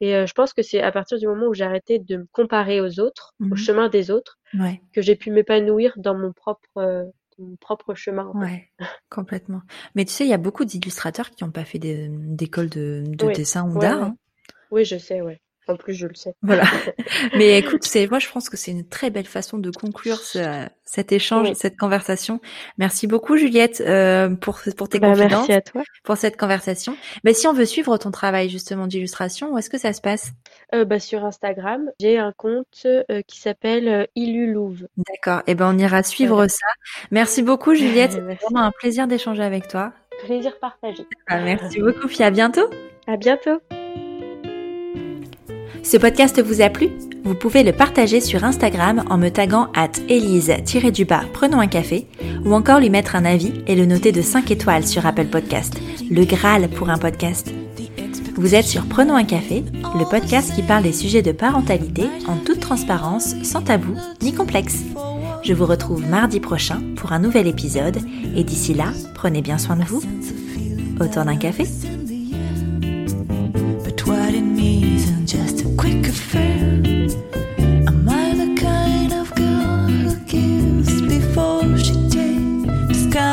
Et 0.02 0.16
euh, 0.16 0.26
je 0.26 0.34
pense 0.34 0.54
que 0.54 0.62
c'est 0.62 0.82
à 0.82 0.92
partir 0.92 1.18
du 1.18 1.28
moment 1.28 1.48
où 1.48 1.54
j'ai 1.54 1.64
arrêté 1.64 2.00
de 2.00 2.18
me 2.18 2.28
comparer 2.32 2.82
aux 2.82 3.00
autres, 3.00 3.34
au 3.40 3.46
mmh 3.46 3.56
chemin 3.56 3.90
des 3.90 4.12
autres, 4.12 4.38
ouais. 4.54 4.82
que 4.94 5.02
j'ai 5.02 5.16
pu 5.16 5.32
m'épanouir 5.32 5.94
dans 5.98 6.16
mon 6.16 6.34
propre 6.34 6.78
euh, 6.78 7.06
mon 7.38 7.56
propre 7.58 7.96
chemin. 7.96 8.28
En 8.28 8.42
ouais, 8.42 8.70
complètement. 9.10 9.62
Mais 9.96 10.06
tu 10.06 10.12
sais, 10.12 10.26
il 10.26 10.30
y 10.30 10.34
a 10.34 10.38
beaucoup 10.38 10.66
d'illustrateurs 10.66 11.32
qui 11.32 11.44
n'ont 11.44 11.52
pas 11.52 11.66
fait 11.66 11.80
d'école 11.80 12.70
de, 12.70 13.04
de, 13.06 13.34
dessin 13.34 13.70
ou 13.70 13.80
d'art. 13.80 14.04
Hein. 14.04 14.18
Oui, 14.72 14.86
je 14.86 14.98
sais, 14.98 15.22
ouais. 15.22 15.42
En 15.68 15.76
plus, 15.76 15.94
je 15.94 16.08
le 16.08 16.16
sais. 16.16 16.36
Voilà. 16.42 16.64
Mais 17.36 17.58
écoute, 17.58 17.84
c'est 17.84 18.08
moi, 18.08 18.20
je 18.20 18.30
pense 18.30 18.50
que 18.50 18.58
c'est 18.58 18.72
une 18.72 18.88
très 18.88 19.10
belle 19.10 19.26
façon 19.26 19.58
de 19.58 19.72
conclure 19.72 20.20
ce, 20.20 20.68
cet 20.84 21.12
échange, 21.12 21.54
cette 21.54 21.78
conversation. 21.78 22.40
Merci 22.78 23.08
beaucoup, 23.08 23.36
Juliette, 23.38 23.82
euh, 23.82 24.30
pour 24.30 24.60
pour 24.78 24.90
tes 24.90 25.00
bah, 25.00 25.10
confidences, 25.10 25.48
merci 25.48 25.54
à 25.54 25.62
toi. 25.62 25.82
pour 26.04 26.18
cette 26.18 26.38
conversation. 26.38 26.96
Mais 27.24 27.34
si 27.34 27.48
on 27.48 27.54
veut 27.54 27.66
suivre 27.66 27.98
ton 27.98 28.12
travail 28.12 28.50
justement 28.50 28.86
d'illustration, 28.86 29.54
où 29.54 29.58
est-ce 29.58 29.70
que 29.70 29.80
ça 29.80 29.94
se 29.94 30.02
passe? 30.02 30.32
Euh, 30.74 30.86
bah, 30.86 31.00
sur 31.00 31.26
Instagram, 31.26 31.90
j'ai 32.00 32.18
un 32.20 32.32
compte 32.32 32.86
euh, 32.86 33.22
qui 33.28 33.40
s'appelle 33.40 34.08
Illulouve. 34.16 34.88
D'accord. 34.98 35.40
Et 35.48 35.52
eh 35.52 35.56
ben, 35.56 35.74
on 35.74 35.78
ira 35.78 36.04
suivre 36.04 36.48
ça. 36.48 36.68
Merci 37.12 37.42
beaucoup, 37.42 37.74
Juliette. 37.74 38.12
C'est 38.14 38.20
vraiment 38.20 38.66
un 38.66 38.72
plaisir 38.72 39.08
d'échanger 39.08 39.44
avec 39.44 39.68
toi. 39.68 39.94
Plaisir 40.24 40.58
partagé. 40.60 41.06
Ah, 41.28 41.42
merci 41.42 41.80
beaucoup. 41.80 42.08
Puis 42.08 42.24
à 42.24 42.30
bientôt. 42.30 42.70
À 43.08 43.18
bientôt. 43.18 43.60
Ce 45.86 45.98
podcast 45.98 46.42
vous 46.42 46.62
a 46.62 46.70
plu? 46.70 46.90
Vous 47.24 47.36
pouvez 47.36 47.62
le 47.62 47.72
partager 47.72 48.20
sur 48.20 48.44
Instagram 48.44 49.04
en 49.08 49.20
me 49.20 49.30
taguant 49.30 49.68
at 49.76 49.92
elise-du-bas 50.10 51.26
prenons 51.32 51.60
un 51.60 51.68
café 51.68 52.08
ou 52.44 52.56
encore 52.56 52.80
lui 52.80 52.90
mettre 52.90 53.16
un 53.16 53.24
avis 53.24 53.54
et 53.68 53.76
le 53.76 53.86
noter 53.86 54.12
de 54.12 54.24
5 54.24 54.50
étoiles 54.50 54.88
sur 54.88 55.06
Apple 55.06 55.28
Podcast, 55.28 55.80
le 56.10 56.26
Graal 56.26 56.70
pour 56.70 56.90
un 56.90 56.98
podcast. 56.98 57.54
Vous 58.36 58.56
êtes 58.56 58.66
sur 58.66 58.88
Prenons 58.88 59.16
un 59.16 59.26
café, 59.26 59.64
le 59.98 60.10
podcast 60.10 60.56
qui 60.56 60.64
parle 60.64 60.84
des 60.84 60.92
sujets 60.92 61.22
de 61.22 61.32
parentalité 61.32 62.06
en 62.28 62.38
toute 62.38 62.62
transparence, 62.62 63.36
sans 63.44 63.62
tabou 63.62 63.96
ni 64.24 64.34
complexe. 64.34 64.80
Je 65.44 65.54
vous 65.54 65.68
retrouve 65.68 66.10
mardi 66.10 66.40
prochain 66.40 66.82
pour 66.96 67.12
un 67.12 67.20
nouvel 67.20 67.46
épisode 67.46 68.00
et 68.36 68.44
d'ici 68.44 68.74
là, 68.74 68.92
prenez 69.14 69.44
bien 69.44 69.60
soin 69.60 69.76
de 69.76 69.84
vous. 69.84 70.02
Autour 71.00 71.26
d'un 71.26 71.38
café 71.38 71.66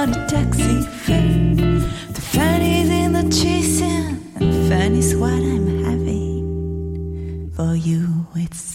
out 0.02 0.08
the 0.08 0.26
taxi 0.26 0.82
fare. 1.04 1.54
The 2.16 2.20
fanny's 2.20 2.90
in 2.90 3.12
the 3.12 3.22
chasing, 3.30 4.32
and 4.36 4.68
fanny's 4.68 5.14
what 5.14 5.32
I'm 5.32 5.84
having. 5.84 7.52
For 7.54 7.74
you, 7.76 8.26
it's 8.34 8.71